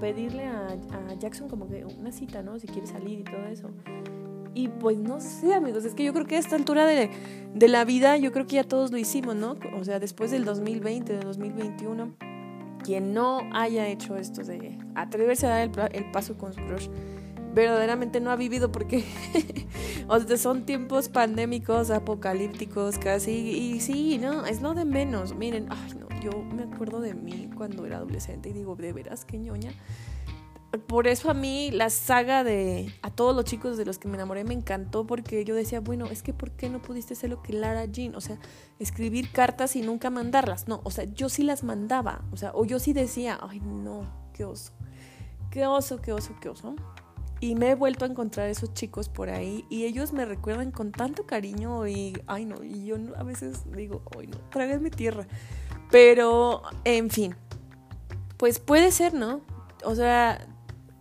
pedirle 0.00 0.44
a, 0.44 0.76
Jackson 1.18 1.48
como 1.48 1.68
que 1.68 1.84
una 1.84 2.12
cita, 2.12 2.42
¿no? 2.42 2.58
Si 2.58 2.66
quiere 2.66 2.86
salir 2.86 3.20
y 3.20 3.24
todo 3.24 3.44
eso. 3.46 3.70
Y 4.54 4.68
pues 4.68 4.98
no 4.98 5.20
sé, 5.20 5.54
amigos, 5.54 5.84
es 5.84 5.94
que 5.94 6.04
yo 6.04 6.12
creo 6.12 6.26
que 6.26 6.36
a 6.36 6.38
esta 6.38 6.56
altura 6.56 6.86
de, 6.86 7.10
la 7.68 7.84
vida, 7.84 8.16
yo 8.16 8.32
creo 8.32 8.46
que 8.46 8.56
ya 8.56 8.64
todos 8.64 8.92
lo 8.92 8.98
hicimos, 8.98 9.36
¿no? 9.36 9.56
O 9.78 9.84
sea, 9.84 9.98
después 9.98 10.30
del 10.30 10.44
2020, 10.44 11.12
del 11.12 11.22
2021, 11.22 12.14
quien 12.84 13.14
no 13.14 13.40
haya 13.52 13.88
hecho 13.88 14.16
esto 14.16 14.42
de 14.44 14.78
atreverse 14.94 15.46
a 15.46 15.50
dar 15.50 15.60
el, 15.92 16.04
el 16.04 16.10
paso 16.10 16.36
con 16.38 16.52
su 16.52 16.60
crush, 16.62 16.88
verdaderamente 17.58 18.20
no 18.20 18.30
ha 18.30 18.36
vivido 18.36 18.70
porque 18.70 19.04
o 20.08 20.20
sea, 20.20 20.36
son 20.36 20.64
tiempos 20.64 21.08
pandémicos, 21.08 21.90
apocalípticos 21.90 22.98
casi. 22.98 23.32
Y 23.32 23.80
sí, 23.80 24.18
no, 24.18 24.46
es 24.46 24.62
lo 24.62 24.74
de 24.74 24.84
menos. 24.84 25.34
Miren, 25.34 25.66
ay, 25.68 25.94
no, 25.98 26.08
yo 26.20 26.30
me 26.42 26.62
acuerdo 26.62 27.00
de 27.00 27.14
mí 27.14 27.50
cuando 27.56 27.84
era 27.84 27.96
adolescente 27.96 28.50
y 28.50 28.52
digo, 28.52 28.76
de 28.76 28.92
veras, 28.92 29.24
qué 29.24 29.38
ñoña. 29.38 29.72
Por 30.86 31.08
eso 31.08 31.30
a 31.30 31.34
mí 31.34 31.70
la 31.72 31.90
saga 31.90 32.44
de 32.44 32.94
a 33.02 33.10
todos 33.10 33.34
los 33.34 33.44
chicos 33.44 33.76
de 33.76 33.86
los 33.86 33.98
que 33.98 34.06
me 34.06 34.14
enamoré 34.14 34.44
me 34.44 34.54
encantó 34.54 35.06
porque 35.06 35.44
yo 35.44 35.54
decía, 35.54 35.80
bueno, 35.80 36.06
es 36.06 36.22
que 36.22 36.34
¿por 36.34 36.52
qué 36.52 36.68
no 36.68 36.80
pudiste 36.80 37.14
hacer 37.14 37.30
lo 37.30 37.42
que 37.42 37.54
Lara 37.54 37.86
Jean? 37.86 38.14
O 38.14 38.20
sea, 38.20 38.38
escribir 38.78 39.32
cartas 39.32 39.74
y 39.74 39.82
nunca 39.82 40.10
mandarlas. 40.10 40.68
No, 40.68 40.80
o 40.84 40.92
sea, 40.92 41.04
yo 41.12 41.28
sí 41.28 41.42
las 41.42 41.64
mandaba. 41.64 42.22
O 42.30 42.36
sea, 42.36 42.52
o 42.54 42.64
yo 42.64 42.78
sí 42.78 42.92
decía, 42.92 43.36
ay, 43.42 43.60
no, 43.60 44.06
qué 44.32 44.44
oso. 44.44 44.72
Qué 45.50 45.66
oso, 45.66 46.00
qué 46.00 46.12
oso, 46.12 46.36
qué 46.40 46.50
oso. 46.50 46.76
Y 47.40 47.54
me 47.54 47.70
he 47.70 47.74
vuelto 47.74 48.04
a 48.04 48.08
encontrar 48.08 48.48
esos 48.48 48.74
chicos 48.74 49.08
por 49.08 49.30
ahí 49.30 49.64
y 49.70 49.84
ellos 49.84 50.12
me 50.12 50.24
recuerdan 50.24 50.72
con 50.72 50.90
tanto 50.90 51.24
cariño 51.24 51.86
y, 51.86 52.20
ay 52.26 52.44
no, 52.44 52.64
y 52.64 52.84
yo 52.84 52.96
a 53.16 53.22
veces 53.22 53.62
digo, 53.72 54.02
ay 54.18 54.26
no, 54.26 54.80
mi 54.80 54.90
tierra. 54.90 55.26
Pero, 55.90 56.62
en 56.84 57.10
fin, 57.10 57.36
pues 58.36 58.58
puede 58.58 58.90
ser, 58.90 59.14
¿no? 59.14 59.40
O 59.84 59.94
sea, 59.94 60.46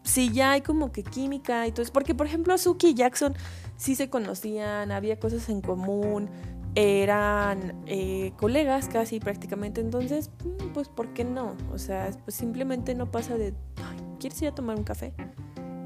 si 0.04 0.32
ya 0.32 0.52
hay 0.52 0.62
como 0.62 0.91
que 0.91 1.04
química 1.04 1.67
y 1.67 1.71
todo 1.71 1.82
eso, 1.82 1.91
porque 1.91 2.15
por 2.15 2.28
ejemplo 2.28 2.58
Suki 2.58 2.89
y 2.89 2.93
Jackson 2.93 3.34
sí 3.76 3.95
se 3.95 4.10
conocían, 4.10 4.91
había 4.91 5.19
cosas 5.19 5.50
en 5.50 5.62
común, 5.62 6.30
eran 6.76 7.73
eh, 7.88 8.34
colegas 8.38 8.88
casi 8.88 9.19
prácticamente, 9.19 9.82
entonces, 9.82 10.30
mm, 10.45 10.73
pues 10.73 10.89
¿por 10.89 11.13
qué 11.13 11.23
no? 11.26 11.56
O 11.73 11.80
sea, 11.80 12.12
pues 12.23 12.36
simplemente 12.36 12.93
no 12.93 13.10
pasa 13.10 13.38
de, 13.38 13.54
ay, 13.78 13.97
¿quieres 14.19 14.41
ir 14.41 14.50
a 14.50 14.56
tomar 14.56 14.78
un 14.78 14.84
café? 14.84 15.13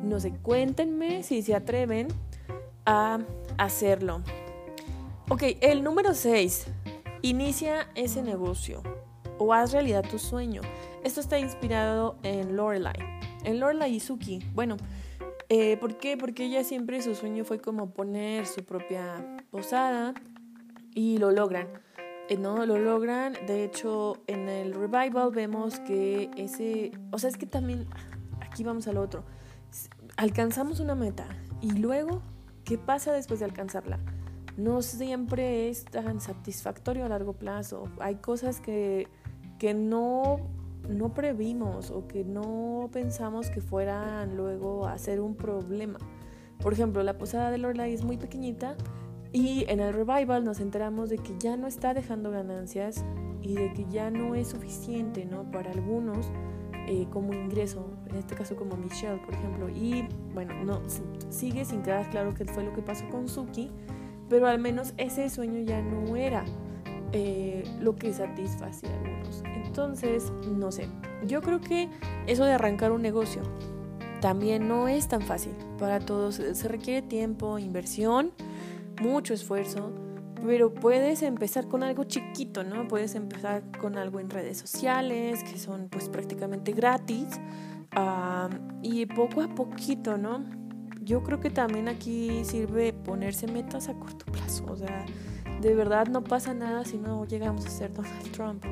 No 0.03 0.19
sé, 0.19 0.33
cuéntenme 0.41 1.21
si 1.23 1.41
se 1.41 1.53
atreven 1.53 2.07
a 2.85 3.19
hacerlo. 3.57 4.21
Ok, 5.29 5.43
el 5.61 5.83
número 5.83 6.13
6. 6.13 6.67
Inicia 7.21 7.87
ese 7.93 8.23
negocio 8.23 8.81
o 9.37 9.53
haz 9.53 9.71
realidad 9.71 10.03
tu 10.09 10.17
sueño. 10.17 10.61
Esto 11.03 11.21
está 11.21 11.37
inspirado 11.37 12.17
en 12.23 12.55
Lorelai. 12.55 12.97
En 13.43 13.59
Lorelai 13.59 13.99
Suki. 13.99 14.39
Bueno, 14.53 14.77
eh, 15.49 15.77
¿por 15.77 15.97
qué? 15.97 16.17
Porque 16.17 16.45
ella 16.45 16.63
siempre 16.63 17.01
su 17.01 17.13
sueño 17.13 17.45
fue 17.45 17.59
como 17.59 17.91
poner 17.91 18.47
su 18.47 18.65
propia 18.65 19.37
posada 19.51 20.15
y 20.95 21.19
lo 21.19 21.29
logran. 21.29 21.67
Eh, 22.27 22.37
no 22.37 22.65
lo 22.65 22.79
logran. 22.79 23.33
De 23.45 23.63
hecho, 23.63 24.17
en 24.25 24.49
el 24.49 24.73
revival 24.73 25.31
vemos 25.31 25.79
que 25.79 26.31
ese. 26.37 26.91
O 27.11 27.19
sea, 27.19 27.29
es 27.29 27.37
que 27.37 27.45
también. 27.45 27.87
Aquí 28.41 28.63
vamos 28.63 28.87
al 28.87 28.97
otro 28.97 29.23
alcanzamos 30.21 30.79
una 30.79 30.93
meta 30.93 31.25
y 31.62 31.71
luego, 31.71 32.21
¿qué 32.63 32.77
pasa 32.77 33.12
después 33.12 33.39
de 33.39 33.45
alcanzarla? 33.47 33.97
No 34.55 34.84
siempre 34.84 35.67
es 35.67 35.84
tan 35.84 36.21
satisfactorio 36.21 37.05
a 37.05 37.10
largo 37.10 37.34
plazo. 37.34 37.86
Hay 37.99 38.15
cosas 38.15 38.62
que, 38.62 39.07
que 39.57 39.73
no, 39.73 40.38
no 40.88 41.15
previmos 41.15 41.89
o 41.89 42.07
que 42.07 42.23
no 42.23 42.88
pensamos 42.93 43.49
que 43.49 43.62
fueran 43.62 44.38
luego 44.38 44.86
a 44.86 44.95
ser 44.99 45.21
un 45.21 45.34
problema. 45.34 45.97
Por 46.62 46.73
ejemplo, 46.73 47.01
la 47.01 47.17
posada 47.17 47.49
de 47.49 47.57
Lorelai 47.57 47.91
es 47.91 48.03
muy 48.03 48.17
pequeñita 48.17 48.75
y 49.31 49.65
en 49.69 49.79
el 49.79 49.91
revival 49.91 50.43
nos 50.43 50.60
enteramos 50.60 51.10
de 51.10 51.17
que 51.17 51.34
ya 51.39 51.57
no 51.57 51.65
está 51.65 51.95
dejando 51.95 52.29
ganancias 52.29 53.03
y 53.41 53.55
de 53.55 53.73
que 53.73 53.88
ya 53.89 54.12
no 54.12 54.36
es 54.36 54.49
suficiente, 54.49 55.25
¿no? 55.25 55.49
Para 55.49 55.71
algunos 55.71 56.31
eh, 56.88 57.07
como 57.10 57.34
ingreso, 57.34 57.89
en 58.12 58.17
este 58.17 58.36
caso 58.36 58.56
como 58.56 58.76
Michelle, 58.78 59.17
por 59.17 59.34
ejemplo. 59.34 59.69
Y 59.69 60.08
bueno, 60.34 60.54
no 60.63 60.82
sigue 61.30 61.65
sin 61.65 61.82
quedar 61.82 62.10
claro 62.10 62.34
qué 62.34 62.45
fue 62.45 62.63
lo 62.63 62.74
que 62.74 62.82
pasó 62.82 63.08
con 63.10 63.28
Suki, 63.28 63.71
pero 64.30 64.47
al 64.47 64.60
menos 64.60 64.93
ese 64.97 65.30
sueño 65.30 65.62
ya 65.62 65.82
no 65.82 66.15
era 66.15 66.45
eh, 67.13 67.63
lo 67.80 67.95
que 67.95 68.13
satisfacía 68.13 68.89
a 68.89 68.97
algunos. 68.97 69.43
Entonces, 69.65 70.32
no 70.50 70.71
sé, 70.71 70.88
yo 71.26 71.41
creo 71.41 71.62
que 71.62 71.89
eso 72.28 72.45
de 72.45 72.54
arrancar 72.54 72.91
un 72.91 73.02
negocio 73.02 73.41
también 74.19 74.67
no 74.67 74.88
es 74.88 75.08
tan 75.08 75.21
fácil 75.21 75.54
para 75.80 76.00
todos. 76.00 76.36
Se 76.36 76.67
requiere 76.67 77.02
tiempo, 77.02 77.58
inversión, 77.58 78.32
mucho 79.02 79.34
esfuerzo 79.34 79.91
pero 80.45 80.74
puedes 80.74 81.21
empezar 81.21 81.67
con 81.67 81.84
algo 81.84 82.04
chiquito, 82.04 82.63
¿no? 82.63 82.88
Puedes 82.88 83.15
empezar 83.15 83.63
con 83.80 83.97
algo 83.97 84.19
en 84.19 84.30
redes 84.30 84.58
sociales, 84.58 85.43
que 85.43 85.60
son 85.60 85.88
pues 85.89 86.10
prácticamente 86.10 86.71
gratis, 86.71 87.28
y 88.82 89.06
poco 89.06 89.41
a 89.41 89.47
poquito, 89.54 90.17
¿no? 90.17 90.45
Yo 91.01 91.23
creo 91.23 91.39
que 91.39 91.49
también 91.49 91.88
aquí 91.88 92.45
sirve 92.45 92.93
ponerse 92.93 93.47
metas 93.47 93.89
a 93.89 93.93
corto 93.95 94.25
plazo, 94.32 94.65
o 94.67 94.75
sea, 94.75 95.06
de 95.62 95.75
verdad 95.75 96.08
no 96.08 96.23
pasa 96.23 96.54
nada 96.54 96.86
si 96.86 96.97
no 96.97 97.25
llegamos 97.25 97.65
a 97.65 97.69
ser 97.69 97.93
Donald 97.93 98.32
Trump, 98.32 98.65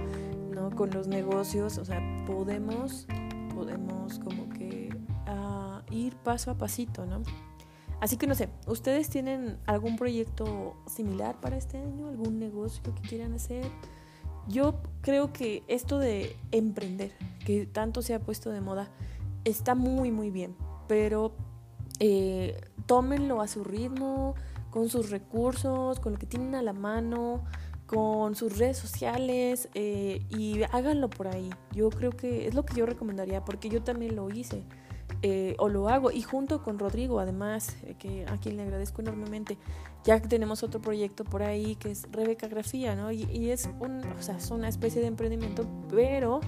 ¿no? 0.54 0.70
Con 0.72 0.92
los 0.92 1.08
negocios, 1.08 1.78
o 1.78 1.86
sea, 1.86 2.02
podemos, 2.26 3.08
podemos 3.54 4.20
como 4.20 4.50
que 4.50 4.90
uh, 5.28 5.94
ir 5.94 6.16
paso 6.18 6.52
a 6.52 6.58
pasito, 6.58 7.06
¿no? 7.06 7.24
Así 8.00 8.16
que 8.16 8.28
no 8.28 8.36
sé, 8.36 8.50
¿ustedes 8.66 9.10
tienen 9.10 9.58
algún 9.66 9.98
proyecto 9.98 10.78
similar 10.88 11.40
para 11.42 11.58
este 11.58 11.78
año? 11.78 12.08
¿Algún 12.08 12.40
negocio 12.40 12.82
que 12.84 13.02
quieran 13.02 13.34
hacer? 13.34 13.66
Yo 14.48 14.82
creo 15.02 15.34
que 15.34 15.64
esto 15.68 16.00
de 16.00 16.36
emprender, 16.52 17.12
que 17.46 17.66
tanto 17.66 18.02
se 18.02 18.14
ha 18.14 18.20
puesto 18.20 18.52
de 18.52 18.62
moda, 18.62 18.90
está 19.50 19.76
muy, 19.76 20.12
muy 20.12 20.32
bien, 20.32 20.56
pero 20.88 21.34
eh, 22.00 22.60
tómenlo 22.86 23.42
a 23.42 23.48
su 23.48 23.64
ritmo, 23.64 24.36
con 24.70 24.90
sus 24.90 25.10
recursos, 25.10 26.00
con 26.00 26.14
lo 26.14 26.20
que 26.20 26.26
tienen 26.26 26.56
a 26.56 26.62
la 26.62 26.74
mano, 26.74 27.44
con 27.90 28.36
sus 28.36 28.60
redes 28.60 28.78
sociales 28.78 29.68
eh, 29.74 30.24
y 30.30 30.62
háganlo 30.72 31.10
por 31.10 31.28
ahí. 31.28 31.50
Yo 31.72 31.90
creo 31.90 32.12
que 32.12 32.48
es 32.48 32.54
lo 32.54 32.64
que 32.64 32.76
yo 32.76 32.86
recomendaría 32.86 33.44
porque 33.44 33.68
yo 33.68 33.82
también 33.82 34.16
lo 34.16 34.30
hice. 34.30 34.64
Eh, 35.24 35.56
o 35.58 35.68
lo 35.68 35.90
hago 35.90 36.12
y 36.12 36.22
junto 36.22 36.64
con 36.64 36.80
Rodrigo 36.80 37.20
además 37.20 37.76
eh, 37.84 37.96
que 38.00 38.26
a 38.28 38.38
quien 38.38 38.56
le 38.56 38.64
agradezco 38.64 39.02
enormemente 39.02 39.58
ya 40.06 40.22
que 40.22 40.30
tenemos 40.30 40.64
otro 40.64 40.80
proyecto 40.80 41.26
por 41.26 41.44
ahí 41.44 41.76
que 41.76 41.92
es 41.92 42.08
Rebeca 42.12 42.48
Grafía 42.48 42.96
no 42.96 43.12
y, 43.12 43.50
es 43.50 43.70
un 43.82 44.02
o 44.06 44.22
sea 44.22 44.38
es 44.38 44.50
una 44.50 44.70
especie 44.70 45.02
de 45.02 45.08
emprendimiento 45.08 45.68
pero 45.90 46.40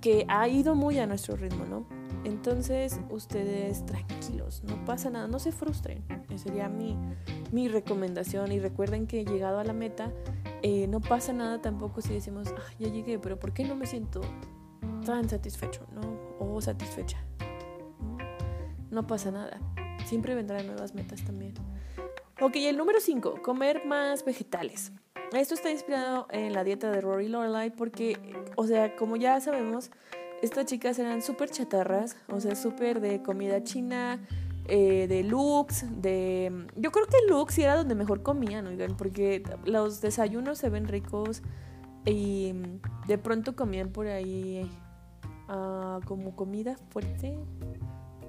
que 0.00 0.24
ha 0.28 0.48
ido 0.48 0.74
muy 0.74 0.98
a 0.98 1.06
nuestro 1.06 1.36
ritmo 1.36 1.66
no 1.66 1.84
entonces 2.24 3.00
ustedes 3.10 3.84
tranquilos 3.86 4.62
no 4.64 4.84
pasa 4.84 5.10
nada 5.10 5.26
no 5.26 5.38
se 5.38 5.52
frustren 5.52 6.04
esa 6.28 6.44
sería 6.44 6.68
mi 6.68 6.96
mi 7.52 7.68
recomendación 7.68 8.52
y 8.52 8.60
recuerden 8.60 9.06
que 9.06 9.24
llegado 9.24 9.58
a 9.58 9.64
la 9.64 9.72
meta 9.72 10.12
eh, 10.62 10.86
no 10.86 11.00
pasa 11.00 11.32
nada 11.32 11.60
tampoco 11.60 12.00
si 12.00 12.14
decimos 12.14 12.54
ya 12.78 12.88
llegué 12.88 13.18
pero 13.18 13.38
por 13.38 13.52
qué 13.52 13.64
no 13.64 13.74
me 13.74 13.86
siento 13.86 14.20
tan 15.04 15.28
satisfecho 15.28 15.86
no 15.92 16.00
o 16.38 16.60
satisfecha 16.60 17.18
no 18.90 19.06
pasa 19.06 19.30
nada. 19.30 19.60
Siempre 20.04 20.34
vendrán 20.34 20.66
nuevas 20.66 20.94
metas 20.94 21.24
también. 21.24 21.54
Ok, 22.40 22.56
el 22.56 22.76
número 22.76 23.00
5, 23.00 23.42
comer 23.42 23.84
más 23.86 24.24
vegetales. 24.24 24.92
Esto 25.32 25.54
está 25.54 25.70
inspirado 25.70 26.26
en 26.30 26.52
la 26.52 26.64
dieta 26.64 26.90
de 26.90 27.00
Rory 27.00 27.28
Lorelai 27.28 27.70
porque, 27.70 28.18
o 28.56 28.66
sea, 28.66 28.96
como 28.96 29.16
ya 29.16 29.40
sabemos, 29.40 29.90
estas 30.42 30.66
chicas 30.66 30.98
eran 30.98 31.22
súper 31.22 31.50
chatarras, 31.50 32.16
o 32.28 32.40
sea, 32.40 32.54
súper 32.54 33.00
de 33.00 33.22
comida 33.22 33.62
china, 33.62 34.20
eh, 34.66 35.06
de 35.08 35.24
looks, 35.24 35.84
de... 36.00 36.66
Yo 36.76 36.92
creo 36.92 37.06
que 37.06 37.16
looks 37.28 37.58
era 37.58 37.76
donde 37.76 37.94
mejor 37.94 38.22
comían, 38.22 38.66
oigan, 38.66 38.96
porque 38.96 39.42
los 39.64 40.00
desayunos 40.00 40.58
se 40.58 40.68
ven 40.70 40.88
ricos 40.88 41.42
y 42.06 42.54
de 43.06 43.18
pronto 43.18 43.56
comían 43.56 43.90
por 43.90 44.06
ahí 44.06 44.70
uh, 45.48 46.00
como 46.06 46.34
comida 46.36 46.76
fuerte, 46.90 47.38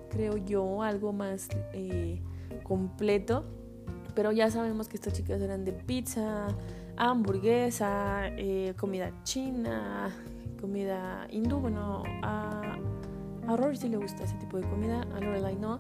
creo 0.10 0.38
yo, 0.38 0.84
algo 0.84 1.14
más 1.14 1.48
eh, 1.74 2.22
completo. 2.64 3.46
Pero 4.16 4.32
ya 4.32 4.52
sabemos 4.52 4.90
que 4.90 4.98
estas 4.98 5.14
chicas 5.14 5.42
eran 5.42 5.64
de 5.64 5.72
pizza, 5.72 6.48
hamburguesa, 6.98 8.28
eh, 8.30 8.74
comida 8.78 9.12
china, 9.24 10.14
comida 10.62 11.28
hindú. 11.32 11.60
Bueno, 11.60 12.04
a, 12.22 12.78
a 13.48 13.58
Rory 13.58 13.76
sí 13.76 13.90
le 13.90 13.98
gusta 13.98 14.24
ese 14.24 14.36
tipo 14.36 14.58
de 14.58 14.68
comida, 14.70 15.02
a 15.14 15.20
Lorelai 15.20 15.56
no. 15.56 15.78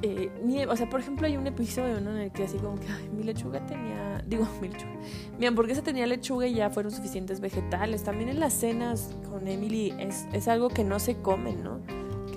Eh, 0.00 0.30
o 0.68 0.76
sea, 0.76 0.88
por 0.88 1.00
ejemplo, 1.00 1.26
hay 1.26 1.36
un 1.36 1.46
episodio 1.48 1.98
en 1.98 2.06
el 2.06 2.30
que 2.30 2.44
así 2.44 2.56
como 2.58 2.78
que 2.78 2.86
mi 3.12 3.24
lechuga 3.24 3.66
tenía, 3.66 4.22
digo, 4.26 4.46
mi 4.62 4.68
lechuga, 4.68 4.92
mi 5.38 5.46
hamburguesa 5.46 5.82
tenía 5.82 6.06
lechuga 6.06 6.46
y 6.46 6.54
ya 6.54 6.70
fueron 6.70 6.92
suficientes 6.92 7.40
vegetales. 7.40 8.04
También 8.04 8.28
en 8.28 8.40
las 8.40 8.54
cenas 8.54 9.14
con 9.28 9.48
Emily 9.48 9.92
es, 9.98 10.26
es 10.32 10.46
algo 10.46 10.68
que 10.68 10.84
no 10.84 10.98
se 11.00 11.16
comen, 11.20 11.64
¿no? 11.64 11.80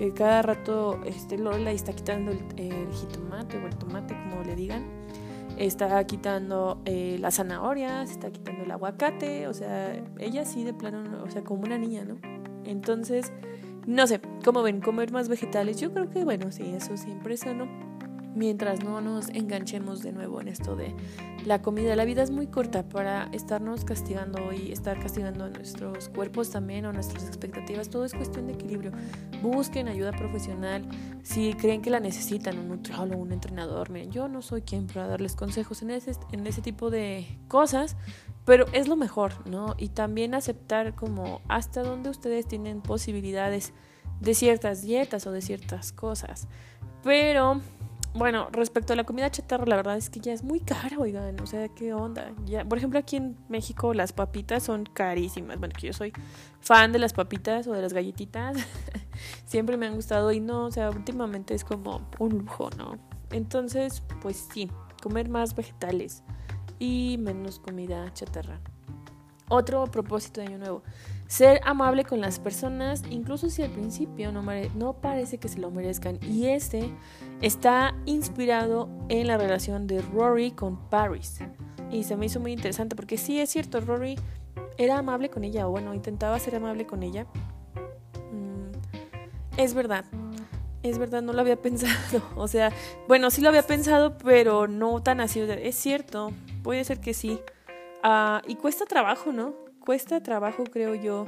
que 0.02 0.12
cada 0.12 0.42
rato 0.42 1.00
este, 1.04 1.38
Lola 1.38 1.70
está 1.70 1.92
quitando 1.92 2.32
el, 2.32 2.92
jitomate 2.92 3.58
o 3.58 3.66
el 3.66 3.76
tomate, 3.76 4.14
como 4.14 4.42
le 4.42 4.56
digan. 4.56 4.84
Está 5.62 6.04
quitando 6.04 6.82
eh, 6.86 7.18
las 7.20 7.36
zanahorias, 7.36 8.10
está 8.10 8.32
quitando 8.32 8.64
el 8.64 8.70
aguacate, 8.72 9.46
o 9.46 9.54
sea, 9.54 9.94
ella 10.18 10.44
sí 10.44 10.64
de 10.64 10.74
plano, 10.74 11.22
o 11.22 11.30
sea, 11.30 11.44
como 11.44 11.62
una 11.62 11.78
niña, 11.78 12.04
¿no? 12.04 12.16
Entonces, 12.64 13.32
no 13.86 14.08
sé, 14.08 14.20
¿cómo 14.44 14.62
ven? 14.62 14.80
Comer 14.80 15.12
más 15.12 15.28
vegetales, 15.28 15.80
yo 15.80 15.92
creo 15.92 16.10
que, 16.10 16.24
bueno, 16.24 16.50
sí, 16.50 16.64
eso 16.74 16.96
siempre 16.96 17.34
es 17.34 17.40
sano 17.40 17.68
mientras 18.34 18.82
no 18.82 19.00
nos 19.00 19.28
enganchemos 19.28 20.02
de 20.02 20.12
nuevo 20.12 20.40
en 20.40 20.48
esto 20.48 20.76
de 20.76 20.94
la 21.44 21.62
comida. 21.62 21.96
La 21.96 22.04
vida 22.04 22.22
es 22.22 22.30
muy 22.30 22.46
corta 22.46 22.88
para 22.88 23.28
estarnos 23.32 23.84
castigando 23.84 24.52
y 24.52 24.72
estar 24.72 24.98
castigando 25.00 25.44
a 25.44 25.48
nuestros 25.48 26.08
cuerpos 26.08 26.50
también 26.50 26.86
o 26.86 26.92
nuestras 26.92 27.26
expectativas. 27.26 27.90
Todo 27.90 28.04
es 28.04 28.14
cuestión 28.14 28.46
de 28.46 28.54
equilibrio. 28.54 28.92
Busquen 29.42 29.88
ayuda 29.88 30.12
profesional 30.12 30.88
si 31.22 31.54
creen 31.54 31.82
que 31.82 31.90
la 31.90 32.00
necesitan, 32.00 32.58
un 32.58 32.68
nutriólogo, 32.68 33.20
un 33.20 33.32
entrenador. 33.32 33.90
Miren, 33.90 34.10
yo 34.10 34.28
no 34.28 34.42
soy 34.42 34.62
quien 34.62 34.86
para 34.86 35.06
darles 35.06 35.36
consejos 35.36 35.82
en 35.82 35.90
ese, 35.90 36.12
en 36.30 36.46
ese 36.46 36.62
tipo 36.62 36.90
de 36.90 37.38
cosas, 37.48 37.96
pero 38.44 38.66
es 38.72 38.88
lo 38.88 38.96
mejor, 38.96 39.46
¿no? 39.48 39.74
Y 39.78 39.88
también 39.88 40.34
aceptar 40.34 40.94
como 40.94 41.40
hasta 41.48 41.82
donde 41.82 42.10
ustedes 42.10 42.46
tienen 42.46 42.80
posibilidades 42.80 43.72
de 44.20 44.34
ciertas 44.34 44.82
dietas 44.82 45.26
o 45.26 45.32
de 45.32 45.42
ciertas 45.42 45.92
cosas. 45.92 46.48
Pero 47.02 47.60
bueno, 48.14 48.48
respecto 48.52 48.92
a 48.92 48.96
la 48.96 49.04
comida 49.04 49.30
chatarra, 49.30 49.64
la 49.66 49.76
verdad 49.76 49.96
es 49.96 50.10
que 50.10 50.20
ya 50.20 50.32
es 50.32 50.44
muy 50.44 50.60
cara, 50.60 50.98
oigan. 50.98 51.40
O 51.40 51.46
sea, 51.46 51.68
¿qué 51.68 51.94
onda? 51.94 52.32
Ya, 52.44 52.64
por 52.64 52.78
ejemplo, 52.78 52.98
aquí 52.98 53.16
en 53.16 53.36
México 53.48 53.94
las 53.94 54.12
papitas 54.12 54.62
son 54.64 54.84
carísimas. 54.84 55.58
Bueno, 55.58 55.74
que 55.78 55.86
yo 55.86 55.92
soy 55.92 56.12
fan 56.60 56.92
de 56.92 56.98
las 56.98 57.14
papitas 57.14 57.66
o 57.66 57.72
de 57.72 57.80
las 57.80 57.92
galletitas. 57.92 58.56
Siempre 59.46 59.76
me 59.76 59.86
han 59.86 59.94
gustado 59.94 60.30
y 60.32 60.40
no, 60.40 60.66
o 60.66 60.70
sea, 60.70 60.90
últimamente 60.90 61.54
es 61.54 61.64
como 61.64 62.06
un 62.18 62.38
lujo, 62.38 62.68
¿no? 62.76 62.98
Entonces, 63.30 64.02
pues 64.20 64.48
sí, 64.52 64.70
comer 65.02 65.30
más 65.30 65.54
vegetales 65.54 66.22
y 66.78 67.16
menos 67.18 67.58
comida 67.58 68.12
chatarra. 68.12 68.60
Otro 69.48 69.86
propósito 69.86 70.40
de 70.40 70.48
Año 70.48 70.58
Nuevo. 70.58 70.82
Ser 71.32 71.62
amable 71.64 72.04
con 72.04 72.20
las 72.20 72.38
personas, 72.38 73.04
incluso 73.08 73.48
si 73.48 73.62
al 73.62 73.70
principio 73.70 74.32
no, 74.32 74.44
no 74.74 74.92
parece 74.92 75.38
que 75.38 75.48
se 75.48 75.60
lo 75.60 75.70
merezcan. 75.70 76.18
Y 76.20 76.48
este 76.48 76.90
está 77.40 77.94
inspirado 78.04 78.90
en 79.08 79.28
la 79.28 79.38
relación 79.38 79.86
de 79.86 80.02
Rory 80.02 80.50
con 80.50 80.90
Paris. 80.90 81.38
Y 81.90 82.02
se 82.02 82.18
me 82.18 82.26
hizo 82.26 82.38
muy 82.38 82.52
interesante 82.52 82.94
porque 82.96 83.16
sí 83.16 83.40
es 83.40 83.48
cierto, 83.48 83.80
Rory 83.80 84.18
era 84.76 84.98
amable 84.98 85.30
con 85.30 85.42
ella, 85.42 85.66
o 85.66 85.70
bueno, 85.70 85.94
intentaba 85.94 86.38
ser 86.38 86.56
amable 86.56 86.84
con 86.84 87.02
ella. 87.02 87.26
Mm, 88.30 88.72
es 89.56 89.72
verdad, 89.72 90.04
es 90.82 90.98
verdad, 90.98 91.22
no 91.22 91.32
lo 91.32 91.40
había 91.40 91.56
pensado. 91.62 92.22
O 92.36 92.46
sea, 92.46 92.72
bueno, 93.08 93.30
sí 93.30 93.40
lo 93.40 93.48
había 93.48 93.62
pensado, 93.62 94.18
pero 94.18 94.68
no 94.68 95.02
tan 95.02 95.22
así. 95.22 95.40
Es 95.40 95.76
cierto, 95.76 96.30
puede 96.62 96.84
ser 96.84 97.00
que 97.00 97.14
sí. 97.14 97.40
Ah, 98.02 98.42
y 98.46 98.56
cuesta 98.56 98.84
trabajo, 98.84 99.32
¿no? 99.32 99.61
Cuesta 99.84 100.22
trabajo, 100.22 100.62
creo 100.64 100.94
yo, 100.94 101.26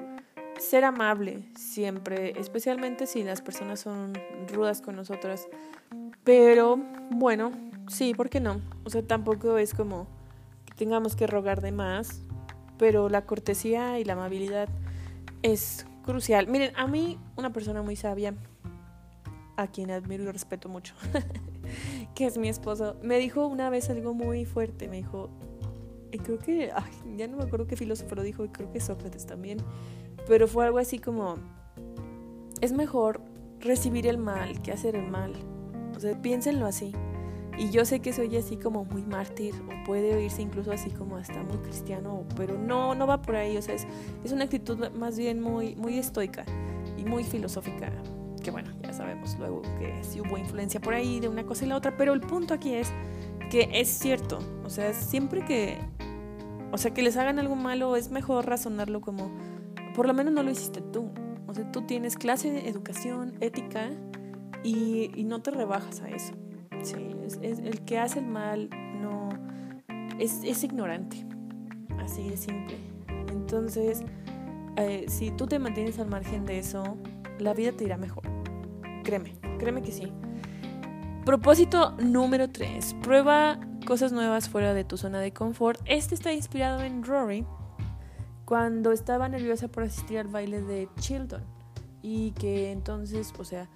ser 0.58 0.84
amable 0.84 1.42
siempre, 1.56 2.38
especialmente 2.38 3.06
si 3.06 3.24
las 3.24 3.42
personas 3.42 3.80
son 3.80 4.12
rudas 4.52 4.80
con 4.80 4.94
nosotras. 4.94 5.48
Pero 6.22 6.78
bueno, 7.10 7.50
sí, 7.88 8.14
¿por 8.14 8.30
qué 8.30 8.38
no? 8.38 8.60
O 8.84 8.90
sea, 8.90 9.02
tampoco 9.02 9.58
es 9.58 9.74
como 9.74 10.06
que 10.66 10.74
tengamos 10.74 11.16
que 11.16 11.26
rogar 11.26 11.62
de 11.62 11.72
más, 11.72 12.22
pero 12.78 13.08
la 13.08 13.26
cortesía 13.26 13.98
y 13.98 14.04
la 14.04 14.12
amabilidad 14.12 14.68
es 15.42 15.84
crucial. 16.04 16.46
Miren, 16.46 16.72
a 16.76 16.86
mí 16.86 17.18
una 17.36 17.52
persona 17.52 17.82
muy 17.82 17.96
sabia, 17.96 18.34
a 19.56 19.66
quien 19.66 19.90
admiro 19.90 20.24
y 20.24 20.30
respeto 20.30 20.68
mucho, 20.68 20.94
que 22.14 22.26
es 22.26 22.38
mi 22.38 22.48
esposo, 22.48 22.96
me 23.02 23.18
dijo 23.18 23.46
una 23.46 23.68
vez 23.70 23.90
algo 23.90 24.14
muy 24.14 24.44
fuerte, 24.44 24.88
me 24.88 24.98
dijo, 24.98 25.30
creo 26.18 26.38
que, 26.38 26.70
ya 27.16 27.28
no 27.28 27.36
me 27.36 27.44
acuerdo 27.44 27.66
qué 27.66 27.76
filósofo 27.76 28.14
lo 28.14 28.22
dijo, 28.22 28.44
y 28.44 28.48
creo 28.48 28.70
que 28.70 28.80
Sócrates 28.80 29.26
también, 29.26 29.58
pero 30.26 30.48
fue 30.48 30.64
algo 30.64 30.78
así 30.78 30.98
como, 30.98 31.36
es 32.60 32.72
mejor 32.72 33.20
recibir 33.60 34.06
el 34.06 34.18
mal 34.18 34.60
que 34.62 34.72
hacer 34.72 34.96
el 34.96 35.08
mal. 35.08 35.32
O 35.96 36.00
sea, 36.00 36.20
piénsenlo 36.20 36.66
así. 36.66 36.92
Y 37.56 37.70
yo 37.70 37.84
sé 37.84 38.00
que 38.00 38.12
soy 38.12 38.36
así 38.36 38.56
como 38.56 38.84
muy 38.84 39.02
mártir, 39.02 39.54
o 39.54 39.84
puede 39.84 40.14
oírse 40.14 40.42
incluso 40.42 40.72
así 40.72 40.90
como 40.90 41.16
hasta 41.16 41.42
muy 41.42 41.58
cristiano, 41.58 42.24
pero 42.36 42.58
no, 42.58 42.94
no 42.94 43.06
va 43.06 43.22
por 43.22 43.36
ahí. 43.36 43.56
O 43.56 43.62
sea, 43.62 43.74
es, 43.74 43.86
es 44.24 44.32
una 44.32 44.44
actitud 44.44 44.90
más 44.90 45.16
bien 45.16 45.40
muy, 45.40 45.76
muy 45.76 45.98
estoica 45.98 46.44
y 46.98 47.04
muy 47.04 47.22
filosófica. 47.22 47.92
Que 48.42 48.50
bueno, 48.50 48.72
ya 48.82 48.92
sabemos 48.92 49.36
luego 49.38 49.62
que 49.78 50.02
sí 50.02 50.20
hubo 50.20 50.36
influencia 50.36 50.80
por 50.80 50.94
ahí 50.94 51.20
de 51.20 51.28
una 51.28 51.44
cosa 51.44 51.64
y 51.64 51.68
la 51.68 51.76
otra, 51.76 51.96
pero 51.96 52.12
el 52.12 52.20
punto 52.20 52.54
aquí 52.54 52.74
es 52.74 52.92
que 53.50 53.68
es 53.72 53.88
cierto. 53.88 54.40
O 54.64 54.70
sea, 54.70 54.92
siempre 54.92 55.44
que 55.44 55.78
o 56.74 56.76
sea, 56.76 56.92
que 56.92 57.02
les 57.02 57.16
hagan 57.16 57.38
algo 57.38 57.54
malo, 57.54 57.94
es 57.94 58.10
mejor 58.10 58.46
razonarlo 58.46 59.00
como, 59.00 59.30
por 59.94 60.08
lo 60.08 60.12
menos 60.12 60.34
no 60.34 60.42
lo 60.42 60.50
hiciste 60.50 60.80
tú. 60.80 61.08
O 61.46 61.54
sea, 61.54 61.70
tú 61.70 61.82
tienes 61.82 62.16
clase 62.16 62.68
educación, 62.68 63.34
ética, 63.40 63.90
y, 64.64 65.22
no 65.24 65.40
te 65.40 65.52
rebajas 65.52 66.00
a 66.00 66.08
eso. 66.08 66.34
Sí, 66.82 66.96
es, 67.42 67.60
el 67.60 67.84
que 67.84 67.98
hace 67.98 68.18
el 68.18 68.26
mal 68.26 68.70
no 69.00 69.28
es, 70.18 70.40
es 70.42 70.64
ignorante. 70.64 71.24
Así 72.02 72.28
de 72.28 72.36
simple. 72.36 72.76
Entonces, 73.28 74.02
eh, 74.76 75.04
si 75.06 75.30
tú 75.30 75.46
te 75.46 75.60
mantienes 75.60 76.00
al 76.00 76.08
margen 76.08 76.44
de 76.44 76.58
eso, 76.58 76.96
la 77.38 77.54
vida 77.54 77.70
te 77.70 77.84
irá 77.84 77.96
mejor. 77.96 78.24
Créeme, 79.04 79.34
créeme 79.60 79.80
que 79.80 79.92
sí. 79.92 80.12
Propósito 81.24 81.94
número 81.98 82.50
3. 82.50 82.94
Prueba 82.94 83.60
cosas 83.84 84.12
nuevas 84.12 84.48
fuera 84.48 84.74
de 84.74 84.84
tu 84.84 84.96
zona 84.96 85.20
de 85.20 85.32
confort. 85.32 85.80
Este 85.86 86.14
está 86.14 86.32
inspirado 86.32 86.82
en 86.82 87.04
Rory 87.04 87.46
cuando 88.44 88.92
estaba 88.92 89.28
nerviosa 89.28 89.68
por 89.68 89.84
asistir 89.84 90.18
al 90.18 90.28
baile 90.28 90.62
de 90.62 90.88
Chilton. 90.98 91.42
Y 92.02 92.32
que 92.32 92.70
entonces, 92.70 93.32
o 93.38 93.44
sea, 93.44 93.68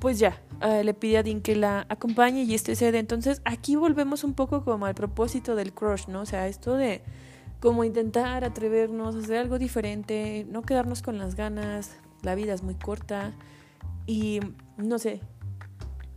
pues 0.00 0.18
ya, 0.18 0.42
eh, 0.62 0.84
le 0.84 0.94
pide 0.94 1.18
a 1.18 1.22
Dean 1.22 1.40
que 1.40 1.56
la 1.56 1.86
acompañe 1.88 2.42
y 2.42 2.54
este 2.54 2.74
cede. 2.74 2.98
Entonces 2.98 3.40
aquí 3.44 3.76
volvemos 3.76 4.24
un 4.24 4.34
poco 4.34 4.64
como 4.64 4.86
al 4.86 4.94
propósito 4.94 5.54
del 5.54 5.72
crush, 5.72 6.06
¿no? 6.08 6.22
O 6.22 6.26
sea, 6.26 6.48
esto 6.48 6.76
de 6.76 7.02
como 7.60 7.84
intentar 7.84 8.44
atrevernos, 8.44 9.14
hacer 9.14 9.36
algo 9.36 9.58
diferente, 9.58 10.46
no 10.48 10.62
quedarnos 10.62 11.02
con 11.02 11.18
las 11.18 11.34
ganas, 11.34 11.96
la 12.22 12.34
vida 12.34 12.54
es 12.54 12.62
muy 12.62 12.74
corta 12.74 13.32
y 14.06 14.40
no 14.78 14.98
sé, 14.98 15.20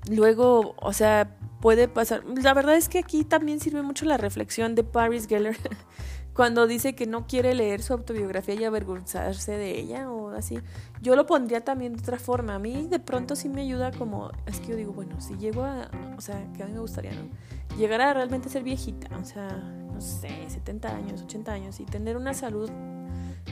luego, 0.10 0.74
o 0.78 0.94
sea, 0.94 1.38
puede 1.64 1.88
pasar, 1.88 2.26
la 2.26 2.54
verdad 2.54 2.76
es 2.76 2.90
que 2.90 3.00
aquí 3.00 3.24
también 3.24 3.62
sirve 3.62 3.82
mucho 3.84 4.04
la 4.04 4.18
reflexión 4.18 4.76
de 4.76 4.84
Paris 4.84 5.28
Geller 5.28 5.56
cuando 6.34 6.68
dice 6.68 6.94
que 6.94 7.08
no 7.08 7.26
quiere 7.26 7.56
leer 7.56 7.82
su 7.82 7.94
autobiografía 7.94 8.56
y 8.56 8.66
avergonzarse 8.66 9.54
de 9.54 9.80
ella 9.80 10.12
o 10.12 10.32
así. 10.32 10.60
Yo 11.02 11.16
lo 11.16 11.26
pondría 11.26 11.64
también 11.64 11.94
de 11.94 12.02
otra 12.02 12.20
forma. 12.20 12.56
A 12.56 12.60
mí 12.60 12.88
de 12.90 13.00
pronto 13.00 13.38
sí 13.38 13.48
me 13.48 13.62
ayuda 13.62 13.94
como, 13.94 14.30
es 14.46 14.60
que 14.60 14.72
yo 14.72 14.76
digo, 14.76 14.92
bueno, 14.92 15.22
si 15.22 15.38
llego 15.38 15.64
a, 15.64 15.90
o 16.18 16.20
sea, 16.20 16.46
que 16.52 16.64
a 16.64 16.66
mí 16.66 16.74
me 16.74 16.82
gustaría, 16.82 17.14
¿no? 17.14 17.30
Llegar 17.78 18.02
a 18.02 18.14
realmente 18.14 18.50
ser 18.50 18.64
viejita, 18.64 19.18
o 19.18 19.24
sea, 19.24 19.48
no 19.48 20.02
sé, 20.02 20.50
70 20.50 20.94
años, 20.94 21.22
80 21.22 21.50
años 21.54 21.80
y 21.80 21.86
tener 21.86 22.18
una 22.18 22.34
salud, 22.34 22.70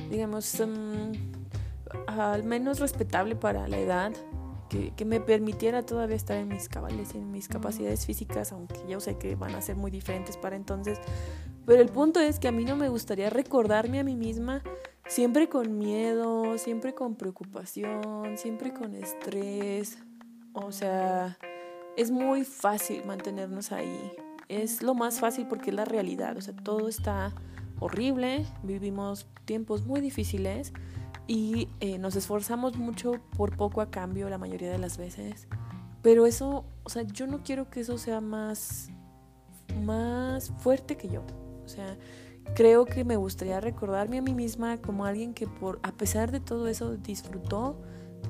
digamos, 0.10 0.60
mm, 0.60 2.08
al 2.08 2.44
menos 2.44 2.82
respetable 2.82 3.38
para 3.38 3.70
la 3.70 3.78
edad, 3.78 4.12
que, 4.72 4.94
que, 4.96 5.04
me 5.04 5.20
permitiera 5.20 5.86
todavía 5.86 6.16
estar 6.16 6.38
en 6.38 6.48
mis 6.48 6.70
cabales 6.70 7.14
y 7.14 7.18
en 7.18 7.30
mis 7.30 7.50
capacidades 7.50 8.06
físicas, 8.06 8.54
aunque 8.54 8.80
yo 8.88 9.02
sé 9.02 9.18
que 9.18 9.36
van 9.36 9.54
a 9.54 9.62
ser 9.62 9.76
muy 9.76 9.92
diferentes 9.92 10.38
para 10.38 10.56
entonces, 10.56 10.98
pero 11.66 11.82
el 11.82 11.90
punto 11.90 12.22
es 12.22 12.40
que 12.40 12.48
a 12.48 12.52
mí 12.52 12.64
no 12.64 12.76
me 12.76 12.90
gustaría 12.90 13.30
recordarme 13.30 14.00
a 14.00 14.04
mí 14.04 14.16
misma 14.16 14.64
siempre 15.08 15.50
con 15.50 15.78
miedo, 15.78 16.58
siempre 16.58 16.94
con 16.94 17.16
preocupación, 17.16 18.38
siempre 18.38 18.74
con 18.74 18.96
estrés. 18.96 19.98
O 20.54 20.72
sea, 20.72 21.38
es 21.98 22.12
muy 22.12 22.46
fácil 22.46 23.04
mantenernos 23.06 23.72
ahí. 23.72 24.14
Es 24.48 24.82
lo 24.82 24.96
más 24.96 25.20
fácil 25.20 25.48
porque 25.48 25.70
es 25.70 25.76
la 25.76 25.86
realidad. 25.86 26.38
O 26.38 26.42
sea, 26.42 26.56
todo 26.56 26.88
está 26.88 27.34
horrible, 27.80 28.46
vivimos 28.64 29.28
tiempos 29.46 29.86
muy 29.86 30.02
difíciles 30.02 30.74
y 31.28 31.70
eh, 31.80 31.98
nos 31.98 32.16
esforzamos 32.16 32.78
mucho 32.78 33.14
por 33.38 33.56
poco 33.56 33.82
a 33.82 33.90
cambio 33.90 34.30
la 34.30 34.38
mayoría 34.38 34.72
de 34.72 34.78
las 34.78 34.98
veces. 34.98 35.48
Pero 36.02 36.26
eso, 36.26 36.66
o 36.84 36.90
sea, 36.90 37.04
yo 37.04 37.28
no 37.28 37.44
quiero 37.44 37.70
que 37.70 37.82
eso 37.82 37.98
sea 37.98 38.22
más, 38.22 38.90
más 39.84 40.52
fuerte 40.58 40.98
que 40.98 41.10
yo. 41.10 41.24
O 41.64 41.68
sea, 41.68 41.98
creo 42.56 42.86
que 42.86 43.04
me 43.04 43.16
gustaría 43.16 43.60
recordarme 43.62 44.18
a 44.18 44.22
mí 44.22 44.34
misma 44.34 44.78
como 44.78 45.06
alguien 45.06 45.34
que 45.34 45.48
por 45.48 45.80
a 45.84 45.92
pesar 45.92 46.32
de 46.32 46.40
todo 46.40 46.68
eso 46.68 46.98
disfrutó 46.98 47.80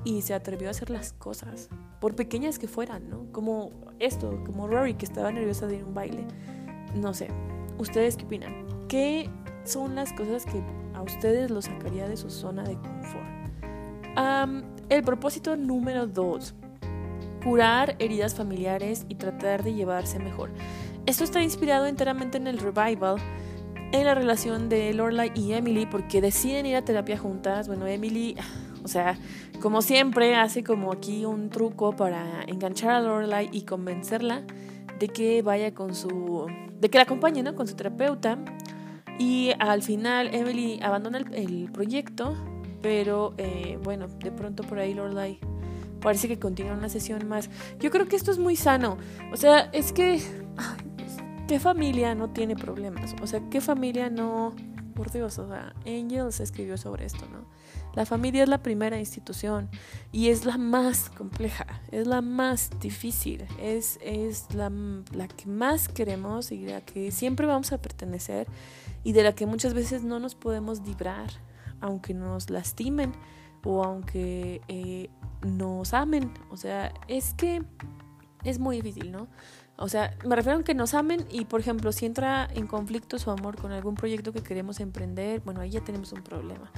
y 0.03 0.21
se 0.21 0.33
atrevió 0.33 0.67
a 0.67 0.71
hacer 0.71 0.89
las 0.89 1.13
cosas, 1.13 1.69
por 1.99 2.15
pequeñas 2.15 2.59
que 2.59 2.67
fueran, 2.67 3.09
¿no? 3.09 3.31
Como 3.31 3.71
esto, 3.99 4.41
como 4.45 4.67
Rory 4.67 4.95
que 4.95 5.05
estaba 5.05 5.31
nerviosa 5.31 5.67
de 5.67 5.77
ir 5.77 5.83
a 5.83 5.85
un 5.85 5.93
baile. 5.93 6.25
No 6.95 7.13
sé, 7.13 7.27
¿ustedes 7.77 8.17
qué 8.17 8.25
opinan? 8.25 8.65
¿Qué 8.87 9.29
son 9.63 9.95
las 9.95 10.11
cosas 10.13 10.45
que 10.45 10.61
ustedes 11.01 11.51
los 11.51 11.65
sacaría 11.65 12.07
de 12.07 12.17
su 12.17 12.29
zona 12.29 12.63
de 12.63 12.75
confort? 12.75 13.41
el 14.89 15.03
propósito 15.03 15.55
número 15.55 16.05
dos, 16.05 16.53
curar 17.43 17.95
heridas 17.99 18.35
familiares 18.35 19.05
y 19.07 19.15
tratar 19.15 19.63
de 19.63 19.73
llevarse 19.73 20.19
mejor. 20.19 20.49
Esto 21.05 21.23
está 21.23 21.41
inspirado 21.41 21.87
enteramente 21.87 22.37
en 22.37 22.47
el 22.47 22.59
revival, 22.59 23.15
en 23.91 24.05
la 24.05 24.13
relación 24.13 24.69
de 24.69 24.93
Lorelai 24.93 25.31
y 25.33 25.53
Emily, 25.53 25.85
porque 25.85 26.21
deciden 26.21 26.65
ir 26.65 26.75
a 26.75 26.83
terapia 26.83 27.17
juntas. 27.17 27.67
Bueno, 27.67 27.87
Emily, 27.87 28.35
o 28.83 28.87
sea, 28.87 29.17
como 29.61 29.81
siempre, 29.81 30.35
hace 30.35 30.63
como 30.63 30.91
aquí 30.91 31.25
un 31.25 31.49
truco 31.49 31.95
para 31.95 32.43
enganchar 32.47 32.91
a 32.91 32.99
Lorelai 32.99 33.49
y 33.51 33.61
convencerla 33.61 34.43
de 34.99 35.07
que 35.07 35.41
vaya 35.41 35.73
con 35.73 35.95
su. 35.95 36.47
de 36.79 36.89
que 36.89 36.97
la 36.97 37.03
acompañe, 37.03 37.43
¿no? 37.43 37.55
Con 37.55 37.67
su 37.67 37.75
terapeuta. 37.75 38.37
Y 39.19 39.51
al 39.59 39.83
final, 39.83 40.33
Emily 40.33 40.79
abandona 40.81 41.19
el, 41.19 41.69
proyecto, 41.71 42.35
pero 42.81 43.33
eh, 43.37 43.77
bueno, 43.83 44.07
de 44.07 44.31
pronto 44.31 44.63
por 44.63 44.79
ahí 44.79 44.93
Lorelai 44.93 45.39
parece 46.01 46.27
que 46.27 46.39
continúa 46.39 46.73
una 46.73 46.89
sesión 46.89 47.27
más. 47.27 47.49
Yo 47.79 47.91
creo 47.91 48.07
que 48.07 48.15
esto 48.15 48.31
es 48.31 48.39
muy 48.39 48.55
sano. 48.55 48.97
O 49.31 49.37
sea, 49.37 49.69
es 49.71 49.93
que. 49.93 50.21
¿qué 51.51 51.59
familia 51.59 52.15
no 52.15 52.29
tiene 52.29 52.55
problemas? 52.55 53.13
O 53.21 53.27
sea, 53.27 53.41
¿qué 53.49 53.59
familia 53.59 54.09
no... 54.09 54.55
Por 54.95 55.11
Dios, 55.11 55.37
o 55.37 55.49
sea, 55.49 55.73
Angels 55.85 56.39
escribió 56.39 56.77
sobre 56.77 57.05
esto, 57.05 57.27
¿no? 57.29 57.45
La 57.93 58.05
familia 58.05 58.43
es 58.43 58.47
la 58.47 58.63
primera 58.63 58.97
institución 58.97 59.69
y 60.13 60.29
es 60.29 60.45
la 60.45 60.57
más 60.57 61.09
compleja, 61.09 61.65
es 61.91 62.07
la 62.07 62.21
más 62.21 62.69
difícil, 62.79 63.45
es, 63.59 63.99
es 64.01 64.53
la, 64.53 64.71
la 65.11 65.27
que 65.27 65.47
más 65.47 65.89
queremos 65.89 66.53
y 66.53 66.67
la 66.67 66.79
que 66.79 67.11
siempre 67.11 67.45
vamos 67.47 67.73
a 67.73 67.81
pertenecer 67.81 68.47
y 69.03 69.13
de 69.13 69.23
la 69.23 69.33
que 69.33 69.45
muchas 69.45 69.73
veces 69.73 70.03
no 70.03 70.19
nos 70.19 70.35
podemos 70.35 70.81
librar, 70.81 71.29
aunque 71.79 72.13
nos 72.13 72.49
lastimen 72.49 73.13
o 73.63 73.83
aunque 73.83 74.61
eh, 74.67 75.09
nos 75.41 75.93
amen. 75.93 76.31
O 76.49 76.57
sea, 76.57 76.93
es 77.07 77.33
que 77.33 77.63
es 78.43 78.59
muy 78.59 78.77
difícil, 78.81 79.11
¿no? 79.11 79.27
O 79.77 79.89
sea, 79.89 80.15
me 80.25 80.35
refiero 80.35 80.59
a 80.59 80.63
que 80.63 80.75
nos 80.75 80.93
amen 80.93 81.25
y, 81.31 81.45
por 81.45 81.59
ejemplo, 81.59 81.91
si 81.91 82.05
entra 82.05 82.47
en 82.53 82.67
conflicto 82.67 83.17
su 83.17 83.31
amor 83.31 83.59
con 83.59 83.71
algún 83.71 83.95
proyecto 83.95 84.31
que 84.31 84.43
queremos 84.43 84.79
emprender, 84.79 85.41
bueno, 85.41 85.61
ahí 85.61 85.71
ya 85.71 85.81
tenemos 85.81 86.13
un 86.13 86.21
problema. 86.21 86.71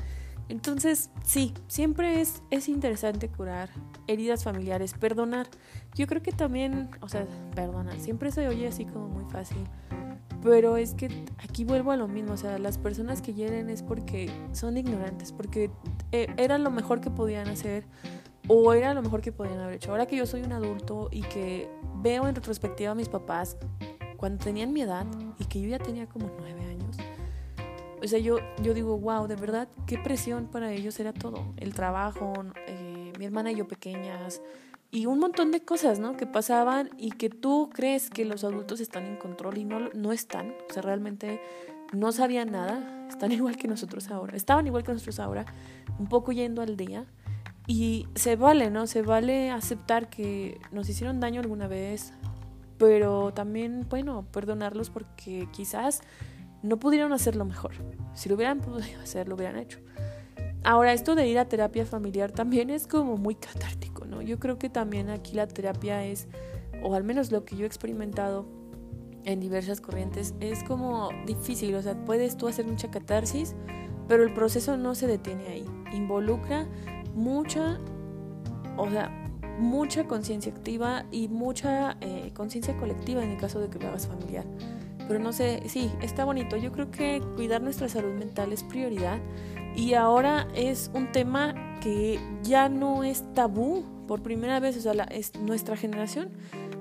Entonces, 0.49 1.09
sí, 1.23 1.53
siempre 1.67 2.21
es, 2.21 2.41
es 2.51 2.67
interesante 2.67 3.29
curar 3.29 3.69
heridas 4.07 4.43
familiares, 4.43 4.93
perdonar. 4.93 5.47
Yo 5.95 6.07
creo 6.07 6.21
que 6.21 6.31
también, 6.31 6.89
o 7.01 7.09
sea, 7.09 7.25
perdonar, 7.55 7.99
siempre 7.99 8.31
se 8.31 8.47
oye 8.47 8.67
así 8.67 8.85
como 8.85 9.07
muy 9.07 9.29
fácil. 9.31 9.65
Pero 10.41 10.75
es 10.75 10.93
que 10.93 11.25
aquí 11.37 11.63
vuelvo 11.63 11.91
a 11.91 11.97
lo 11.97 12.09
mismo, 12.09 12.33
o 12.33 12.37
sea, 12.37 12.59
las 12.59 12.77
personas 12.77 13.21
que 13.21 13.33
hieren 13.33 13.69
es 13.69 13.81
porque 13.81 14.29
son 14.51 14.77
ignorantes, 14.77 15.31
porque 15.31 15.71
eh, 16.11 16.27
era 16.35 16.57
lo 16.57 16.69
mejor 16.69 16.99
que 16.99 17.09
podían 17.09 17.47
hacer 17.47 17.85
o 18.47 18.73
era 18.73 18.93
lo 18.93 19.01
mejor 19.01 19.21
que 19.21 19.31
podían 19.31 19.59
haber 19.59 19.75
hecho. 19.75 19.91
Ahora 19.91 20.05
que 20.05 20.17
yo 20.17 20.25
soy 20.25 20.41
un 20.41 20.51
adulto 20.51 21.07
y 21.11 21.21
que 21.21 21.69
veo 22.01 22.27
en 22.27 22.35
retrospectiva 22.35 22.91
a 22.91 22.95
mis 22.95 23.07
papás 23.07 23.57
cuando 24.17 24.43
tenían 24.43 24.73
mi 24.73 24.81
edad 24.81 25.05
y 25.39 25.45
que 25.45 25.61
yo 25.61 25.69
ya 25.69 25.79
tenía 25.79 26.07
como 26.07 26.29
nueve 26.39 26.61
años, 26.65 26.97
o 28.03 28.07
sea, 28.07 28.19
yo, 28.19 28.39
yo 28.61 28.73
digo, 28.73 28.97
wow, 28.97 29.27
de 29.27 29.35
verdad, 29.35 29.69
qué 29.87 29.97
presión 29.97 30.47
para 30.47 30.71
ellos 30.73 30.99
era 30.99 31.13
todo. 31.13 31.53
El 31.57 31.73
trabajo, 31.73 32.33
eh, 32.67 33.13
mi 33.17 33.25
hermana 33.25 33.51
y 33.51 33.55
yo 33.55 33.67
pequeñas, 33.67 34.41
y 34.91 35.07
un 35.07 35.17
montón 35.17 35.51
de 35.51 35.63
cosas, 35.63 35.99
¿no? 35.99 36.17
Que 36.17 36.27
pasaban 36.27 36.91
y 36.97 37.11
que 37.11 37.29
tú 37.29 37.71
crees 37.73 38.11
que 38.11 38.25
los 38.25 38.43
adultos 38.43 38.79
están 38.79 39.05
en 39.05 39.15
control 39.15 39.57
y 39.57 39.65
no, 39.65 39.89
no 39.95 40.11
están. 40.11 40.53
O 40.69 40.73
sea, 40.73 40.83
realmente 40.83 41.41
no 41.93 42.11
sabían 42.11 42.51
nada. 42.51 43.07
Están 43.09 43.31
igual 43.31 43.57
que 43.57 43.67
nosotros 43.67 44.11
ahora. 44.11 44.35
Estaban 44.35 44.67
igual 44.67 44.83
que 44.83 44.91
nosotros 44.91 45.19
ahora, 45.19 45.45
un 45.97 46.07
poco 46.07 46.31
yendo 46.31 46.61
al 46.61 46.77
día. 46.77 47.05
Y 47.65 48.07
se 48.13 48.35
vale, 48.35 48.69
¿no? 48.69 48.85
Se 48.85 49.01
vale 49.01 49.49
aceptar 49.49 50.09
que 50.09 50.59
nos 50.71 50.87
hicieron 50.89 51.19
daño 51.19 51.41
alguna 51.41 51.67
vez, 51.67 52.13
pero 52.77 53.33
también, 53.33 53.87
bueno, 53.89 54.27
perdonarlos 54.31 54.89
porque 54.91 55.47
quizás 55.53 56.01
no 56.63 56.79
pudieron 56.79 57.13
hacerlo 57.13 57.45
mejor. 57.45 57.73
Si 58.15 58.29
lo 58.29 58.35
hubieran 58.35 58.59
podido 58.59 58.99
hacer, 59.03 59.27
lo 59.27 59.35
hubieran 59.35 59.57
hecho. 59.57 59.79
Ahora, 60.63 60.93
esto 60.93 61.13
de 61.13 61.27
ir 61.27 61.37
a 61.37 61.45
terapia 61.45 61.85
familiar 61.85 62.31
también 62.31 62.69
es 62.69 62.87
como 62.87 63.17
muy 63.17 63.35
catártico, 63.35 64.05
¿no? 64.05 64.21
Yo 64.21 64.39
creo 64.39 64.57
que 64.57 64.69
también 64.69 65.09
aquí 65.09 65.35
la 65.35 65.45
terapia 65.45 66.05
es, 66.05 66.27
o 66.81 66.95
al 66.95 67.03
menos 67.03 67.31
lo 67.31 67.43
que 67.43 67.57
yo 67.57 67.65
he 67.65 67.67
experimentado 67.67 68.45
en 69.25 69.41
diversas 69.41 69.81
corrientes, 69.81 70.33
es 70.39 70.63
como 70.63 71.09
difícil, 71.25 71.75
o 71.75 71.81
sea, 71.81 71.95
puedes 72.05 72.37
tú 72.37 72.47
hacer 72.47 72.65
mucha 72.65 72.89
catarsis, 72.91 73.55
pero 74.07 74.23
el 74.23 74.33
proceso 74.33 74.77
no 74.77 74.95
se 74.95 75.07
detiene 75.07 75.47
ahí. 75.47 75.65
Involucra 75.93 76.67
mucha, 77.13 77.79
o 78.77 78.89
sea, 78.89 79.09
mucha 79.59 80.05
conciencia 80.07 80.51
activa 80.51 81.05
y 81.11 81.27
mucha 81.27 81.97
eh, 82.01 82.31
conciencia 82.33 82.75
colectiva 82.77 83.23
en 83.23 83.31
el 83.31 83.37
caso 83.37 83.59
de 83.59 83.69
que 83.69 83.79
lo 83.79 83.89
hagas 83.89 84.07
familiar. 84.07 84.45
Pero 85.07 85.19
no 85.19 85.33
sé, 85.33 85.63
sí, 85.67 85.91
está 86.01 86.25
bonito. 86.25 86.57
Yo 86.57 86.71
creo 86.71 86.89
que 86.91 87.21
cuidar 87.35 87.61
nuestra 87.61 87.89
salud 87.89 88.13
mental 88.13 88.53
es 88.53 88.63
prioridad 88.63 89.19
y 89.75 89.93
ahora 89.93 90.47
es 90.55 90.91
un 90.93 91.11
tema 91.11 91.53
que 91.81 92.19
ya 92.43 92.69
no 92.69 93.03
es 93.03 93.23
tabú 93.33 93.83
por 94.07 94.21
primera 94.21 94.59
vez, 94.59 94.77
o 94.77 94.81
sea, 94.81 94.93
la, 94.93 95.03
es 95.05 95.33
nuestra 95.35 95.75
generación 95.75 96.29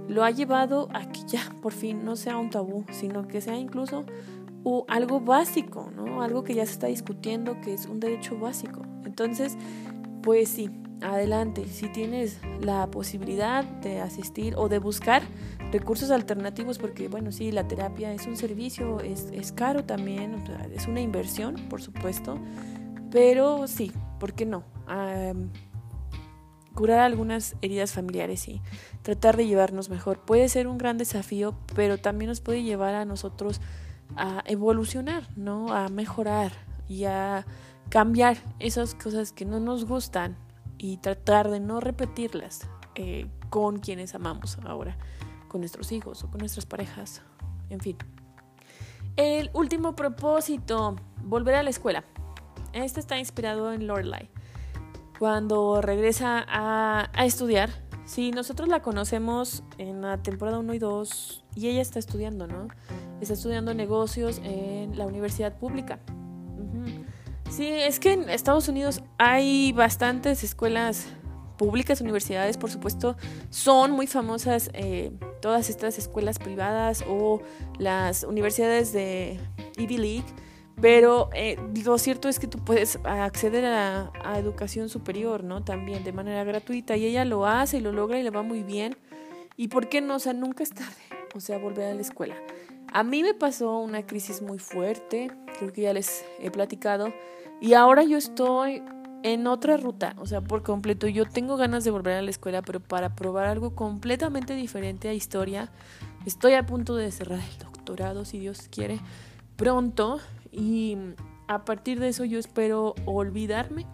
lo 0.09 0.25
ha 0.25 0.31
llevado 0.31 0.89
a 0.93 1.11
que 1.11 1.21
ya 1.27 1.41
por 1.63 1.73
fin 1.73 2.05
no 2.05 2.17
sea 2.17 2.37
un 2.37 2.51
tabú, 2.51 2.85
sino 2.91 3.27
que 3.27 3.41
sea 3.41 3.57
incluso 3.57 4.05
algo 4.89 5.21
básico, 5.21 5.91
¿no? 5.95 6.23
Algo 6.23 6.45
que 6.45 6.55
ya 6.55 6.67
se 6.67 6.73
está 6.73 6.87
discutiendo, 6.87 7.61
que 7.61 7.75
es 7.75 7.87
un 7.87 7.99
derecho 7.99 8.39
básico. 8.39 8.83
Entonces, 9.05 9.57
pues 10.23 10.49
sí, 10.49 10.71
adelante, 11.01 11.67
si 11.67 11.89
tienes 11.89 12.39
la 12.61 12.89
posibilidad 12.91 13.65
de 13.65 14.01
asistir 14.01 14.55
o 14.57 14.69
de 14.69 14.79
buscar 14.79 15.23
recursos 15.73 16.11
alternativos, 16.11 16.79
porque 16.79 17.09
bueno, 17.09 17.33
sí, 17.33 17.51
la 17.51 17.67
terapia 17.67 18.13
es 18.13 18.27
un 18.27 18.37
servicio, 18.37 19.01
es, 19.01 19.29
es 19.33 19.51
caro 19.51 19.85
también, 19.85 20.45
es 20.73 20.87
una 20.87 21.01
inversión, 21.01 21.57
por 21.69 21.83
supuesto, 21.83 22.39
pero 23.11 23.67
sí, 23.67 23.93
¿por 24.21 24.35
qué 24.35 24.47
no? 24.47 24.65
curar 26.75 27.01
algunas 27.01 27.55
heridas 27.61 27.93
familiares 27.93 28.49
y 28.49 28.63
tratar 29.03 29.37
de 29.37 29.47
llevarnos 29.47 29.91
mejor. 29.91 30.21
Puede 30.21 30.49
ser 30.49 30.67
un 30.67 30.79
gran 30.79 30.99
desafío, 30.99 31.55
pero 31.75 31.99
también 31.99 32.29
nos 32.29 32.41
puede 32.41 32.63
llevar 32.63 32.95
a 32.95 33.05
nosotros 33.05 33.61
a 34.17 34.43
evolucionar, 34.47 35.29
¿no? 35.37 35.73
A 35.73 35.89
mejorar 35.89 36.53
y 36.89 37.05
a 37.05 37.47
cambiar 37.89 38.39
esas 38.59 38.95
cosas 38.95 39.33
que 39.33 39.45
no 39.45 39.61
nos 39.61 39.85
gustan 39.85 40.37
y 40.79 40.97
tratar 40.97 41.51
de 41.51 41.61
no 41.61 41.81
repetirlas 41.81 42.67
eh, 42.95 43.27
con 43.51 43.79
quienes 43.79 44.15
amamos 44.15 44.59
ahora, 44.65 44.97
con 45.53 45.61
nuestros 45.61 45.93
hijos 45.93 46.25
o 46.25 46.31
con 46.31 46.39
nuestras 46.39 46.65
parejas, 46.65 47.21
en 47.69 47.79
fin. 47.79 47.97
El 49.17 49.51
último 49.53 49.95
propósito, 49.95 50.97
volver 51.23 51.55
a 51.57 51.63
la 51.63 51.69
escuela. 51.69 52.05
Este 52.73 52.99
está 52.99 53.19
inspirado 53.19 53.71
en 53.73 53.87
Lorelai. 53.87 54.31
Cuando 55.19 55.83
regresa 55.83 56.45
a, 56.49 57.11
estudiar, 57.25 57.69
sí, 58.07 58.31
nosotros 58.31 58.69
la 58.69 58.81
conocemos 58.81 59.63
en 59.77 60.01
la 60.01 60.23
temporada 60.23 60.59
1 60.59 60.73
y 60.73 60.79
2 60.79 61.45
y 61.55 61.69
ella 61.69 61.83
está 61.83 61.99
estudiando, 61.99 62.47
¿no? 62.47 62.69
Está 63.21 63.35
estudiando 63.35 63.75
negocios 63.75 64.41
en 64.43 64.97
la 64.97 65.07
universidad 65.07 65.59
pública. 65.59 66.01
Sí, 67.51 67.69
es 67.69 68.01
que 68.01 68.15
en 68.15 68.31
Estados 68.31 68.69
Unidos 68.69 69.03
hay 69.19 69.73
bastantes 69.73 70.43
escuelas 70.43 71.07
públicas, 71.63 72.01
universidades, 72.01 72.57
por 72.57 72.73
supuesto, 72.73 73.17
son 73.51 73.93
muy 73.93 74.09
famosas 74.09 74.69
eh, 74.75 75.13
todas 75.41 75.71
estas 75.71 75.97
escuelas 75.97 76.41
privadas 76.41 77.05
o 77.09 77.41
las 77.79 78.25
universidades 78.25 78.93
de 78.93 79.39
Ivy 79.79 79.99
League, 79.99 80.25
pero 80.81 81.31
eh, 81.35 81.57
lo 81.85 81.99
cierto 81.99 82.29
es 82.29 82.41
que 82.41 82.49
tú 82.49 82.59
puedes 82.59 82.99
acceder 83.05 83.65
a, 83.65 84.11
a, 84.25 84.41
educación 84.41 84.89
superior, 84.89 85.45
¿no? 85.45 85.63
También 85.63 86.03
de 86.03 86.13
manera 86.13 86.43
gratuita 86.43 86.97
y 86.97 87.07
ella 87.07 87.25
lo 87.25 87.47
hace 87.47 87.77
y 87.77 87.81
lo 87.81 87.93
logra 87.93 88.19
y 88.19 88.25
le 88.25 88.31
va 88.31 88.43
muy 88.43 88.65
bien. 88.65 88.97
¿Y 89.57 89.69
por 89.69 89.89
qué 89.89 90.01
no? 90.01 90.17
O 90.17 90.19
sea, 90.19 90.33
nunca 90.33 90.65
es 90.65 90.71
tarde, 90.71 91.05
o 91.33 91.39
sea, 91.39 91.59
volver 91.59 91.93
a 91.93 91.95
la 91.95 92.01
escuela. 92.01 92.35
A 92.93 93.05
mí 93.05 93.23
me 93.23 93.35
pasó 93.35 93.79
una 93.79 94.05
crisis 94.05 94.43
muy 94.43 94.59
fuerte, 94.59 95.31
creo 95.61 95.73
que 95.73 95.83
ya 95.83 95.93
les 95.93 96.25
he 96.41 96.51
platicado 96.51 97.13
y 97.61 97.75
ahora 97.75 98.03
yo 98.03 98.19
estoy 98.19 98.83
en 99.23 99.47
otra 99.47 99.77
ruta, 99.77 100.15
o 100.19 100.27
sea, 100.27 100.41
por 100.41 100.63
completo. 100.63 101.07
Yo 101.07 101.27
tengo 101.27 101.57
ganas 101.57 101.85
de 101.85 101.91
volver 101.91 102.15
a 102.15 102.23
la 102.23 102.31
escuela, 102.31 102.63
pero 102.63 102.81
para 102.81 103.15
probar 103.15 103.47
algo 103.47 103.75
completamente 103.75 104.55
diferente 104.55 105.09
a 105.09 105.15
historia. 105.15 105.71
Estoy 106.27 106.55
a 106.55 106.67
punto 106.67 106.97
de 106.97 107.11
cerrar 107.11 107.39
el 107.39 107.59
doctorado, 107.59 108.25
si 108.25 108.39
Dios 108.39 108.69
quiere, 108.71 109.01
pronto. 109.57 110.19
Y 110.51 110.97
a 111.49 111.65
partir 111.65 112.01
de 112.01 112.09
eso 112.09 112.25
yo 112.25 112.39
espero 112.39 112.95
olvidarme 113.05 113.87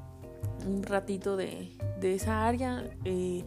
un 0.66 0.82
ratito 0.82 1.36
de, 1.36 1.72
de 2.00 2.14
esa 2.14 2.46
área. 2.46 2.84
Eh, 3.04 3.44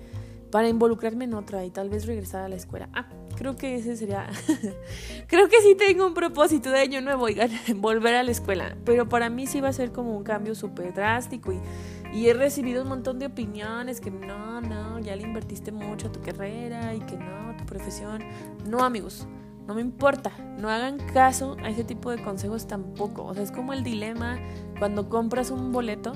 para 0.52 0.68
involucrarme 0.68 1.24
en 1.26 1.34
otra 1.34 1.66
y 1.66 1.72
tal 1.72 1.90
vez 1.90 2.06
regresar 2.06 2.44
a 2.44 2.50
la 2.50 2.56
escuela. 2.56 2.90
Ah, 2.94 3.08
creo 3.42 3.56
que 3.56 3.74
ese 3.74 3.98
sería... 3.98 4.30
creo 5.28 5.50
que 5.50 5.60
sí 5.62 5.74
tengo 5.74 6.06
un 6.06 6.14
propósito 6.14 6.70
de 6.70 6.80
año 6.80 7.02
nuevo, 7.02 7.24
oigan, 7.24 7.50
volver 7.78 8.14
a 8.14 8.22
la 8.22 8.30
escuela. 8.30 8.78
Pero 8.86 9.10
para 9.10 9.32
mí 9.32 9.48
sí 9.48 9.62
va 9.62 9.70
a 9.70 9.74
ser 9.74 9.92
como 9.92 10.16
un 10.16 10.24
cambio 10.24 10.54
súper 10.54 10.94
drástico 10.94 11.52
y, 11.52 12.28
he 12.28 12.34
recibido 12.36 12.84
un 12.84 12.90
montón 12.90 13.18
de 13.18 13.26
opiniones 13.26 14.00
que 14.00 14.12
no, 14.12 14.62
no, 14.62 15.00
ya 15.00 15.16
le 15.16 15.24
invertiste 15.24 15.72
mucho 15.72 16.10
a 16.10 16.12
tu 16.12 16.22
carrera 16.22 16.94
y 16.94 17.00
que 17.00 17.18
no, 17.18 17.58
tu 17.58 17.66
profesión. 17.66 18.22
No, 18.70 18.84
amigos. 18.84 19.28
No 19.66 19.74
me 19.74 19.82
importa, 19.82 20.32
no 20.60 20.70
hagan 20.70 21.00
caso 21.12 21.58
a 21.64 21.70
ese 21.70 21.84
tipo 21.84 22.12
de 22.12 22.22
consejos 22.22 22.68
tampoco. 22.68 23.24
O 23.24 23.34
sea, 23.34 23.42
es 23.42 23.52
como 23.52 23.74
el 23.74 23.84
dilema 23.84 24.38
cuando 24.78 25.10
compras 25.10 25.50
un 25.50 25.72
boleto 25.72 26.14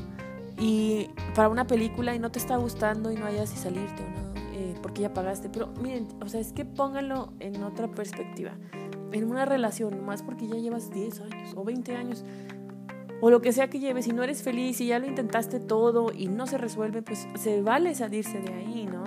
y 0.60 1.10
para 1.34 1.50
una 1.50 1.66
película 1.66 2.14
y 2.14 2.20
no 2.20 2.30
te 2.30 2.38
está 2.38 2.58
gustando 2.58 3.12
y 3.12 3.16
no 3.16 3.26
hayas 3.26 3.50
si 3.50 3.58
salirte 3.58 4.04
o 4.04 4.20
no 4.20 4.25
eh, 4.58 4.74
porque 4.82 5.02
ya 5.02 5.14
pagaste. 5.14 5.50
Pero 5.50 5.68
miren, 5.82 6.08
o 6.22 6.30
sea, 6.30 6.40
es 6.40 6.54
que 6.54 6.64
pónganlo 6.64 7.34
en 7.42 7.62
otra 7.62 7.92
perspectiva. 7.92 8.54
En 9.12 9.30
una 9.30 9.44
relación, 9.44 10.06
más 10.06 10.24
porque 10.24 10.48
ya 10.48 10.56
llevas 10.56 10.92
10 10.92 11.22
años 11.22 11.54
o 11.58 11.66
20 11.66 11.96
años, 11.96 12.24
o 13.20 13.30
lo 13.30 13.42
que 13.42 13.52
sea 13.52 13.70
que 13.70 13.80
lleves, 13.80 14.06
si 14.06 14.14
no 14.14 14.24
eres 14.24 14.44
feliz 14.44 14.80
y 14.80 14.88
ya 14.88 15.00
lo 15.00 15.08
intentaste 15.08 15.60
todo 15.60 16.12
y 16.16 16.28
no 16.28 16.48
se 16.48 16.58
resuelve, 16.58 17.02
pues 17.02 17.28
se 17.36 17.62
vale 17.62 17.94
salirse 17.96 18.40
de 18.40 18.54
ahí, 18.54 18.86
¿no? 18.86 19.04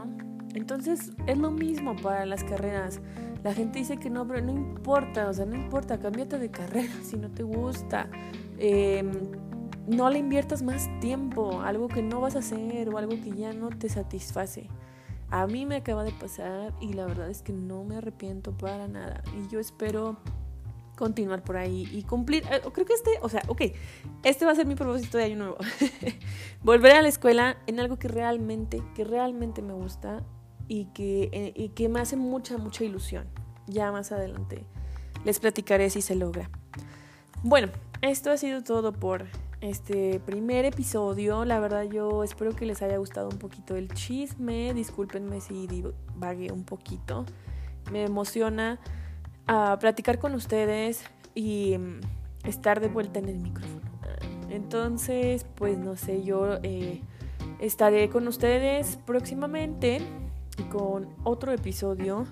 Entonces 0.55 1.13
es 1.27 1.39
lo 1.39 1.51
mismo 1.51 1.97
para 1.97 2.27
las 2.27 2.45
carreras. 2.45 3.01
La 3.43 3.55
gente 3.55 3.79
dice 3.79 3.97
que 3.97 4.11
no, 4.11 4.27
pero 4.27 4.45
no 4.45 4.53
importa, 4.53 5.31
o 5.31 5.33
sea, 5.33 5.47
no 5.47 5.57
importa, 5.57 5.99
cámbiate 5.99 6.39
de 6.39 6.51
carrera 6.51 6.93
si 7.03 7.17
no 7.17 7.31
te 7.31 7.43
gusta. 7.43 8.11
Em, 8.59 9.11
no 9.87 10.11
le 10.11 10.19
inviertas 10.19 10.63
más 10.63 10.89
tiempo, 11.01 11.63
algo 11.63 11.89
que 11.89 12.03
no 12.03 12.21
vas 12.21 12.37
a 12.37 12.41
hacer 12.41 12.91
o 12.91 12.99
algo 12.99 13.13
que 13.23 13.33
ya 13.33 13.55
no 13.55 13.71
te 13.71 13.89
satisface. 13.89 14.69
A 15.31 15.47
mí 15.47 15.67
me 15.67 15.77
acaba 15.77 16.05
de 16.05 16.13
pasar 16.13 16.73
y 16.81 16.95
la 16.95 17.07
verdad 17.07 17.29
es 17.29 17.43
que 17.43 17.53
no 17.53 17.85
me 17.85 17.97
arrepiento 17.97 18.53
para 18.53 18.89
nada. 18.89 19.23
Y 19.37 19.53
yo 19.53 19.61
espero 19.61 20.17
continuar 20.97 21.45
por 21.45 21.57
ahí 21.57 21.89
y 21.93 22.03
cumplir. 22.03 22.45
Eh, 22.51 22.61
creo 22.73 22.87
que 22.87 22.95
este, 22.95 23.11
o 23.23 23.29
sea, 23.29 23.43
ok, 23.49 23.63
este 24.25 24.45
va 24.45 24.53
a 24.53 24.55
ser 24.55 24.67
mi 24.67 24.75
propósito 24.75 25.19
de 25.19 25.25
año 25.25 25.37
nuevo. 25.37 25.57
Volver 26.63 26.93
a 26.93 27.03
la 27.03 27.09
escuela 27.09 27.59
en 27.67 27.79
algo 27.79 27.99
que 27.99 28.09
realmente, 28.09 28.83
que 28.95 29.05
realmente 29.05 29.63
me 29.63 29.75
gusta 29.75 30.23
y 30.67 30.87
que, 30.87 31.29
eh, 31.33 31.53
y 31.55 31.71
que 31.71 31.89
me 31.89 32.01
hace 32.01 32.17
mucha, 32.17 32.59
mucha 32.59 32.85
ilusión. 32.85 33.27
Ya 33.67 33.93
más 33.93 34.13
adelante 34.13 34.65
les 35.25 35.41
platicaré 35.41 35.91
si 35.91 36.03
se 36.03 36.15
logra. 36.15 36.51
Bueno, 37.43 37.69
esto 38.03 38.31
ha 38.31 38.37
sido 38.37 38.63
todo 38.63 38.93
por 38.93 39.27
este 39.61 40.21
primer 40.21 40.65
episodio. 40.65 41.45
La 41.45 41.61
verdad 41.61 41.85
yo 41.85 42.25
espero 42.25 42.55
que 42.55 42.67
les 42.67 42.83
haya 42.83 42.97
gustado 42.97 43.29
un 43.29 43.39
poquito 43.39 43.77
el 43.77 43.89
chisme. 43.93 44.75
Discúlpenme 44.75 45.41
si 45.41 45.67
divagué 45.67 46.53
un 46.53 46.65
poquito. 46.65 47.25
Me 47.91 48.05
emociona 48.05 48.79
ah, 49.47 49.77
platicar 49.81 50.19
con 50.19 50.35
ustedes 50.35 51.05
y 51.35 51.77
mm, 51.79 52.01
estar 52.45 52.81
de 52.81 52.89
vuelta 52.89 53.19
en 53.19 53.29
el 53.29 53.39
micrófono. 53.39 53.89
Entonces, 54.51 55.45
pues 55.57 55.79
no 55.79 55.97
sé, 55.97 56.23
yo 56.23 56.59
eh, 56.63 57.03
estaré 57.61 58.09
con 58.09 58.27
ustedes 58.29 58.99
próximamente 59.05 60.01
con 60.71 61.09
otro 61.25 61.53
episodio 61.53 62.27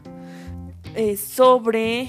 eh, 0.94 1.16
sobre 1.16 2.08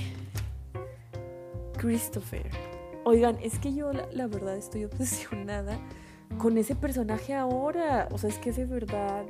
Christopher. 1.78 2.66
Oigan, 3.10 3.38
es 3.41 3.58
que 3.58 3.74
yo 3.74 3.93
la, 3.93 4.28
verdad 4.28 4.58
estoy 4.58 4.84
obsesionada 4.84 5.80
con 6.38 6.58
ese 6.58 6.76
personaje 6.76 7.34
ahora. 7.34 8.10
O 8.12 8.18
sea, 8.18 8.30
es 8.30 8.38
que 8.38 8.51
de 8.51 8.66
verdad 8.66 9.24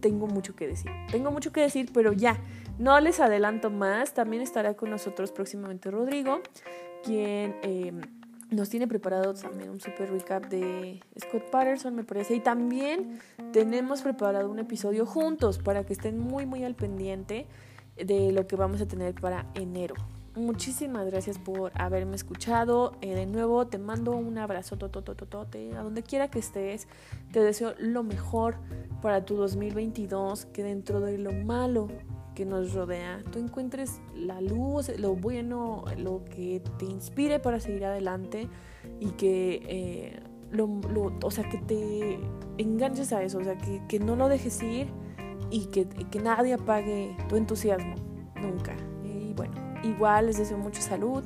tengo 0.00 0.26
mucho 0.26 0.54
que 0.54 0.66
decir. 0.66 0.90
Tengo 1.10 1.30
mucho 1.30 1.50
que 1.50 1.62
decir, 1.62 1.88
pero 1.94 2.12
ya, 2.12 2.38
no 2.78 3.00
les 3.00 3.20
adelanto 3.20 3.70
más. 3.70 4.12
También 4.12 4.42
estará 4.42 4.74
con 4.74 4.90
nosotros 4.90 5.32
próximamente 5.32 5.90
Rodrigo, 5.90 6.42
quien 7.04 7.56
em, 7.62 8.02
nos 8.50 8.68
tiene 8.68 8.86
preparado 8.86 9.32
también 9.32 9.70
un 9.70 9.80
super 9.80 10.10
recap 10.10 10.44
de 10.50 11.00
Scott 11.18 11.48
Patterson, 11.50 11.94
me 11.94 12.04
parece. 12.04 12.34
Y 12.34 12.40
también 12.40 13.18
tenemos 13.50 14.02
preparado 14.02 14.50
un 14.50 14.58
episodio 14.58 15.06
juntos 15.06 15.56
para 15.56 15.86
que 15.86 15.94
estén 15.94 16.18
muy, 16.18 16.44
muy 16.44 16.64
al 16.64 16.74
pendiente 16.74 17.46
de 17.96 18.30
lo 18.30 18.46
que 18.46 18.56
vamos 18.56 18.82
a 18.82 18.86
tener 18.86 19.14
para 19.14 19.46
enero. 19.54 19.94
Muchísimas 20.34 21.06
gracias 21.06 21.38
por 21.38 21.72
haberme 21.74 22.14
escuchado. 22.14 22.92
Eh, 23.00 23.14
de 23.14 23.26
nuevo 23.26 23.66
te 23.66 23.78
mando 23.78 24.12
un 24.12 24.38
abrazo 24.38 24.76
totototote 24.76 25.74
a 25.74 25.82
donde 25.82 26.02
quiera 26.02 26.28
que 26.28 26.38
estés. 26.38 26.86
Te 27.32 27.40
deseo 27.40 27.74
lo 27.78 28.02
mejor 28.02 28.56
para 29.02 29.24
tu 29.24 29.36
2022, 29.36 30.46
que 30.46 30.62
dentro 30.62 31.00
de 31.00 31.18
lo 31.18 31.32
malo 31.32 31.88
que 32.34 32.44
nos 32.44 32.72
rodea, 32.72 33.24
tú 33.32 33.40
encuentres 33.40 34.00
la 34.14 34.40
luz, 34.40 34.96
lo 34.96 35.16
bueno, 35.16 35.84
lo 35.96 36.24
que 36.24 36.62
te 36.78 36.84
inspire 36.84 37.40
para 37.40 37.58
seguir 37.58 37.84
adelante 37.84 38.48
y 39.00 39.10
que 39.10 39.60
eh, 39.66 40.22
lo, 40.52 40.80
o 41.20 41.30
sea, 41.32 41.48
que 41.48 41.58
te 41.58 42.20
enganches 42.58 43.12
a 43.12 43.24
eso, 43.24 43.38
o 43.38 43.44
sea, 43.44 43.58
que, 43.58 43.82
que 43.88 43.98
no 43.98 44.14
lo 44.14 44.28
dejes 44.28 44.62
ir 44.62 44.86
y 45.50 45.66
que, 45.66 45.88
que 45.88 46.20
nadie 46.20 46.54
apague 46.54 47.16
tu 47.28 47.34
entusiasmo, 47.34 47.96
nunca. 48.40 48.76
Igual 49.88 50.26
les 50.26 50.38
deseo 50.38 50.58
mucha 50.58 50.82
salud, 50.82 51.24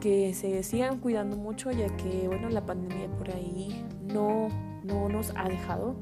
que 0.00 0.32
se 0.34 0.62
sigan 0.62 0.98
cuidando 0.98 1.36
mucho 1.36 1.70
ya 1.70 1.88
que 1.96 2.28
bueno 2.28 2.48
la 2.50 2.64
pandemia 2.64 3.08
por 3.16 3.30
ahí 3.30 3.84
no, 4.02 4.48
no 4.84 5.08
nos 5.08 5.32
ha 5.34 5.48
dejado. 5.48 5.96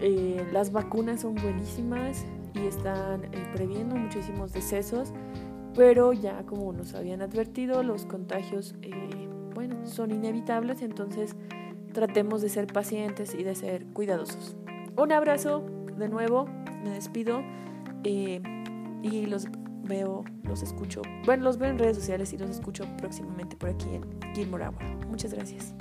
Eh, 0.00 0.46
las 0.52 0.72
vacunas 0.72 1.22
son 1.22 1.34
buenísimas 1.34 2.24
y 2.54 2.66
están 2.66 3.24
eh, 3.24 3.28
previendo 3.54 3.96
muchísimos 3.96 4.52
decesos, 4.52 5.12
pero 5.74 6.12
ya 6.12 6.44
como 6.44 6.72
nos 6.72 6.94
habían 6.94 7.22
advertido, 7.22 7.82
los 7.82 8.06
contagios 8.06 8.74
eh, 8.82 9.28
bueno, 9.54 9.86
son 9.86 10.10
inevitables, 10.10 10.82
entonces 10.82 11.34
tratemos 11.92 12.42
de 12.42 12.48
ser 12.48 12.66
pacientes 12.66 13.34
y 13.34 13.42
de 13.42 13.54
ser 13.54 13.86
cuidadosos. 13.86 14.56
Un 14.96 15.12
abrazo 15.12 15.64
de 15.98 16.08
nuevo, 16.08 16.46
me 16.84 16.90
despido 16.90 17.42
y 18.04 19.26
los 19.26 19.48
veo, 19.86 20.24
los 20.44 20.62
escucho. 20.62 21.02
Bueno, 21.24 21.44
los 21.44 21.58
veo 21.58 21.70
en 21.70 21.78
redes 21.78 21.96
sociales 21.96 22.32
y 22.32 22.38
los 22.38 22.50
escucho 22.50 22.84
próximamente 22.98 23.56
por 23.56 23.70
aquí 23.70 23.88
en 23.94 24.34
Gilmore 24.34 24.66
Hour. 24.66 25.06
Muchas 25.08 25.32
gracias. 25.32 25.74